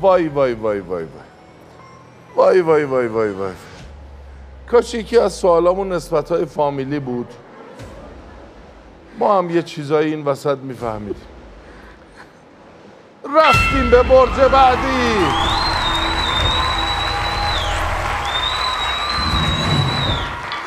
وای 0.00 0.28
وای 0.28 0.54
وای 0.54 0.80
وای 0.80 1.02
وای. 1.02 1.04
وای 2.36 2.60
وای 2.60 2.84
وای 2.84 3.06
وای 3.06 3.30
وای. 3.30 3.52
کاش 4.70 4.94
یکی 4.94 5.18
از 5.18 5.32
سوالامون 5.32 5.92
نسبت 5.92 6.32
های 6.32 6.44
فامیلی 6.44 6.98
بود. 6.98 7.28
ما 9.18 9.38
هم 9.38 9.50
یه 9.50 9.62
چیزایی 9.62 10.14
این 10.14 10.24
وسط 10.24 10.58
میفهمیدیم. 10.58 11.26
رفتیم 13.36 13.90
به 13.90 14.02
برج 14.02 14.50
بعدی. 14.52 15.71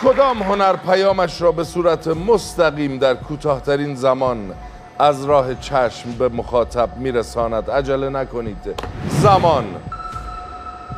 کدام 0.06 0.44
هنر 0.44 0.76
پیامش 0.76 1.42
را 1.42 1.52
به 1.52 1.64
صورت 1.64 2.08
مستقیم 2.08 2.98
در 2.98 3.14
کوتاهترین 3.14 3.96
زمان 3.96 4.54
از 5.00 5.26
راه 5.26 5.56
چشم 5.56 6.12
به 6.12 6.30
مخاطب 6.30 6.98
میرساند؟ 6.98 7.72
عجله 7.72 8.10
نکنید. 8.10 8.82
زمان 9.10 9.66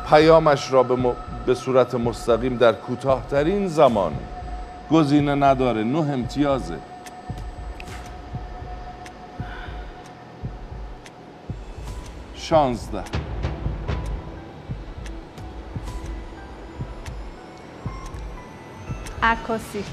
پیامش 0.08 0.72
را 0.72 0.82
به, 0.82 0.96
م- 0.96 1.16
به 1.46 1.54
صورت 1.54 1.94
مستقیم 1.94 2.56
در 2.56 2.72
کوتاهترین 2.72 3.68
زمان. 3.68 4.12
گزینه 4.90 5.34
نداره 5.34 5.84
نه 5.84 5.98
امتیازه. 6.12 6.76
شانزده. 12.34 13.02
عکاسی. 19.22 19.84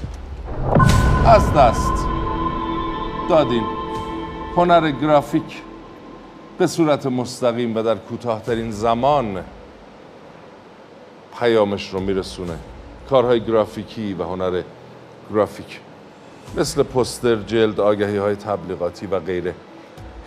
از 1.26 1.52
دست 1.52 2.06
دادیم. 3.28 3.64
هنر 4.56 4.90
گرافیک 4.90 5.62
به 6.58 6.66
صورت 6.66 7.06
مستقیم 7.06 7.76
و 7.76 7.82
در 7.82 7.94
کوتاهترین 7.94 8.70
زمان 8.70 9.44
پیامش 11.38 11.90
رو 11.90 12.00
میرسونه. 12.00 12.56
کارهای 13.10 13.40
گرافیکی 13.40 14.14
و 14.14 14.22
هنر 14.22 14.62
گرافیک 15.32 15.80
مثل 16.56 16.82
پستر، 16.82 17.36
جلد، 17.36 17.80
آگهی 17.80 18.16
های 18.16 18.36
تبلیغاتی 18.36 19.06
و 19.06 19.20
غیره. 19.20 19.54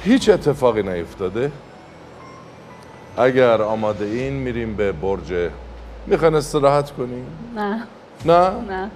هیچ 0.03 0.29
اتفاقی 0.29 0.83
نیفتاده. 0.83 1.51
اگر 3.17 3.61
آماده 3.61 4.05
این 4.05 4.33
میریم 4.33 4.75
به 4.75 4.91
برج. 4.91 5.49
می‌خواین 6.07 6.35
استراحت 6.35 6.91
کنیم؟ 6.91 7.25
نه. 7.55 7.87
نه؟ 8.25 8.49
نه. 8.49 8.91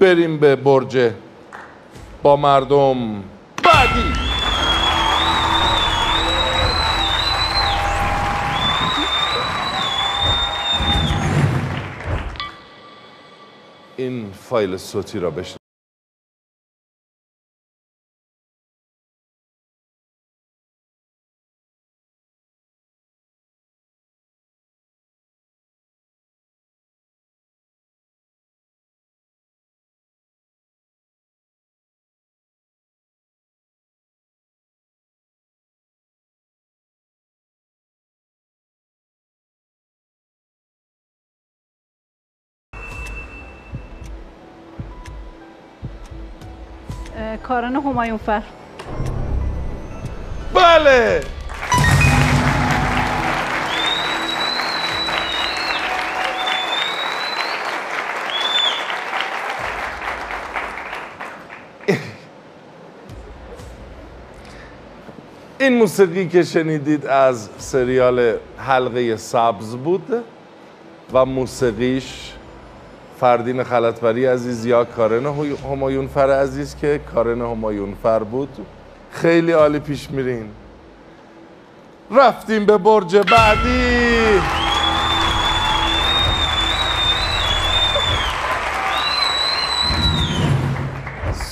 بریم 0.00 0.38
به 0.38 0.56
برج 0.56 1.12
با 2.22 2.36
مردم. 2.36 3.22
بعدی. 3.64 4.12
این 13.96 14.32
فایل 14.32 14.76
صوتی 14.76 15.18
را 15.18 15.30
بشن 15.30 15.65
کارن 47.48 47.76
همایون 47.76 48.16
فر. 48.16 48.42
بله. 50.54 51.20
این 65.58 65.78
موسیقی 65.78 66.28
که 66.28 66.42
شنیدید 66.42 67.06
از 67.06 67.48
سریال 67.58 68.36
حلقه 68.58 69.16
سبز 69.16 69.76
بود 69.76 70.24
و 71.12 71.24
موسیقیش 71.24 72.35
فردین 73.20 73.62
خلطبری 73.62 74.26
عزیز 74.26 74.66
یا 74.66 74.84
کارن 74.84 75.26
همایون 75.72 76.06
فر 76.06 76.30
عزیز 76.30 76.76
که 76.76 77.00
کارن 77.14 77.40
همایون 77.40 77.94
فر 78.02 78.18
بود. 78.18 78.66
خیلی 79.10 79.52
عالی 79.52 79.78
پیش 79.78 80.10
میرین. 80.10 80.48
رفتیم 82.10 82.66
به 82.66 82.78
برج 82.78 83.16
بعدی. 83.16 84.40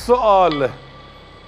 سوال 0.07 0.69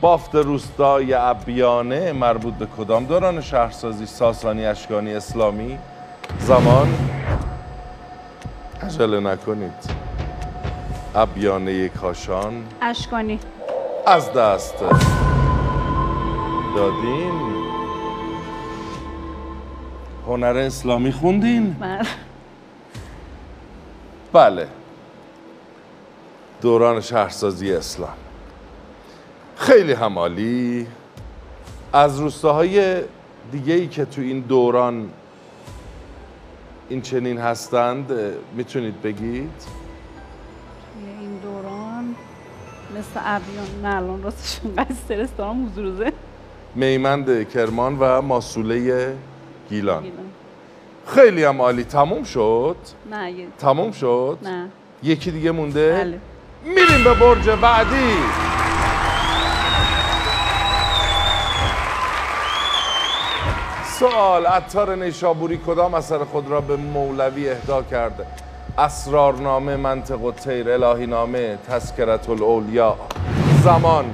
بافت 0.00 0.34
روستای 0.34 1.14
ابیانه 1.14 2.12
مربوط 2.12 2.54
به 2.54 2.66
کدام 2.78 3.04
دوران 3.04 3.40
شهرسازی 3.40 4.06
ساسانی 4.06 4.66
اشکانی 4.66 5.14
اسلامی؟ 5.14 5.78
زمان؟ 6.38 6.94
عجله 8.82 9.20
نکنید. 9.20 10.05
ابیانه 11.16 11.88
کاشان 11.88 12.64
اشکانی. 12.82 13.38
از 14.06 14.32
دست 14.32 14.74
دادین. 16.76 17.32
هنر 20.26 20.56
اسلامی 20.56 21.12
خوندین؟ 21.12 21.76
بله. 21.80 22.02
بله. 24.32 24.68
دوران 26.60 27.00
شهرسازی 27.00 27.72
اسلام. 27.72 28.16
خیلی 29.56 29.92
همالی. 29.92 30.86
از 31.92 32.20
روستاهای 32.20 33.02
دیگه 33.52 33.74
ای 33.74 33.88
که 33.88 34.04
تو 34.04 34.20
این 34.20 34.40
دوران 34.40 35.10
این 36.88 37.02
چنین 37.02 37.38
هستند 37.38 38.12
می‌تونید 38.56 39.02
بگید؟ 39.02 39.86
مثل 42.99 43.20
ابیان 43.24 43.66
نه 43.82 43.97
الان 43.97 44.22
راستش 44.22 44.61
اینقدر 44.64 44.86
استرس 44.90 45.28
دارم 45.38 45.66
حضور 45.66 46.12
میمند 46.74 47.49
کرمان 47.49 47.97
و 48.01 48.22
ماسوله 48.22 49.14
گیلان. 49.70 50.03
گیلان. 50.03 50.26
خیلی 51.07 51.44
هم 51.44 51.62
عالی. 51.62 51.84
تموم 51.84 52.24
شد؟ 52.24 52.76
نه 53.11 53.32
یه 53.32 53.47
تموم 53.59 53.92
شد؟ 53.92 54.38
نه. 54.42 54.68
یکی 55.03 55.30
دیگه 55.30 55.51
مونده؟ 55.51 55.92
بله. 55.92 56.18
میریم 56.64 57.05
به 57.05 57.14
برج 57.14 57.51
بعدی. 57.51 58.16
سوال 63.84 64.47
عطار 64.47 64.94
نیشابوری 64.94 65.61
کدام 65.66 65.94
اثر 65.94 66.24
خود 66.24 66.51
را 66.51 66.61
به 66.61 66.76
مولوی 66.76 67.49
اهدا 67.49 67.82
کرده؟ 67.82 68.26
اسرارنامه 68.78 69.76
منطق 69.76 70.22
و 70.22 70.32
تیر 70.32 70.70
الهی 70.70 71.06
نامه 71.06 71.58
تذکرت 71.68 72.30
الاولیا 72.30 72.96
زمان. 73.62 74.04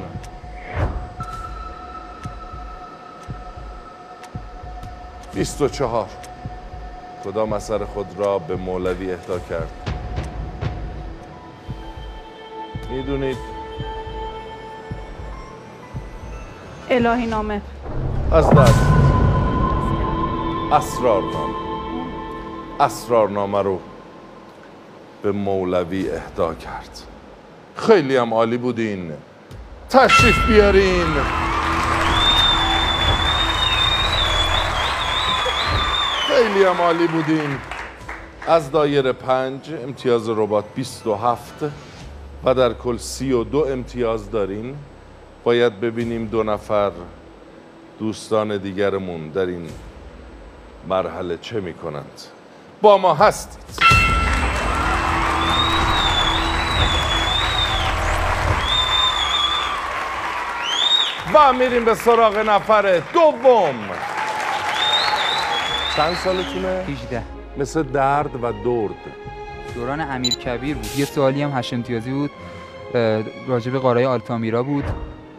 بیست 5.34 5.62
و 5.62 5.68
چهار. 5.68 6.06
کدام 7.24 7.52
اثر 7.52 7.84
خود 7.84 8.06
را 8.16 8.38
به 8.38 8.56
مولوی 8.56 9.12
اهدا 9.12 9.38
کرد؟ 9.38 9.70
می‌دونید؟ 12.90 13.36
الهی 16.90 17.26
نامه 17.26 17.60
از 18.32 18.50
دست. 18.50 18.86
اسرارنامه. 20.72 21.54
اسرارنامه 22.80 23.62
رو 23.62 23.78
به 25.22 25.32
مولوی 25.32 26.10
اهدا 26.10 26.54
کرد. 26.54 27.02
خیلی 27.76 28.16
هم 28.16 28.34
عالی 28.34 28.56
بودین. 28.56 29.12
تشریف 29.90 30.46
بیارین. 30.46 31.06
خیلی 36.28 36.64
هم 36.64 36.80
عالی 36.80 37.06
بودین. 37.06 37.58
از 38.46 38.70
دایره 38.70 39.12
پنج 39.12 39.74
امتیاز 39.82 40.28
ربات 40.28 40.64
27 40.74 41.64
و 42.44 42.54
در 42.54 42.72
کل 42.72 42.96
32 42.96 43.58
امتیاز 43.58 44.30
دارین. 44.30 44.76
باید 45.44 45.80
ببینیم 45.80 46.26
دو 46.26 46.42
نفر 46.42 46.90
دوستان 47.98 48.56
دیگرمون 48.56 49.28
در 49.28 49.46
این 49.46 49.68
مرحله 50.88 51.38
چه 51.38 51.60
می 51.60 51.74
کنند 51.74 52.20
با 52.82 52.98
ما 52.98 53.14
هستید. 53.14 53.91
و 61.34 61.52
میریم 61.52 61.84
به 61.84 61.94
سراغ 61.94 62.38
نفر 62.38 63.02
دوم. 63.14 63.74
چند 65.96 66.14
سالتونه؟ 66.14 66.84
18 66.88 67.22
مثل 67.58 67.82
درد 67.82 68.44
و 68.44 68.52
درد. 68.52 68.94
دوران 69.74 70.00
امیر 70.00 70.34
کبیر 70.34 70.76
بود. 70.76 70.86
یه 70.96 71.04
سوالی 71.04 71.42
هم 71.42 71.50
هشت 71.50 71.74
امتیازی 71.74 72.10
بود. 72.10 72.30
به 73.72 73.78
قارای 73.82 74.04
آلتامیرا 74.04 74.62
بود. 74.62 74.84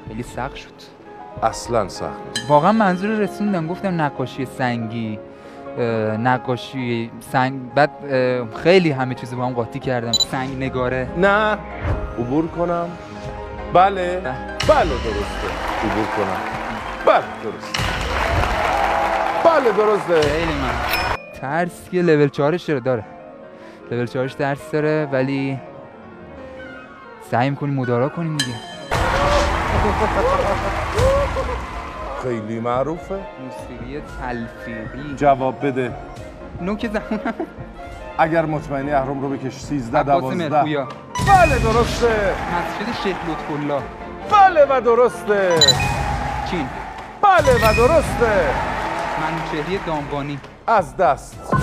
خیلی 0.07 0.23
سخت 0.23 0.55
شد. 0.55 0.67
اصلا 1.43 1.89
سخت. 1.89 2.09
واقعا 2.47 2.71
منظور 2.71 3.09
رسوندم. 3.09 3.67
گفتم 3.67 4.01
نقاشی 4.01 4.45
سنگی 4.45 5.19
نقاشی 6.19 7.11
سنگ. 7.31 7.73
بعد 7.73 7.89
خیلی 8.63 8.91
همه 8.91 9.15
چیز 9.15 9.35
با 9.35 9.45
هم 9.45 9.53
قاطی 9.53 9.79
کردم. 9.79 10.11
سنگ 10.11 10.57
نگاره. 10.57 11.07
نه 11.17 11.57
عبور 12.19 12.47
کنم. 12.47 12.89
بله. 13.73 14.21
بله. 14.69 14.95
درسته. 15.05 15.47
عبور 15.83 16.05
کنم. 16.15 16.41
بله 17.05 17.23
درسته. 17.43 17.79
بله 19.45 19.71
درسته. 19.71 20.21
خیلی 20.21 20.53
من 20.53 20.71
ترس 21.41 21.89
که 21.91 22.01
لول 22.01 22.27
4 22.29 22.57
رو 22.67 22.79
داره. 22.79 23.03
لول 23.91 24.07
4 24.07 24.27
درس 24.27 24.71
داره 24.71 25.09
ولی 25.11 25.59
سعی 27.31 27.49
می‌کنیم 27.49 27.73
مدارا 27.73 28.09
کنیم 28.09 28.37
دیگه. 28.37 28.53
خیلی 32.23 32.59
معروفه. 32.59 33.15
موسیقی 33.15 34.01
تلفیقی. 34.21 35.15
جواب 35.15 35.65
بده. 35.65 35.93
نوک 36.61 36.87
زمونم 36.87 37.33
اگر 38.17 38.45
مطمئنی 38.45 38.91
اهرام 38.91 39.21
رو 39.21 39.29
بکش 39.29 39.53
13 39.53 39.97
عباس 39.97 40.21
12 40.21 40.49
مرکویا 40.49 40.87
بله 41.27 41.59
درسته. 41.59 42.33
مسجد 42.53 43.03
شیخ 43.03 43.15
لطف 43.29 43.59
الله 43.59 43.81
بله 44.31 44.65
و 44.69 44.81
درسته. 44.81 45.59
چین. 46.51 46.65
بله 47.21 47.55
و 47.55 47.73
درسته. 47.75 48.31
منوچهری 49.21 49.79
دامبانی. 49.85 50.39
از 50.67 50.97
دست 50.97 51.53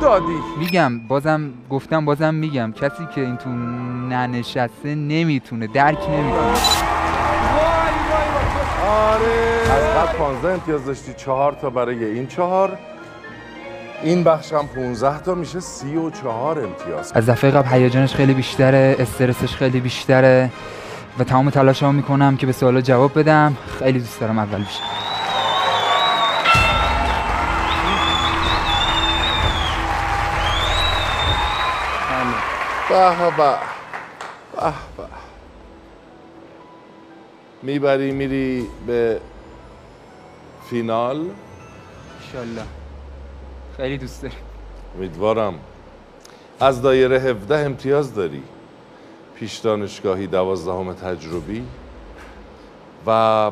دادی. 0.00 0.38
میگم 0.58 1.00
بازم 1.08 1.50
گفتم 1.70 2.04
بازم 2.04 2.34
میگم. 2.34 2.72
کسی 2.72 3.08
که 3.14 3.20
این 3.20 3.36
تو 3.36 3.50
ننشسته 4.08 4.94
نمی‌تونه 4.94 5.66
درک 5.66 6.08
نمی‌کنه. 6.10 6.40
آره. 8.88 9.72
از 9.72 10.08
قبل 10.08 10.18
15 10.18 10.52
امتیاز 10.52 10.86
داشتی 10.86 11.14
چهار 11.14 11.52
تا 11.52 11.70
برای 11.70 12.04
این 12.04 12.26
چهار. 12.26 12.78
این 14.02 14.24
بخش 14.24 14.52
هم 14.52 14.66
15 14.66 15.18
تا 15.18 15.34
میشه 15.34 15.60
34 15.60 16.60
امتیاز. 16.60 17.12
از 17.12 17.28
دفعه 17.28 17.50
قبل 17.50 17.68
هیجانش 17.68 18.14
خیلی 18.14 18.34
بیشتره 18.34 18.96
استرسش 18.98 19.54
خیلی 19.54 19.80
بیشتره 19.80 20.50
و 21.18 21.24
تمام 21.24 21.50
تلاشمو 21.50 21.92
می‌کنم 21.92 22.36
که 22.36 22.46
به 22.46 22.52
سوالا 22.52 22.80
جواب 22.80 23.18
بدم. 23.18 23.56
خیلی 23.78 23.98
دوست 23.98 24.20
دارم 24.20 24.38
اول 24.38 24.62
بشم. 24.62 24.82
به 32.88 33.10
به 33.10 33.30
به 34.56 34.72
به. 34.96 35.04
می‌بری 37.62 38.12
میری 38.12 38.66
به 38.86 39.20
فینال؟ 40.70 41.26
انشالله. 42.20 42.79
خیلی 43.80 43.98
دوست 43.98 44.22
دارم. 44.22 44.34
امیدوارم. 44.96 45.54
از 46.60 46.82
دایره 46.82 47.18
17 47.18 47.58
امتیاز 47.58 48.14
داری. 48.14 48.42
پیش 49.34 49.56
دانشگاهی 49.56 50.26
دوازدهم 50.26 50.92
تجربی. 50.92 51.64
و 53.06 53.50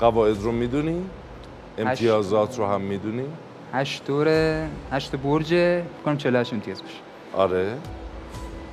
قواعد 0.00 0.42
رو 0.42 0.52
می‌دونی؟ 0.52 1.04
امتیازات 1.78 2.58
رو 2.58 2.66
هم 2.66 2.80
می‌دونی؟ 2.80 3.24
هشت 3.72 4.06
دوره 4.06 4.68
هشت 4.92 5.16
برج. 5.16 5.54
کنم 6.04 6.16
48 6.16 6.52
امتیاز 6.52 6.82
بشه 6.82 6.98
آره. 7.34 7.74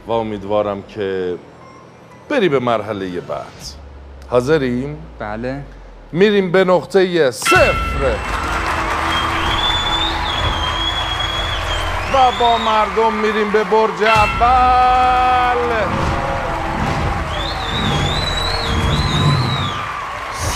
و 0.07 0.11
امیدوارم 0.11 0.83
که 0.83 1.35
بری 2.29 2.49
به 2.49 2.59
مرحله 2.59 3.21
بعد. 3.21 3.45
حاضریم؟ 4.29 4.97
بله. 5.19 5.63
میریم 6.11 6.51
به 6.51 6.63
نقطه 6.63 7.31
صفر. 7.31 8.48
با 12.39 12.57
مردم 12.57 13.13
میریم 13.13 13.51
به 13.51 13.63
برج 13.63 14.03
اول. 14.03 15.57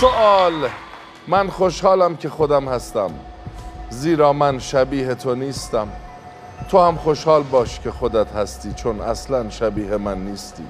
سوال 0.00 0.68
من 1.28 1.50
خوشحالم 1.50 2.16
که 2.16 2.28
خودم 2.28 2.68
هستم 2.68 3.10
زیرا 3.90 4.32
من 4.32 4.58
شبیه 4.58 5.14
تو 5.14 5.34
نیستم. 5.34 5.88
تو 6.70 6.80
هم 6.80 6.96
خوشحال 6.96 7.42
باش 7.42 7.80
که 7.80 7.90
خودت 7.90 8.32
هستی 8.32 8.72
چون 8.72 9.00
اصلا 9.00 9.50
شبیه 9.50 9.96
من 9.96 10.18
نیستی. 10.18 10.66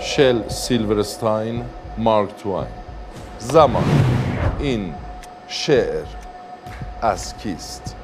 شل 0.00 0.48
سیلورستاین 0.48 1.64
مارک 1.98 2.36
توین. 2.36 2.66
زمان 3.38 3.84
این 4.58 4.94
شعر 5.48 6.06
از 7.02 7.36
کیست؟ 7.36 7.96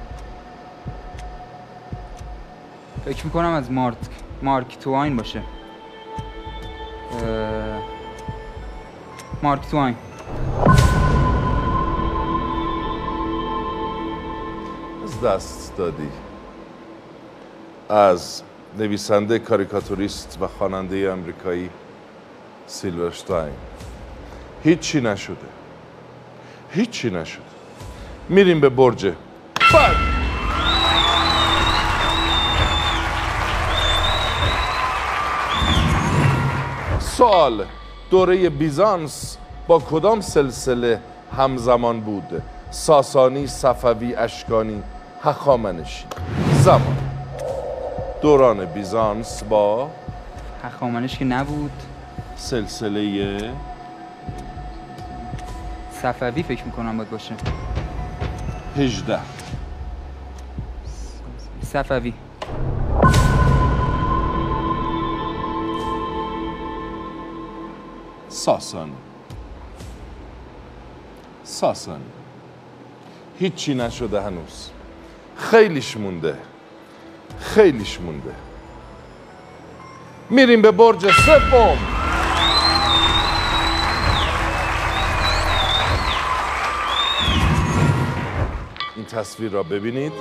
فکر 3.05 3.25
می‌کنم 3.25 3.51
از 3.51 3.71
مارک 3.71 3.97
مارک 4.43 4.79
تواین 4.79 5.17
باشه. 5.17 5.43
مارک 9.43 9.69
تواین 9.71 9.97
از 15.05 15.21
دست 15.21 15.77
دادی. 15.77 16.09
از 17.89 18.43
نویسنده 18.79 19.39
کاریکاتوریست 19.39 20.39
و 20.41 20.47
خواننده 20.47 21.11
امریکایی 21.13 21.71
سیلورشتاین 22.67 23.53
هیچی 24.65 25.01
نشده. 25.01 25.37
هیچی 26.71 27.11
نشده. 27.11 27.43
میریم 28.29 28.61
به 28.61 28.69
برج. 28.69 29.05
بله 29.05 30.10
سوال 37.21 37.65
دوره 38.11 38.51
بیزانس 38.51 39.37
با 39.67 39.79
کدام 39.79 40.21
سلسله 40.21 41.01
همزمان 41.37 42.01
بود؟ 42.01 42.43
ساسانی 42.71 43.47
صفوی 43.47 44.15
اشکانی 44.15 44.83
هخامنشی. 45.23 46.05
زمان. 46.53 46.97
دوران 48.23 48.65
بیزانس 48.65 49.43
با 49.43 49.91
هخامنش 50.65 51.19
که 51.19 51.25
نبود. 51.25 51.73
سلسله 52.37 53.53
صفوی 56.03 56.43
فکر 56.43 56.65
می‌کنم 56.65 56.97
باید 56.97 57.11
باشه. 57.11 57.35
18 58.77 59.19
صفوی. 61.63 62.15
ساسانی 68.31 68.97
ساسانی 71.45 72.05
هیچی 73.39 73.75
نشده 73.75 74.23
هنوز. 74.23 74.71
خیلیش 75.37 75.97
مونده. 75.97 76.39
خیلیش 77.41 78.01
مونده. 78.01 78.35
میریم 80.31 80.63
به 80.63 80.71
برج 80.71 81.13
سوم. 81.13 81.79
این 88.97 89.05
تصویر 89.05 89.51
را 89.51 89.63
ببینید. 89.63 90.13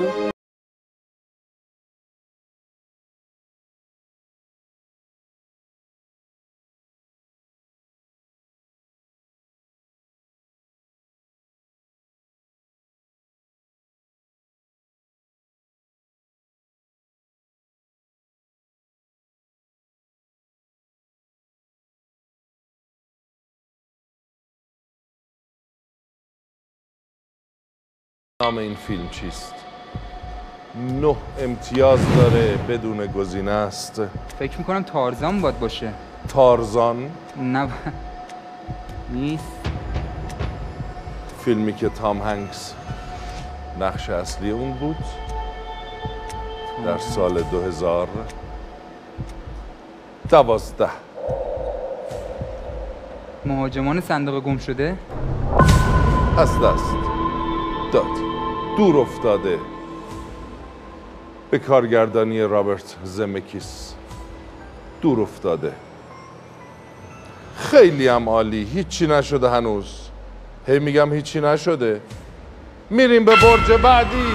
نام 28.41 28.57
این 28.57 28.75
فیلم 28.75 29.09
چیست؟ 29.09 29.53
نه 31.01 31.15
امتیاز 31.39 31.99
داره 32.17 32.57
بدون 32.69 33.05
گزینه 33.05 33.51
است. 33.51 34.01
فکر 34.39 34.57
می‌کنم 34.57 34.83
تارزان 34.83 35.41
باید 35.41 35.59
باشه. 35.59 35.93
تارزان؟ 36.27 37.11
نه. 37.37 37.69
نیست. 39.09 39.51
فیلمی 41.39 41.73
که 41.73 41.89
تام 41.89 42.21
هنگس 42.21 42.73
نقش 43.79 44.09
اصلی 44.09 44.51
اون 44.51 44.73
بود 44.73 45.05
در 46.85 46.97
سال 46.97 47.41
2000 47.41 48.07
دوازده. 50.29 50.89
مهاجمان 53.45 54.01
صندوق 54.01 54.43
گم 54.43 54.57
شده؟ 54.57 54.97
از 56.37 56.59
دست 56.61 56.95
داد. 57.93 58.28
دور 58.79 58.97
افتاده 58.97 59.59
به 61.51 61.59
کارگردانی 61.59 62.41
رابرت 62.41 62.95
زمکیس. 63.03 63.93
دور 65.01 65.21
افتاده. 65.21 65.73
خیلی 67.57 68.07
هم 68.07 68.29
عالی 68.29 68.63
هیچی 68.63 69.07
نشده 69.07 69.49
هنوز. 69.49 70.09
هی 70.67 70.79
میگم 70.79 71.13
هیچی 71.13 71.41
نشده. 71.41 72.01
میریم 72.89 73.25
به 73.25 73.35
برج 73.35 73.71
بعدی. 73.81 74.27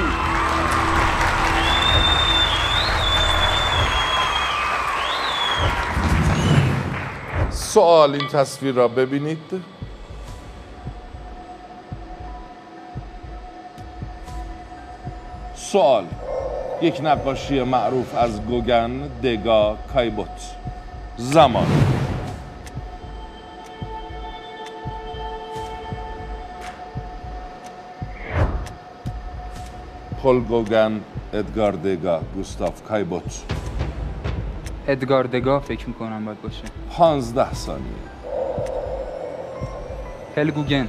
سوال 7.51 8.15
این 8.15 8.29
تصویر 8.29 8.75
را 8.75 8.89
ببینید. 8.89 9.74
سوال. 15.75 16.05
یک 16.83 17.01
نقاشی 17.05 17.63
معروف 17.63 18.15
از 18.15 18.43
گوگن 18.43 18.91
دگا 19.23 19.77
کایبوت. 19.93 20.57
زمان. 21.17 21.67
پل 30.23 30.41
گوگن 30.41 31.01
ادگار 31.33 31.73
دگا 31.73 32.21
گوستاف 32.35 32.83
کایبوت. 32.83 33.43
ادگار 34.89 35.25
دگاه 35.25 35.63
فکر 35.63 35.87
می‌کنم 35.89 36.25
باید 36.25 36.43
باشه. 36.43 36.63
پانزده 36.91 37.55
ثانیه. 37.55 37.85
هل 40.37 40.51
گوگن. 40.51 40.89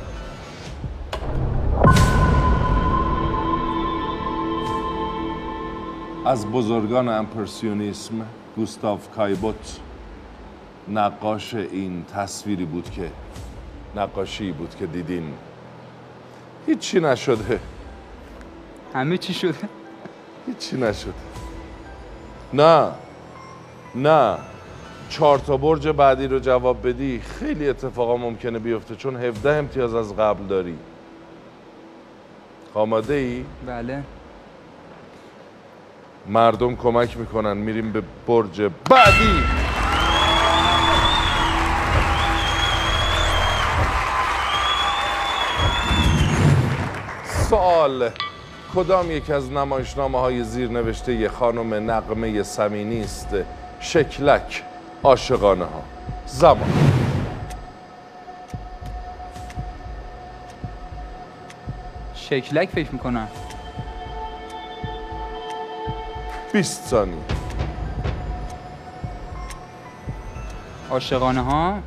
از 6.25 6.47
بزرگان 6.47 7.09
امپرسیونیسم 7.09 8.13
گوستاف 8.55 9.09
کایبوت 9.09 9.79
نقاش 10.87 11.53
این 11.53 12.05
تصویری 12.13 12.65
بود 12.65 12.89
که 12.89 13.11
نقاشی 13.95 14.51
بود 14.51 14.75
که 14.75 14.85
دیدین. 14.85 15.33
هیچی 16.67 16.99
نشده. 16.99 17.59
همه 18.93 19.17
چی 19.17 19.33
شده؟ 19.33 19.69
هیچی 20.47 20.77
نشده. 20.77 21.13
نه. 22.53 22.91
نه. 23.95 24.37
چهار 25.09 25.39
تا 25.39 25.57
برج 25.57 25.87
بعدی 25.87 26.27
رو 26.27 26.39
جواب 26.39 26.87
بدی 26.87 27.19
خیلی 27.19 27.69
اتفاقا 27.69 28.17
ممکنه 28.17 28.59
بیفته 28.59 28.95
چون 28.95 29.15
17 29.15 29.55
امتیاز 29.55 29.95
از 29.95 30.15
قبل 30.15 30.43
داری. 30.47 30.77
آماده 32.73 33.13
ای؟ 33.13 33.45
بله. 33.67 34.03
مردم 36.27 36.75
کمک 36.75 37.17
می‌کنن. 37.17 37.57
میریم 37.57 37.91
به 37.91 38.03
برج 38.27 38.61
بعدی. 38.61 39.43
سوال. 47.49 48.09
کدام 48.75 49.11
یک 49.11 49.29
از 49.29 49.51
نمایشنامه 49.51 50.19
های 50.19 50.43
زیر 50.43 50.69
نوشته 50.69 51.29
خانم 51.29 51.91
نقمه 51.91 52.43
سمینی 52.43 53.01
است؟ 53.01 53.27
شکلک 53.79 54.63
عاشقانه 55.03 55.65
ها 55.65 55.81
زمان. 56.25 56.73
شکلک 62.15 62.69
فکر 62.69 62.91
می‌کنم. 62.91 63.27
20 66.55 66.89
ثانیه. 66.89 67.15
عاشقانه 70.91 71.41
ها؟ 71.41 71.79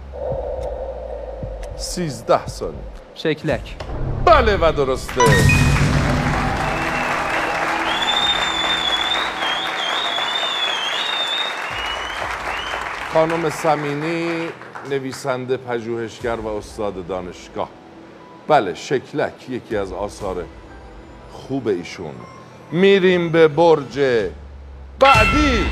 13 1.77 2.47
ثانیه. 2.47 2.79
شکلک. 3.15 3.77
بله 4.25 4.57
و 4.57 4.73
درسته. 4.73 5.23
خانم 13.13 13.51
سمینی 13.51 14.49
نویسنده 14.91 15.57
پژوهشگر 15.57 16.37
و 16.37 16.47
استاد 16.47 17.07
دانشگاه. 17.07 17.69
بله 18.49 18.75
شکلک 18.75 19.51
یکی 19.51 19.77
از 19.77 19.93
آثار 19.93 20.45
خوب 21.33 21.69
ایشون. 21.69 22.15
میریم 22.73 23.33
به 23.33 23.49
برج 23.49 24.29
بعدی. 25.01 25.67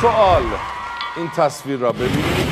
سوال. 0.00 0.42
این 1.16 1.30
تصویر 1.30 1.78
را 1.78 1.92
ببینید. 1.92 2.50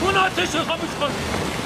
اون 0.00 0.16
آتش 0.16 0.56
خاموش 0.56 0.90
کن. 1.00 1.57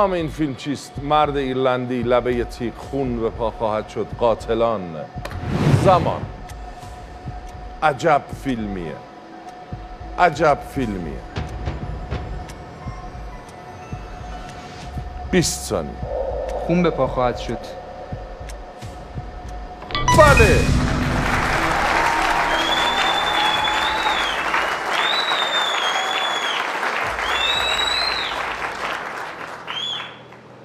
نام 0.00 0.12
این 0.12 0.28
فیلم 0.28 0.54
چیست؟ 0.54 0.92
مرد 1.02 1.36
ایرلندی 1.36 2.02
لبه 2.02 2.44
تیغ 2.44 2.72
خون 2.76 3.20
به 3.20 3.30
پا 3.30 3.50
خواهد 3.50 3.88
شد 3.88 4.06
قاتلان. 4.18 4.82
زمان. 5.84 6.20
عجب 7.82 8.22
فیلمیه. 8.44 8.94
عجب 10.18 10.58
فیلمیه. 10.74 11.12
20 15.30 15.68
ثانیه. 15.68 15.92
خون 16.66 16.82
به 16.82 16.90
پا 16.90 17.06
خواهد 17.06 17.36
شد. 17.36 17.58
بله. 20.18 20.79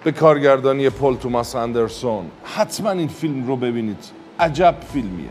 به 0.05 0.11
کارگردانی 0.11 0.89
پل 0.89 1.15
توماس 1.15 1.55
اندرسون. 1.55 2.25
حتما 2.43 2.91
این 2.91 3.07
فیلم 3.07 3.47
رو 3.47 3.55
ببینید. 3.55 4.05
عجب 4.39 4.75
فیلمیه. 4.93 5.29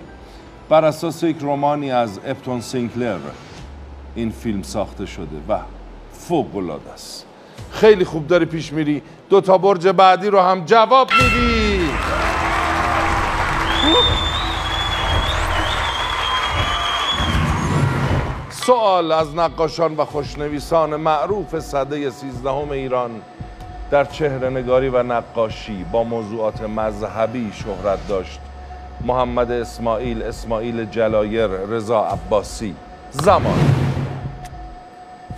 بر 0.68 0.84
اساس 0.84 1.22
یک 1.22 1.36
رومانی 1.40 1.90
از 1.90 2.20
اپتون 2.26 2.60
سینکلر 2.60 3.18
این 4.14 4.30
فیلم 4.30 4.62
ساخته 4.62 5.06
شده 5.06 5.36
و 5.48 5.58
فوق 6.12 6.56
العاده 6.56 6.90
است. 6.92 7.26
خیلی 7.70 8.04
خوب 8.04 8.26
داری 8.26 8.44
پیش 8.44 8.72
میری. 8.72 9.02
دو 9.30 9.40
تا 9.40 9.58
برج 9.58 9.88
بعدی 9.88 10.28
رو 10.28 10.40
هم 10.40 10.64
جواب 10.64 11.10
میدی. 11.22 11.88
سوال 18.50 19.12
از 19.12 19.34
نقاشان 19.34 19.96
و 19.96 20.04
خوشنویسان 20.04 20.96
معروف 20.96 21.58
صده 21.58 22.10
سیزدهم 22.10 22.70
ایران. 22.70 23.10
در 23.94 24.04
چهره 24.04 24.50
نگاری 24.50 24.88
و 24.88 25.02
نقاشی 25.02 25.84
با 25.92 26.04
موضوعات 26.04 26.62
مذهبی 26.62 27.52
شهرت 27.52 28.08
داشت. 28.08 28.40
محمد 29.04 29.50
اسماعیل 29.50 30.22
اسماعیل 30.22 30.84
جلایر 30.84 31.46
رضا 31.46 32.04
عباسی. 32.04 32.74
زمان. 33.10 33.58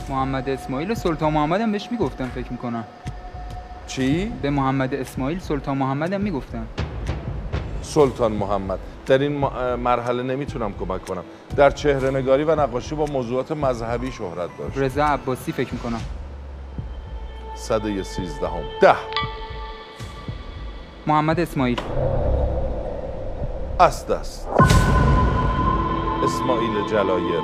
محمد 0.08 0.48
اسماعیل 0.48 0.94
سلطان 0.94 1.32
محمد 1.32 1.60
هم 1.60 1.72
بهش 1.72 1.88
می‌گفتن 1.90 2.28
فکر 2.28 2.52
می‌کنم. 2.52 2.84
چی؟ 3.86 4.32
به 4.42 4.50
محمد 4.50 4.94
اسماعیل 4.94 5.38
سلطان 5.38 5.78
محمد 5.78 6.12
هم 6.12 6.20
می‌گفتن 6.20 6.66
سلطان 7.82 8.32
محمد. 8.32 8.78
در 9.06 9.18
این 9.18 9.32
مرحله 9.76 10.22
نمی‌تونم 10.22 10.74
کمک 10.80 11.04
کنم. 11.04 11.24
در 11.56 11.70
چهره 11.70 12.10
نگاری 12.10 12.44
و 12.44 12.60
نقاشی 12.60 12.94
با 12.94 13.06
موضوعات 13.06 13.52
مذهبی 13.52 14.12
شهرت 14.12 14.50
داشت. 14.58 14.78
رضا 14.78 15.04
عباسی 15.04 15.52
فکر 15.52 15.72
می‌کنم. 15.74 16.00
صده 17.56 18.02
سیزدهم. 18.02 18.62
ده. 18.80 18.94
محمد 21.06 21.40
اسماعیل. 21.40 21.80
از 23.78 24.06
دست. 24.06 24.48
اسماعیل 26.24 26.86
جلایر. 26.90 27.42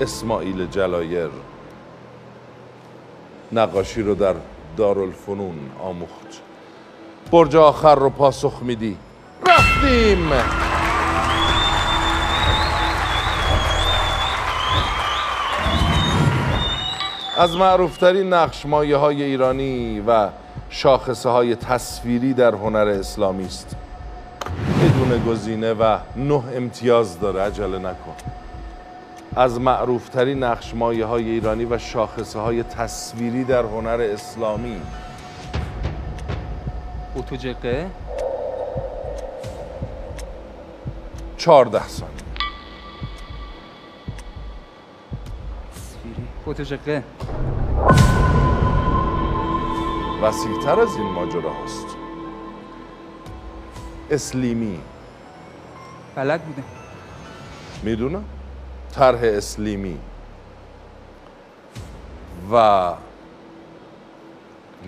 اسماعیل 0.00 0.66
جلایر. 0.66 1.30
نقاشی 3.52 4.02
رو 4.02 4.14
در 4.14 4.34
دارالفنون 4.76 5.70
آموخت. 5.82 6.40
برج 7.30 7.56
آخر 7.56 7.94
رو 7.94 8.10
پاسخ 8.10 8.62
میدی. 8.62 8.96
رفتیم. 9.46 10.30
از 17.36 17.56
معروفترین 17.56 18.32
نقش 18.32 18.66
مایه 18.66 18.96
های 18.96 19.22
ایرانی 19.22 20.00
و 20.00 20.28
شاخصه 20.70 21.28
های 21.28 21.56
تصویری 21.56 22.34
در 22.34 22.54
هنر 22.54 22.88
اسلامی 22.88 23.44
است. 23.44 23.76
بدون 24.82 25.24
گزینه 25.24 25.72
و 25.72 25.98
نه 26.16 26.42
امتیاز 26.56 27.20
داره 27.20 27.40
عجله 27.40 27.78
نکن. 27.78 28.14
از 29.36 29.60
معروفترین 29.60 30.42
نقش 30.42 30.74
مایه 30.74 31.04
های 31.04 31.30
ایرانی 31.30 31.64
و 31.64 31.78
شاخصه 31.78 32.38
های 32.38 32.62
تصویری 32.62 33.44
در 33.44 33.62
هنر 33.62 34.08
اسلامی. 34.12 34.80
اتوجقه 37.16 37.86
چهارده 41.36 41.88
ثانیه 41.88 42.23
اتوجقه 46.46 47.02
وسیعتر 50.22 50.80
از 50.80 50.96
این 50.96 51.06
ماجرا 51.06 51.52
هست 51.64 51.86
اسلیمی. 54.10 54.80
بلد 56.14 56.42
بودم. 56.42 56.64
می‌دونم. 57.82 58.24
طرح 58.94 59.20
اسلیمی. 59.22 59.98
و 62.52 62.92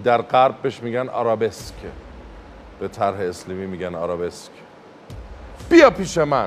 در 0.04 0.22
غرب 0.22 0.62
بهش 0.62 0.82
میگن 0.82 1.08
آرابسک. 1.08 1.74
به 2.80 2.88
طرح 2.88 3.20
اسلیمی 3.20 3.66
میگن 3.66 3.94
آرابسک. 3.94 4.50
بیا 5.70 5.90
پیش 5.90 6.18
من. 6.18 6.46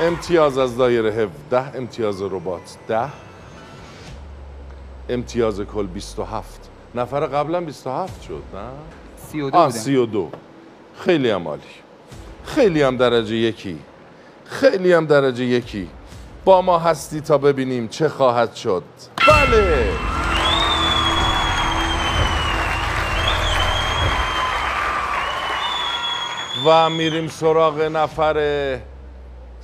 امتیاز 0.00 0.58
از 0.58 0.76
دایره 0.76 1.10
17 1.12 1.76
امتیاز 1.78 2.22
ربات 2.22 2.76
10 2.88 3.08
امتیاز 5.08 5.60
کل 5.60 5.86
27 5.86 6.70
نفر 6.94 7.26
قبلا 7.26 7.60
27 7.60 8.22
شد 8.22 8.42
نه؟ 8.54 8.60
سی 9.16 9.40
و 9.40 9.50
دو 9.50 9.56
آه 9.56 9.66
بودم 9.66 9.78
سی 9.78 9.96
و 9.96 10.06
دو. 10.06 10.30
خیلی 10.98 11.30
هم 11.30 11.48
عالی. 11.48 11.62
خیلی 12.44 12.82
هم 12.82 12.96
درجه 12.96 13.34
یکی. 13.36 13.78
خیلی 14.44 14.92
هم 14.92 15.06
درجه 15.06 15.44
یکی. 15.44 15.88
با 16.44 16.62
ما 16.62 16.78
هستی 16.78 17.20
تا 17.20 17.38
ببینیم 17.38 17.88
چه 17.88 18.08
خواهد 18.08 18.54
شد. 18.54 18.82
بله! 19.28 19.88
و 26.66 26.90
میریم 26.90 27.28
سراغ 27.28 27.80
نفر 27.80 28.36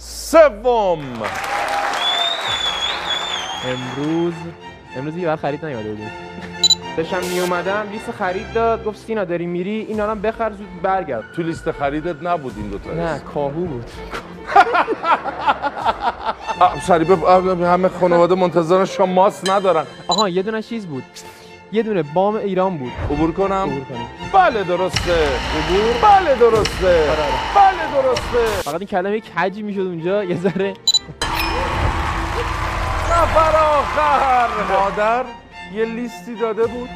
سوم. 0.03 0.99
امروز 3.65 4.35
امروز 4.97 5.17
یه 5.17 5.27
بر 5.27 5.37
خرید 5.37 5.67
نیومده 5.67 5.91
بودیم. 5.91 6.11
داشتم 6.97 7.25
می 7.33 7.41
اومدم 7.41 7.89
لیست 7.93 8.11
خرید 8.11 8.53
داد 8.53 8.85
گفت 8.85 8.99
سینا 8.99 9.25
داری 9.25 9.47
میری؟ 9.47 9.87
این 9.89 10.01
الان 10.01 10.21
بخر 10.21 10.51
زود 10.51 10.83
برگرد. 10.83 11.25
تو 11.37 11.43
لیست 11.43 11.71
خریدت 11.73 12.23
نبود 12.23 12.55
این 12.57 12.69
دوتا 12.69 12.91
نه 12.93 13.19
کاهو 13.19 13.65
بود. 13.65 13.85
آه، 16.61 17.71
همه 17.73 17.89
خانواده 17.89 18.35
منتظر 18.35 18.85
شما 18.85 19.07
ماست 19.07 19.51
ندارن. 19.51 19.85
آها 20.09 20.29
یه 20.29 20.43
دونه 20.43 20.63
چیز 20.63 20.87
بود. 20.87 21.05
یه 21.73 21.83
دونه 21.83 22.03
بام 22.03 22.35
ایران 22.37 22.79
بود. 22.79 22.93
عبور 23.11 23.33
کنم؟ 23.33 23.55
عبور 23.55 23.83
بله 24.33 24.63
درسته. 24.63 25.13
عبور؟ 25.13 25.95
بله 26.03 26.35
درسته. 26.35 27.11
بله 27.55 28.03
درسته. 28.03 28.63
فقط 28.63 28.81
این 28.81 28.87
کلمه 28.87 29.21
کجی 29.21 29.63
می‌شد 29.63 29.81
اونجا 29.81 30.25
یه 30.25 30.37
ذره. 30.37 30.75
نفر 33.11 33.57
آخر. 33.57 34.49
مادر 34.73 35.25
یه 35.75 35.85
لیستی 35.85 36.35
داده 36.35 36.67
بود. 36.67 36.89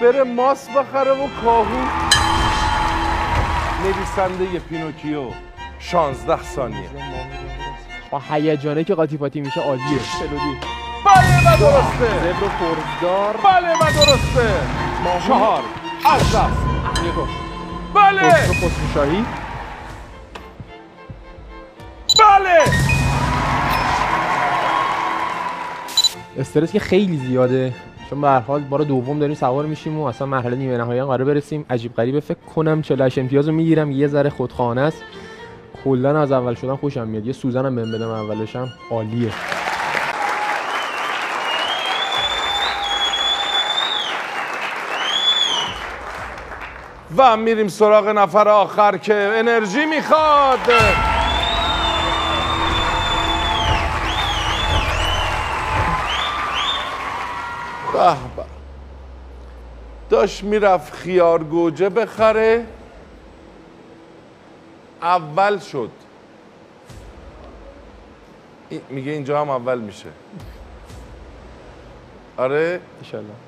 بره 0.00 0.24
ماس 0.24 0.68
بخره 0.68 1.12
و 1.12 1.28
کاهو. 1.44 1.84
نویسنده 3.84 4.58
پینوکیو. 4.58 5.30
16 5.78 6.42
ثانیه. 6.42 6.90
با 8.10 8.22
هیجانه 8.30 8.84
که 8.84 8.94
قاطی 8.94 9.16
پاتی 9.16 9.40
میشه 9.40 9.60
عالیه. 9.60 10.00
بله 11.06 11.40
و 11.40 11.56
درسته. 11.56 12.08
زبر 12.20 12.44
و 12.44 12.48
فرزدار 12.48 13.36
بله 13.36 13.74
و 13.74 13.92
درسته. 13.92 14.48
چهار. 15.26 15.62
از 16.06 16.20
دست. 16.20 16.66
بله. 17.94 18.30
خسرو 18.30 18.54
خسروشاهی 18.54 19.24
بله. 22.18 22.58
استرس 26.38 26.72
که 26.72 26.78
خیلی 26.78 27.16
زیاده. 27.16 27.72
چون 28.10 28.20
به 28.20 28.28
هر 28.28 28.40
حال 28.40 28.60
بار 28.60 28.80
دوم 28.80 29.18
داریم 29.18 29.34
سوار 29.34 29.66
میشیم 29.66 29.98
و 29.98 30.04
اصلا 30.04 30.26
مرحله 30.26 30.56
نیمه 30.56 30.76
نهایی 30.76 31.00
هم 31.00 31.06
قرار 31.06 31.24
برسیم. 31.24 31.66
عجیب 31.70 31.94
غریبه. 31.94 32.20
فکر 32.20 32.38
کنم 32.54 32.82
48 32.82 33.18
امتیاز 33.18 33.48
رو 33.48 33.54
می‌گیرم. 33.54 33.90
یه 33.90 34.06
ذره 34.06 34.30
خودخواهانه 34.30 34.80
است. 34.80 35.02
کلا 35.84 36.20
از 36.20 36.32
اول 36.32 36.54
شدن 36.54 36.76
خوشم 36.76 37.08
میاد. 37.08 37.26
یه 37.26 37.32
سوزنم 37.32 37.76
بهم 37.76 37.92
بدم. 37.92 38.10
اولشم 38.10 38.68
عالیه. 38.90 39.30
و 47.16 47.36
میریم 47.36 47.68
سراغ 47.68 48.08
نفر 48.08 48.48
آخر 48.48 48.96
که 48.96 49.14
انرژی 49.14 49.86
می‌خواد. 49.86 50.58
به 57.92 58.16
داشت 60.10 60.44
می‌رفت 60.44 60.94
خیار 60.94 61.44
گوجه 61.44 61.88
بخره. 61.88 62.66
اول 65.02 65.58
شد. 65.58 65.90
میگه 68.90 69.12
اینجا 69.12 69.40
هم 69.40 69.50
اول 69.50 69.78
میشه. 69.78 70.08
آره؟ 72.36 72.80
انشالله. 72.98 73.45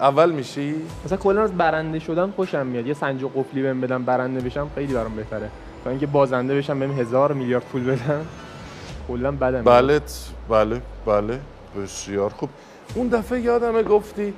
اول 0.00 0.30
میشی؟ 0.32 0.74
مثلا 1.04 1.18
کلا 1.18 1.42
از 1.42 1.52
برنده 1.56 1.98
شدن 1.98 2.30
خوشم 2.30 2.66
میاد. 2.66 2.86
یه 2.86 2.94
سنج 2.94 3.22
و 3.22 3.28
قفلی 3.28 3.62
بهم 3.62 3.80
بدم 3.80 4.04
برنده 4.04 4.40
بشم 4.40 4.70
خیلی 4.74 4.94
برام 4.94 5.16
بهتره. 5.16 5.48
تا 5.84 5.90
اینکه 5.90 6.06
بازنده 6.06 6.56
بشم 6.56 6.78
بهم 6.78 7.00
هزار 7.00 7.32
میلیارد 7.32 7.64
پول 7.64 7.84
بدن. 7.84 8.26
کلا 9.08 9.32
بدم. 9.32 9.64
بله 9.64 10.00
بله 10.48 10.80
بله. 11.06 11.40
بسیار 11.82 12.30
خوب. 12.30 12.48
اون 12.94 13.08
دفعه 13.08 13.40
یادمه 13.40 13.82
گفتی 13.82 14.34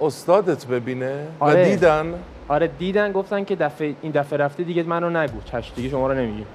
استادت 0.00 0.66
ببینه 0.66 1.26
و 1.40 1.44
آره. 1.44 1.70
دیدن. 1.70 2.14
آره 2.48 2.66
دیدن 2.78 3.12
گفتن 3.12 3.44
که 3.44 3.56
دفعه 3.56 3.94
این 4.02 4.12
دفعه 4.12 4.38
رفته 4.38 4.62
دیگه 4.62 4.82
منو 4.82 5.10
نگو. 5.10 5.40
چش 5.44 5.72
دیگه 5.76 5.88
شما 5.88 6.06
رو 6.06 6.14
نمیگیم. 6.14 6.46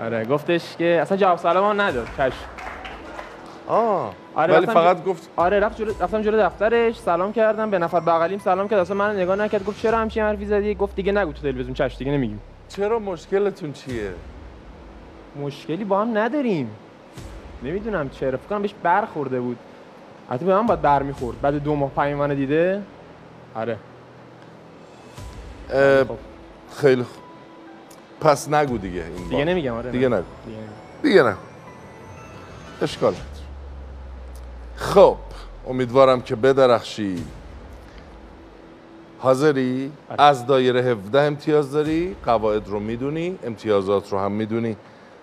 آره 0.00 0.24
گفتش 0.24 0.76
که 0.76 0.98
اصلا 1.02 1.16
جواب 1.16 1.38
سلام 1.38 1.80
نداد. 1.80 2.06
چش 2.18 2.32
آه. 3.68 4.14
آره، 4.34 4.54
ولی 4.54 4.66
فقط 4.66 5.04
گفت 5.04 5.28
آره 5.36 5.60
رفت 5.60 5.76
جلو 5.78 5.92
رفتم 6.00 6.22
جلو 6.22 6.42
دفترش 6.42 6.98
سلام 6.98 7.32
کردم 7.32 7.70
به 7.70 7.78
نفر 7.78 8.00
بغلیم 8.00 8.38
سلام 8.38 8.68
کرد. 8.68 8.78
اصلا 8.78 8.96
من 8.96 9.16
نگاه 9.16 9.36
نکرد 9.36 9.64
گفت 9.64 9.82
چرا 9.82 9.98
همچین 9.98 10.22
حرفی 10.22 10.46
زدی؟ 10.46 10.74
گفت 10.74 10.96
دیگه 10.96 11.12
نگو 11.12 11.32
تو 11.32 11.42
تلویزیون 11.42 11.74
چش 11.74 11.96
دیگه 11.98 12.12
نمیگیم. 12.12 12.40
چرا 12.68 12.98
مشکلتون 12.98 13.72
چیه؟ 13.72 14.10
مشکلی 15.42 15.84
با 15.84 16.00
هم 16.00 16.18
نداریم. 16.18 16.70
نمی‌دونم 17.62 18.08
چرا 18.10 18.38
فکر 18.38 18.48
کنم 18.48 18.62
بهش 18.62 18.74
برخورده 18.82 19.40
بود. 19.40 19.56
حتی 20.30 20.44
به 20.44 20.54
من 20.54 20.66
باید 20.66 20.82
برمیخورد. 20.82 21.40
بعد 21.40 21.54
دو 21.62 21.74
ماه 21.74 21.90
پیام 21.90 22.18
منو 22.18 22.34
دیده. 22.34 22.82
آره. 23.54 23.76
خب. 25.68 26.06
خیلی 26.76 27.02
خوب 27.02 27.22
پس 28.20 28.48
نگو 28.48 28.78
دیگه 28.78 29.04
این 29.16 29.28
دیگه. 29.28 29.44
نمیگم 29.44 29.74
آره 29.74 29.90
دیگه 29.90 30.08
نه. 30.08 30.16
نگو. 30.16 30.24
دیگه 30.46 30.58
نمیگم. 30.58 30.72
دیگه 31.02 31.22
نگو. 31.22 31.38
اشکال. 32.82 33.14
خب 34.84 35.16
امیدوارم 35.68 36.22
که 36.22 36.36
بدرخشی. 36.36 37.24
حاضری؟ 39.18 39.92
آره. 40.10 40.22
از 40.22 40.46
دایره 40.46 40.80
17 40.80 41.20
امتیاز 41.20 41.72
داری؟ 41.72 42.16
قواعد 42.24 42.68
رو 42.68 42.80
می‌دونی 42.80 43.38
امتیازات 43.44 44.12
رو 44.12 44.18
هم 44.18 44.32
می‌دونی. 44.32 44.76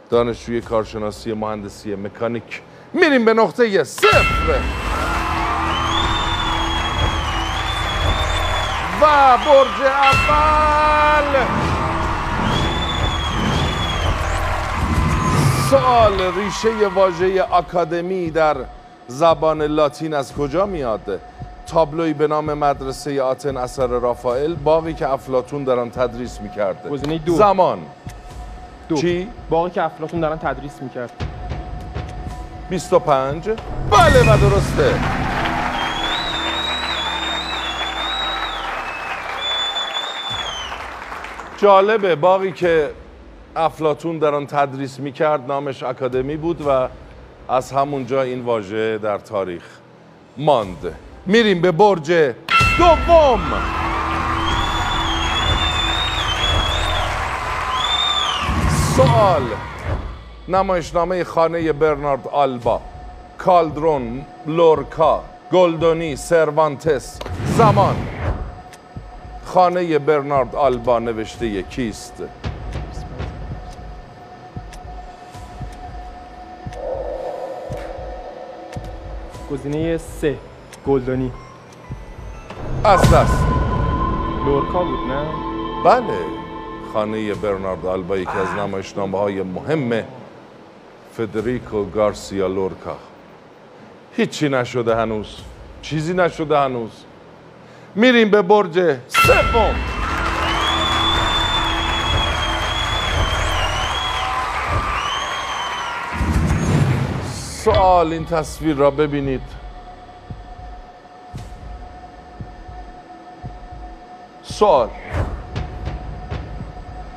دانشجوی 0.09 0.61
کارشناسی 0.61 1.33
مهندسی 1.33 1.95
مکانیک. 1.95 2.61
میریم 2.93 3.25
به 3.25 3.33
نقطه 3.33 3.83
صفر. 3.83 4.59
و 9.01 9.37
برج 9.37 9.81
اول. 9.81 11.45
سوال 15.69 16.21
ریشه 16.35 16.87
واژه 16.87 17.41
آکادمی 17.41 18.31
در 18.31 18.55
زبان 19.11 19.61
لاتین 19.61 20.13
از 20.13 20.33
کجا 20.33 20.65
میاد؟ 20.65 21.19
تابلوی 21.67 22.13
به 22.13 22.27
نام 22.27 22.53
مدرسه 22.53 23.21
آتن 23.21 23.57
اثر 23.57 23.87
رافائل 23.87 24.53
باقی 24.53 24.93
که 24.93 25.09
افلاتون 25.09 25.63
در 25.63 25.79
آن 25.79 25.89
تدریس 25.89 26.41
می‌کرده 26.41 26.89
گزینه 26.89 27.17
دو. 27.17 27.35
زمان 27.35 27.79
دو 28.89 28.95
چی؟ 28.95 29.27
باقی 29.49 29.69
که 29.69 29.83
افلاطون 29.83 30.19
دارن 30.19 30.37
تدریس 30.37 30.81
می‌کرد 30.81 31.11
25 32.69 33.49
بله 33.91 34.33
و 34.33 34.37
درسته 34.37 34.99
جالبه 41.57 42.15
باقی 42.15 42.51
که 42.51 42.91
افلاتون 43.55 44.17
در 44.19 44.35
آن 44.35 44.47
تدریس 44.47 44.99
می‌کرد 44.99 45.47
نامش 45.47 45.83
اکادمی 45.83 46.37
بود 46.37 46.67
و 46.67 46.87
از 47.51 47.71
همونجا 47.71 48.21
این 48.21 48.41
واژه 48.41 48.97
در 48.97 49.17
تاریخ 49.17 49.63
ماند. 50.37 50.95
میریم 51.25 51.61
به 51.61 51.71
برج 51.71 52.11
دوم. 52.77 53.41
سوال. 58.95 59.41
نمایشنامه 60.47 61.23
خانه 61.23 61.73
برنارد 61.73 62.27
آلبا 62.27 62.81
کالدرون 63.37 64.25
لورکا 64.47 65.23
گلدونی 65.51 66.15
سروانتس 66.15 67.19
زمان. 67.57 67.95
خانه 69.45 69.99
برنارد 69.99 70.55
آلبا 70.55 70.99
نوشته 70.99 71.61
کیست؟ 71.61 72.23
گزینه 79.51 79.97
سه 79.97 80.37
گلدانی. 80.87 81.31
از 82.83 83.01
دست. 83.01 83.45
لورکا 84.45 84.83
بود 84.83 84.99
نه؟ 85.11 85.25
بله. 85.85 86.19
خانه 86.93 87.33
برنارد 87.33 87.85
آلبا 87.85 88.17
یکی 88.17 88.37
از 88.37 88.59
نمایشنامه 88.59 89.17
های 89.17 89.41
مهم 89.43 90.03
فدریکو 91.13 91.85
گارسیا 91.85 92.47
لورکا. 92.47 92.97
هیچی 94.15 94.49
نشده 94.49 94.95
هنوز. 94.95 95.37
چیزی 95.81 96.13
نشده 96.13 96.57
هنوز. 96.57 96.91
میریم 97.95 98.31
به 98.31 98.41
برج 98.41 98.97
سوم. 99.07 100.00
سوال 107.63 108.13
این 108.13 108.25
تصویر 108.25 108.75
را 108.75 108.91
ببینید. 108.91 109.41
سوال. 114.43 114.89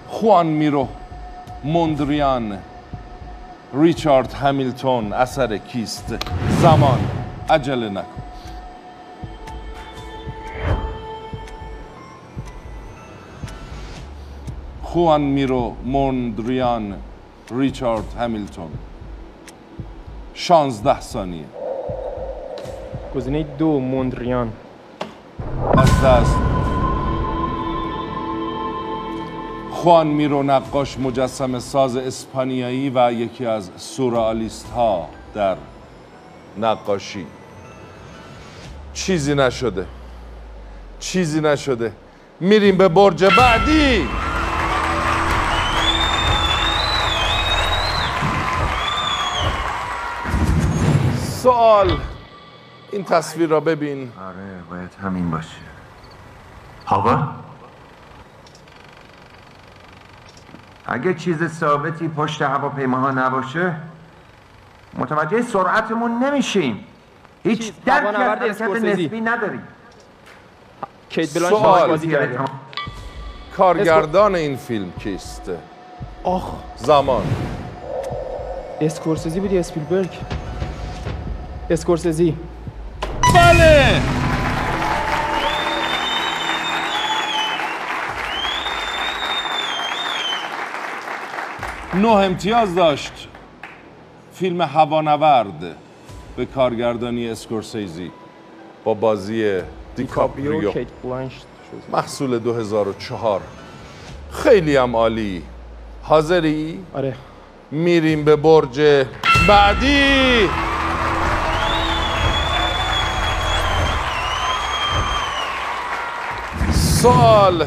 خوان 0.08 0.46
میرو 0.46 0.88
موندریان 1.64 2.58
ریچارد 3.74 4.32
همیلتون 4.32 5.12
اثر 5.12 5.56
کیست؟ 5.56 6.14
زمان 6.62 6.98
عجله 7.50 7.88
نکن. 7.88 8.22
خوان 14.82 15.20
میرو 15.20 15.74
موندریان 15.84 16.94
ریچارد 17.50 18.14
همیلتون. 18.20 18.70
شانزده 20.34 21.00
ثانیه. 21.00 21.44
گزینه 23.14 23.42
دو 23.42 23.80
موندریان. 23.80 24.52
از 25.76 26.02
دست. 26.04 26.36
خوان 29.70 30.06
میرو 30.06 30.42
نقاش 30.42 30.98
مجسم 30.98 31.58
ساز 31.58 31.96
اسپانیایی 31.96 32.92
و 32.94 33.12
یکی 33.12 33.46
از 33.46 33.70
سورئالیست 33.76 34.70
ها 34.70 35.08
در 35.34 35.56
نقاشی. 36.58 37.26
چیزی 38.94 39.34
نشده. 39.34 39.86
چیزی 41.00 41.40
نشده. 41.40 41.92
میریم 42.40 42.76
به 42.76 42.88
برج 42.88 43.24
بعدی. 43.24 44.08
سوال. 51.44 51.98
این 52.92 53.04
تصویر 53.04 53.48
را 53.48 53.60
ببین. 53.60 54.12
آره 54.28 54.62
باید 54.70 54.90
همین 55.02 55.30
باشه. 55.30 55.56
آقا؟ 56.86 57.28
اگه 60.86 61.14
چیز 61.14 61.58
ثابتی 61.58 62.08
پشت 62.08 62.42
هواپیماها 62.42 63.10
نباشه 63.10 63.76
متوجه 64.94 65.42
سرعتمون 65.42 66.24
نمیشیم. 66.24 66.84
هیچ 67.42 67.72
درکی 67.84 68.48
از 68.48 68.62
حرکت. 68.62 68.84
نسبی 68.84 69.20
نداریم. 69.20 69.62
کیت 71.08 71.34
بلانش 71.34 71.48
سوال. 71.48 71.62
باهاش 71.62 71.90
بازی 71.90 72.08
کرده. 72.08 72.38
کارگردان 73.56 74.34
این 74.34 74.56
فیلم 74.56 74.92
کیست؟ 74.92 75.50
آخ. 76.22 76.52
زمان. 76.76 77.22
اسکورسیزی 78.80 79.40
بود 79.40 79.52
یا 79.52 79.60
اسپیلبرگ. 79.60 80.10
اسکورسیزی 81.70 82.34
بله! 83.34 84.00
نه 91.94 92.08
امتیاز 92.08 92.74
داشت. 92.74 93.28
فیلم 94.32 94.62
هوانورد 94.62 95.76
به 96.36 96.46
کارگردانی 96.46 97.28
اسکورسیزی 97.28 98.10
با 98.84 98.94
بازی 98.94 99.60
دیکاپریو. 99.96 100.72
محصول 101.92 102.38
2004 102.38 103.40
خیلی 104.30 104.76
هم 104.76 104.96
عالی. 104.96 105.42
حاضری؟ 106.02 106.78
آره. 106.94 107.14
میریم 107.70 108.24
به 108.24 108.36
برج 108.36 109.06
بعدی. 109.48 110.48
سوال 117.04 117.66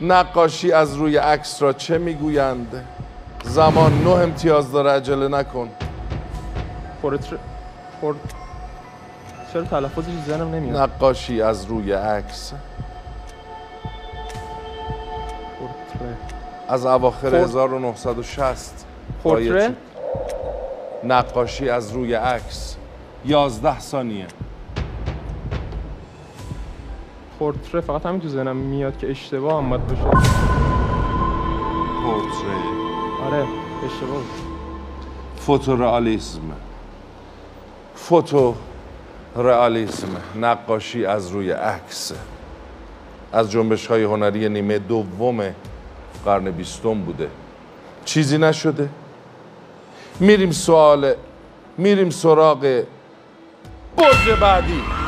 نقاشی 0.00 0.72
از 0.72 0.94
روی 0.94 1.16
عکس 1.16 1.62
را 1.62 1.72
چه 1.72 1.98
می‌گویند؟ 1.98 2.84
زمان 3.44 4.04
نه 4.04 4.10
امتیاز 4.10 4.72
داره 4.72 4.90
عجله 4.90 5.28
نکن. 5.28 5.68
پورتر 7.02 7.36
پور 8.00 8.14
چرا 9.52 9.62
تلفظش 9.62 10.10
ذهنم 10.26 10.54
نمیاد؟ 10.54 10.76
نقاشی 10.76 11.42
از 11.42 11.64
روی 11.64 11.92
عکس. 11.92 12.52
از 16.68 16.86
اواخر 16.86 17.30
پورت- 17.30 17.34
1960 17.44 18.84
پورتره. 19.22 19.74
نقاشی 21.04 21.68
از 21.68 21.92
روی 21.92 22.14
عکس. 22.14 22.76
11 23.24 23.80
ثانیه. 23.80 24.26
پورتره 27.38 27.80
فقط 27.80 28.06
همین 28.06 28.20
تو 28.20 28.28
ذهنم 28.28 28.56
میاد 28.56 28.98
که 28.98 29.10
اشتباه 29.10 29.62
هم 29.62 29.70
باید 29.70 29.86
باشه. 29.86 30.02
پورتری. 32.02 32.68
آره 33.26 33.46
اشتباه. 33.86 34.22
فوتورئالیسم 35.36 36.40
فوتو 37.94 38.54
رئالیسم 39.36 40.08
نقاشی 40.40 41.06
از 41.06 41.30
روی 41.30 41.50
عکس. 41.50 42.12
از 43.32 43.50
جنبش 43.50 43.86
های 43.86 44.04
هنری 44.04 44.48
نیمه 44.48 44.78
دوم 44.78 45.54
قرن 46.24 46.50
بیستم 46.50 46.94
بوده. 46.94 47.28
چیزی 48.04 48.38
نشده؟ 48.38 48.88
میریم 50.20 50.50
سوال 50.50 51.14
میریم 51.78 52.10
سراغ 52.10 52.82
برج 53.96 54.30
بعدی. 54.40 55.07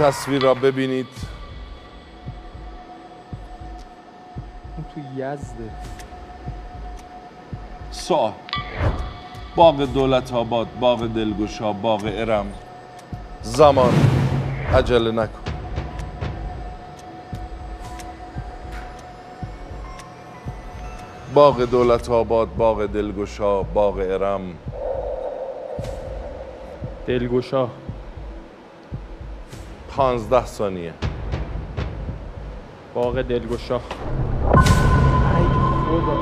تصویر 0.00 0.42
را 0.42 0.54
ببینید. 0.54 1.06
اون 4.76 4.84
تو 4.94 5.00
یزده. 5.20 5.70
سوال. 7.90 8.32
باغ 9.56 9.84
دولت 9.84 10.32
آباد 10.32 10.66
باغ 10.80 11.06
دلگشا 11.06 11.72
باغ 11.72 12.00
ارم. 12.04 12.46
زمان. 13.42 13.92
عجله 14.74 15.10
نکن. 15.10 15.40
باغ 21.34 21.64
دولت 21.64 22.10
آباد 22.10 22.56
باغ 22.56 22.86
دلگشا 22.86 23.62
باغ 23.62 23.96
ارم. 23.98 24.40
دلگشا. 27.06 27.68
پانزده 30.00 30.46
ثانیه. 30.46 30.94
باغ 32.94 33.22
دلگشا. 33.22 33.76
ای 33.76 33.80
خدا. 35.86 36.16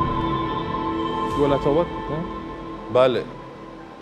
دولت 1.39 1.67
آباد؟ 1.67 1.87
نه؟ 1.87 2.25
بله. 2.95 3.25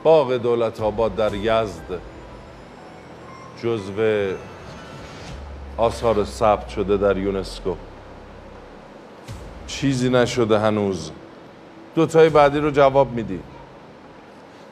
باغ 0.02 0.32
دولت 0.32 0.80
آباد 0.80 1.14
در 1.14 1.34
یزد. 1.34 2.00
جزو 3.62 3.92
آثار 5.76 6.24
ثبت 6.24 6.68
شده 6.68 6.96
در 6.96 7.16
یونسکو. 7.16 7.74
چیزی 9.66 10.10
نشده 10.10 10.58
هنوز. 10.58 11.10
دوتای 11.94 12.28
بعدی 12.28 12.58
رو 12.58 12.70
جواب 12.70 13.12
میدی. 13.12 13.40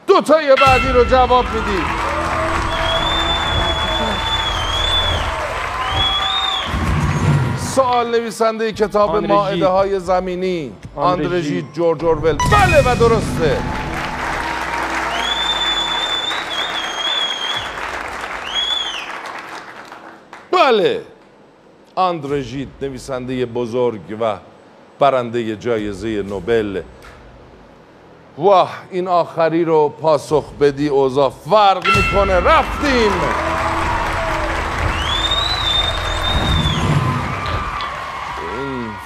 دوتای 0.07 0.55
بعدی 0.55 0.89
رو 0.89 1.05
جواب 1.05 1.45
میدی. 1.55 2.04
سوال 7.95 8.11
نویسنده 8.11 8.73
کتاب 8.73 9.17
ماعده. 9.17 9.67
های 9.67 10.01
زمینی. 10.01 10.73
ژید 11.41 11.73
جورج 11.73 12.05
اورول. 12.05 12.37
بله 12.53 12.81
و 12.81 12.97
درسته. 12.97 13.59
بله. 20.53 21.03
آندره 21.95 22.41
ژید 22.41 22.69
نویسنده 22.83 23.47
بزرگ 23.47 24.01
و 24.21 24.37
برنده 24.99 25.57
جایزه 25.57 26.23
نوبل. 26.23 26.83
واه 28.39 28.71
این 28.91 29.09
آخری 29.09 29.65
رو 29.65 29.89
پاسخ 29.89 30.45
بدی 30.61 30.89
اوضاع 30.89 31.33
فرق 31.51 31.87
می‌کنه. 31.87 32.35
رفتیم. 32.35 33.13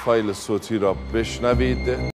فایل 0.08 0.32
صوتی 0.32 0.78
را 0.78 0.94
بشنوید. 1.14 2.12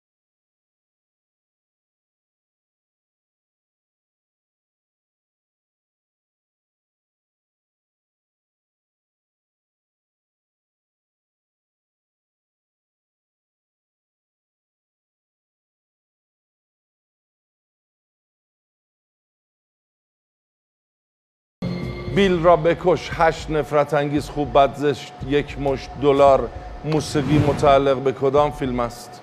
بیل 22.15 22.43
را 22.43 22.55
بکش 22.55 23.09
هشت 23.13 23.49
نفرت 23.49 23.93
انگیز 23.93 24.29
خوب 24.29 24.53
بد 24.53 24.75
زشت 24.75 25.13
یک 25.27 25.59
مشت 25.59 25.89
دلار. 26.01 26.49
موسیقی 26.83 27.37
متعلق 27.37 27.97
به 27.97 28.11
کدام 28.11 28.51
فیلم 28.51 28.79
است؟ 28.79 29.21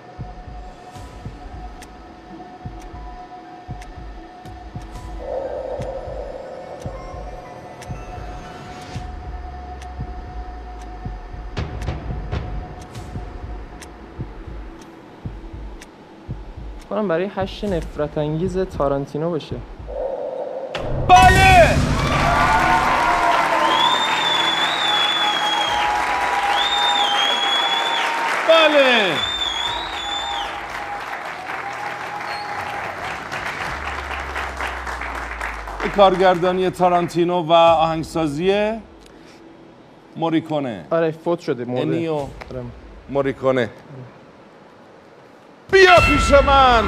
برای 17.09 17.29
هشت 17.35 17.63
نفرت 17.63 18.17
انگیز 18.17 18.57
تارانتینو 18.57 19.29
باشه. 19.29 19.55
بله! 21.07 21.98
بله. 28.73 29.15
کارگردانی 35.95 36.69
تارانتینو 36.69 37.41
و 37.41 37.51
آهنگسازی 37.53 38.71
موریکونه. 40.15 40.85
آره 40.91 41.11
فوت 41.11 41.39
شده 41.39 41.63
انیو. 41.71 42.13
آره. 42.13 42.29
موریکونه. 43.09 43.69
بیا 45.71 45.95
پیش 45.95 46.31
من. 46.31 46.83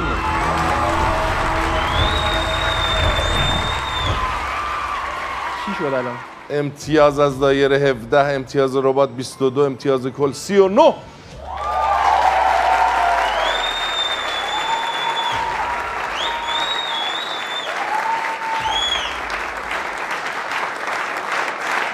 چی 5.66 5.72
شد 5.78 5.84
الان؟ 5.84 6.16
امتیاز 6.50 7.18
از 7.18 7.38
دایره 7.40 7.76
17 7.76 8.18
امتیاز 8.34 8.76
ربات 8.76 9.10
22 9.10 9.60
امتیاز 9.60 10.06
کل 10.06 10.32
39 10.32 10.94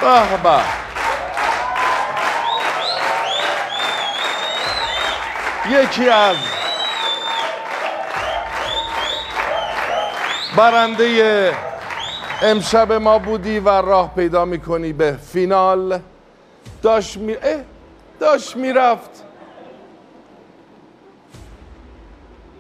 به 0.09 0.61
یکی 5.71 6.09
از 6.09 6.37
برنده 10.57 11.57
امشب 12.43 12.93
ما 12.93 13.19
بودی 13.19 13.59
و 13.59 13.69
راه 13.69 14.15
پیدا 14.15 14.45
می‌کنی 14.45 14.93
به 14.93 15.13
فینال 15.13 16.01
داشت 16.83 17.17
می... 17.17 17.35
اه، 17.35 17.61
داشت 18.21 18.57
می‌رفت 18.57 19.25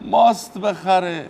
ماست 0.01 0.59
بخره 0.59 1.27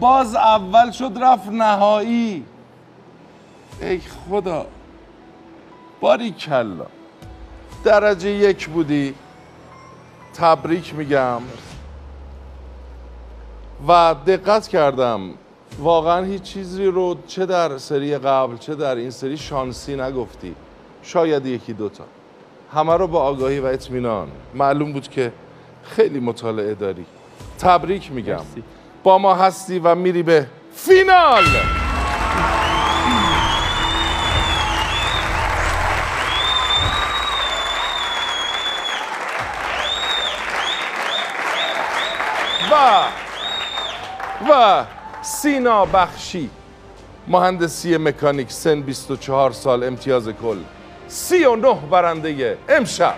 باز 0.00 0.34
اول 0.34 0.90
شد 0.90 1.12
رفت 1.20 1.48
نهایی 1.48 2.46
ای 3.80 4.00
خدا. 4.30 4.66
باری 6.00 6.30
کلا. 6.30 6.86
درجه 7.84 8.30
یک 8.30 8.68
بودی. 8.68 9.14
تبریک 10.34 10.94
میگم. 10.94 11.40
و 13.88 14.14
دقت 14.26 14.68
کردم. 14.68 15.20
واقعا 15.78 16.24
هیچ 16.24 16.42
چیزی 16.42 16.84
رو 16.84 17.16
چه 17.26 17.46
در 17.46 17.78
سری 17.78 18.18
قبل 18.18 18.56
چه 18.56 18.74
در 18.74 18.96
این 18.96 19.10
سری 19.10 19.36
شانسی 19.36 19.96
نگفتی. 19.96 20.54
شاید 21.02 21.46
یکی 21.46 21.72
دوتا 21.72 22.04
همه 22.74 22.96
رو 22.96 23.06
با 23.06 23.22
آگاهی 23.22 23.60
و 23.60 23.66
اطمینان. 23.66 24.28
معلوم 24.54 24.92
بود 24.92 25.08
که 25.08 25.32
خیلی 25.82 26.20
مطالعه 26.20 26.74
داری. 26.74 27.06
تبریک 27.58 28.12
میگم. 28.12 28.44
با 29.02 29.18
ما 29.18 29.34
هستی 29.34 29.78
و 29.78 29.94
میری 29.94 30.22
به 30.22 30.46
فینال! 30.72 31.44
و 44.50 44.84
سینا 45.22 45.84
بخشی 45.84 46.50
مهندسی 47.28 47.96
مکانیک 47.96 48.52
سن 48.52 48.80
24 48.80 49.52
سال 49.52 49.84
امتیاز 49.84 50.28
کل. 50.28 50.58
39 51.08 51.74
برنده 51.90 52.58
امشب. 52.68 53.14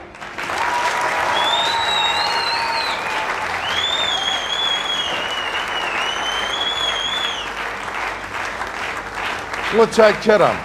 متشکرم. 9.78 10.56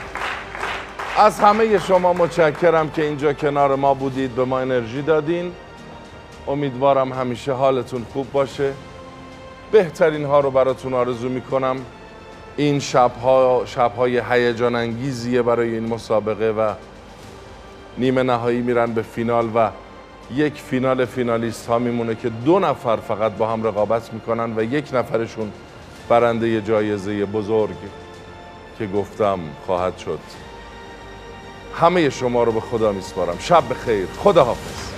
از 1.17 1.39
همه 1.39 1.79
شما 1.79 2.13
متشکرم 2.13 2.91
که 2.91 3.05
اینجا 3.05 3.33
کنار 3.33 3.75
ما 3.75 3.93
بودید 3.93 4.35
به 4.35 4.45
ما 4.45 4.59
انرژی 4.59 5.01
دادین. 5.01 5.53
امیدوارم 6.47 7.13
همیشه 7.13 7.51
حالتون 7.51 8.05
خوب 8.13 8.31
باشه. 8.31 8.73
بهترین 9.73 10.25
ها 10.25 10.39
رو 10.39 10.51
براتون 10.51 10.93
آرزو 10.93 11.29
می‌کنم. 11.29 11.75
این 12.57 12.79
شبها 12.79 13.63
شبهای 13.65 14.21
هیجان 14.29 14.75
انگیزیه 14.75 15.41
برای 15.41 15.73
این 15.73 15.93
مسابقه 15.93 16.49
و 16.51 16.73
نیمه 17.97 18.23
نهایی 18.23 18.61
میرن 18.61 18.93
به 18.93 19.01
فینال 19.01 19.49
و 19.55 19.69
یک 20.35 20.53
فینال 20.53 21.05
فینالیست 21.05 21.67
ها 21.67 21.79
میمونه 21.79 22.15
که 22.15 22.29
دو 22.29 22.59
نفر 22.59 22.95
فقط 22.95 23.31
با 23.31 23.47
هم 23.47 23.63
رقابت 23.67 24.13
می‌کنن 24.13 24.53
و 24.57 24.63
یک 24.63 24.89
نفرشون 24.93 25.51
برنده 26.09 26.61
جایزه 26.61 27.25
بزرگ 27.25 27.77
که 28.79 28.87
گفتم 28.87 29.39
خواهد 29.65 29.97
شد. 29.97 30.19
همه 31.75 32.09
شما 32.09 32.43
رو 32.43 32.51
به 32.51 32.59
خدا 32.59 32.91
میسپارم. 32.91 33.35
شب 33.39 33.63
بخیر. 33.69 34.07
خدا 34.23 34.43
حافظ 34.43 34.93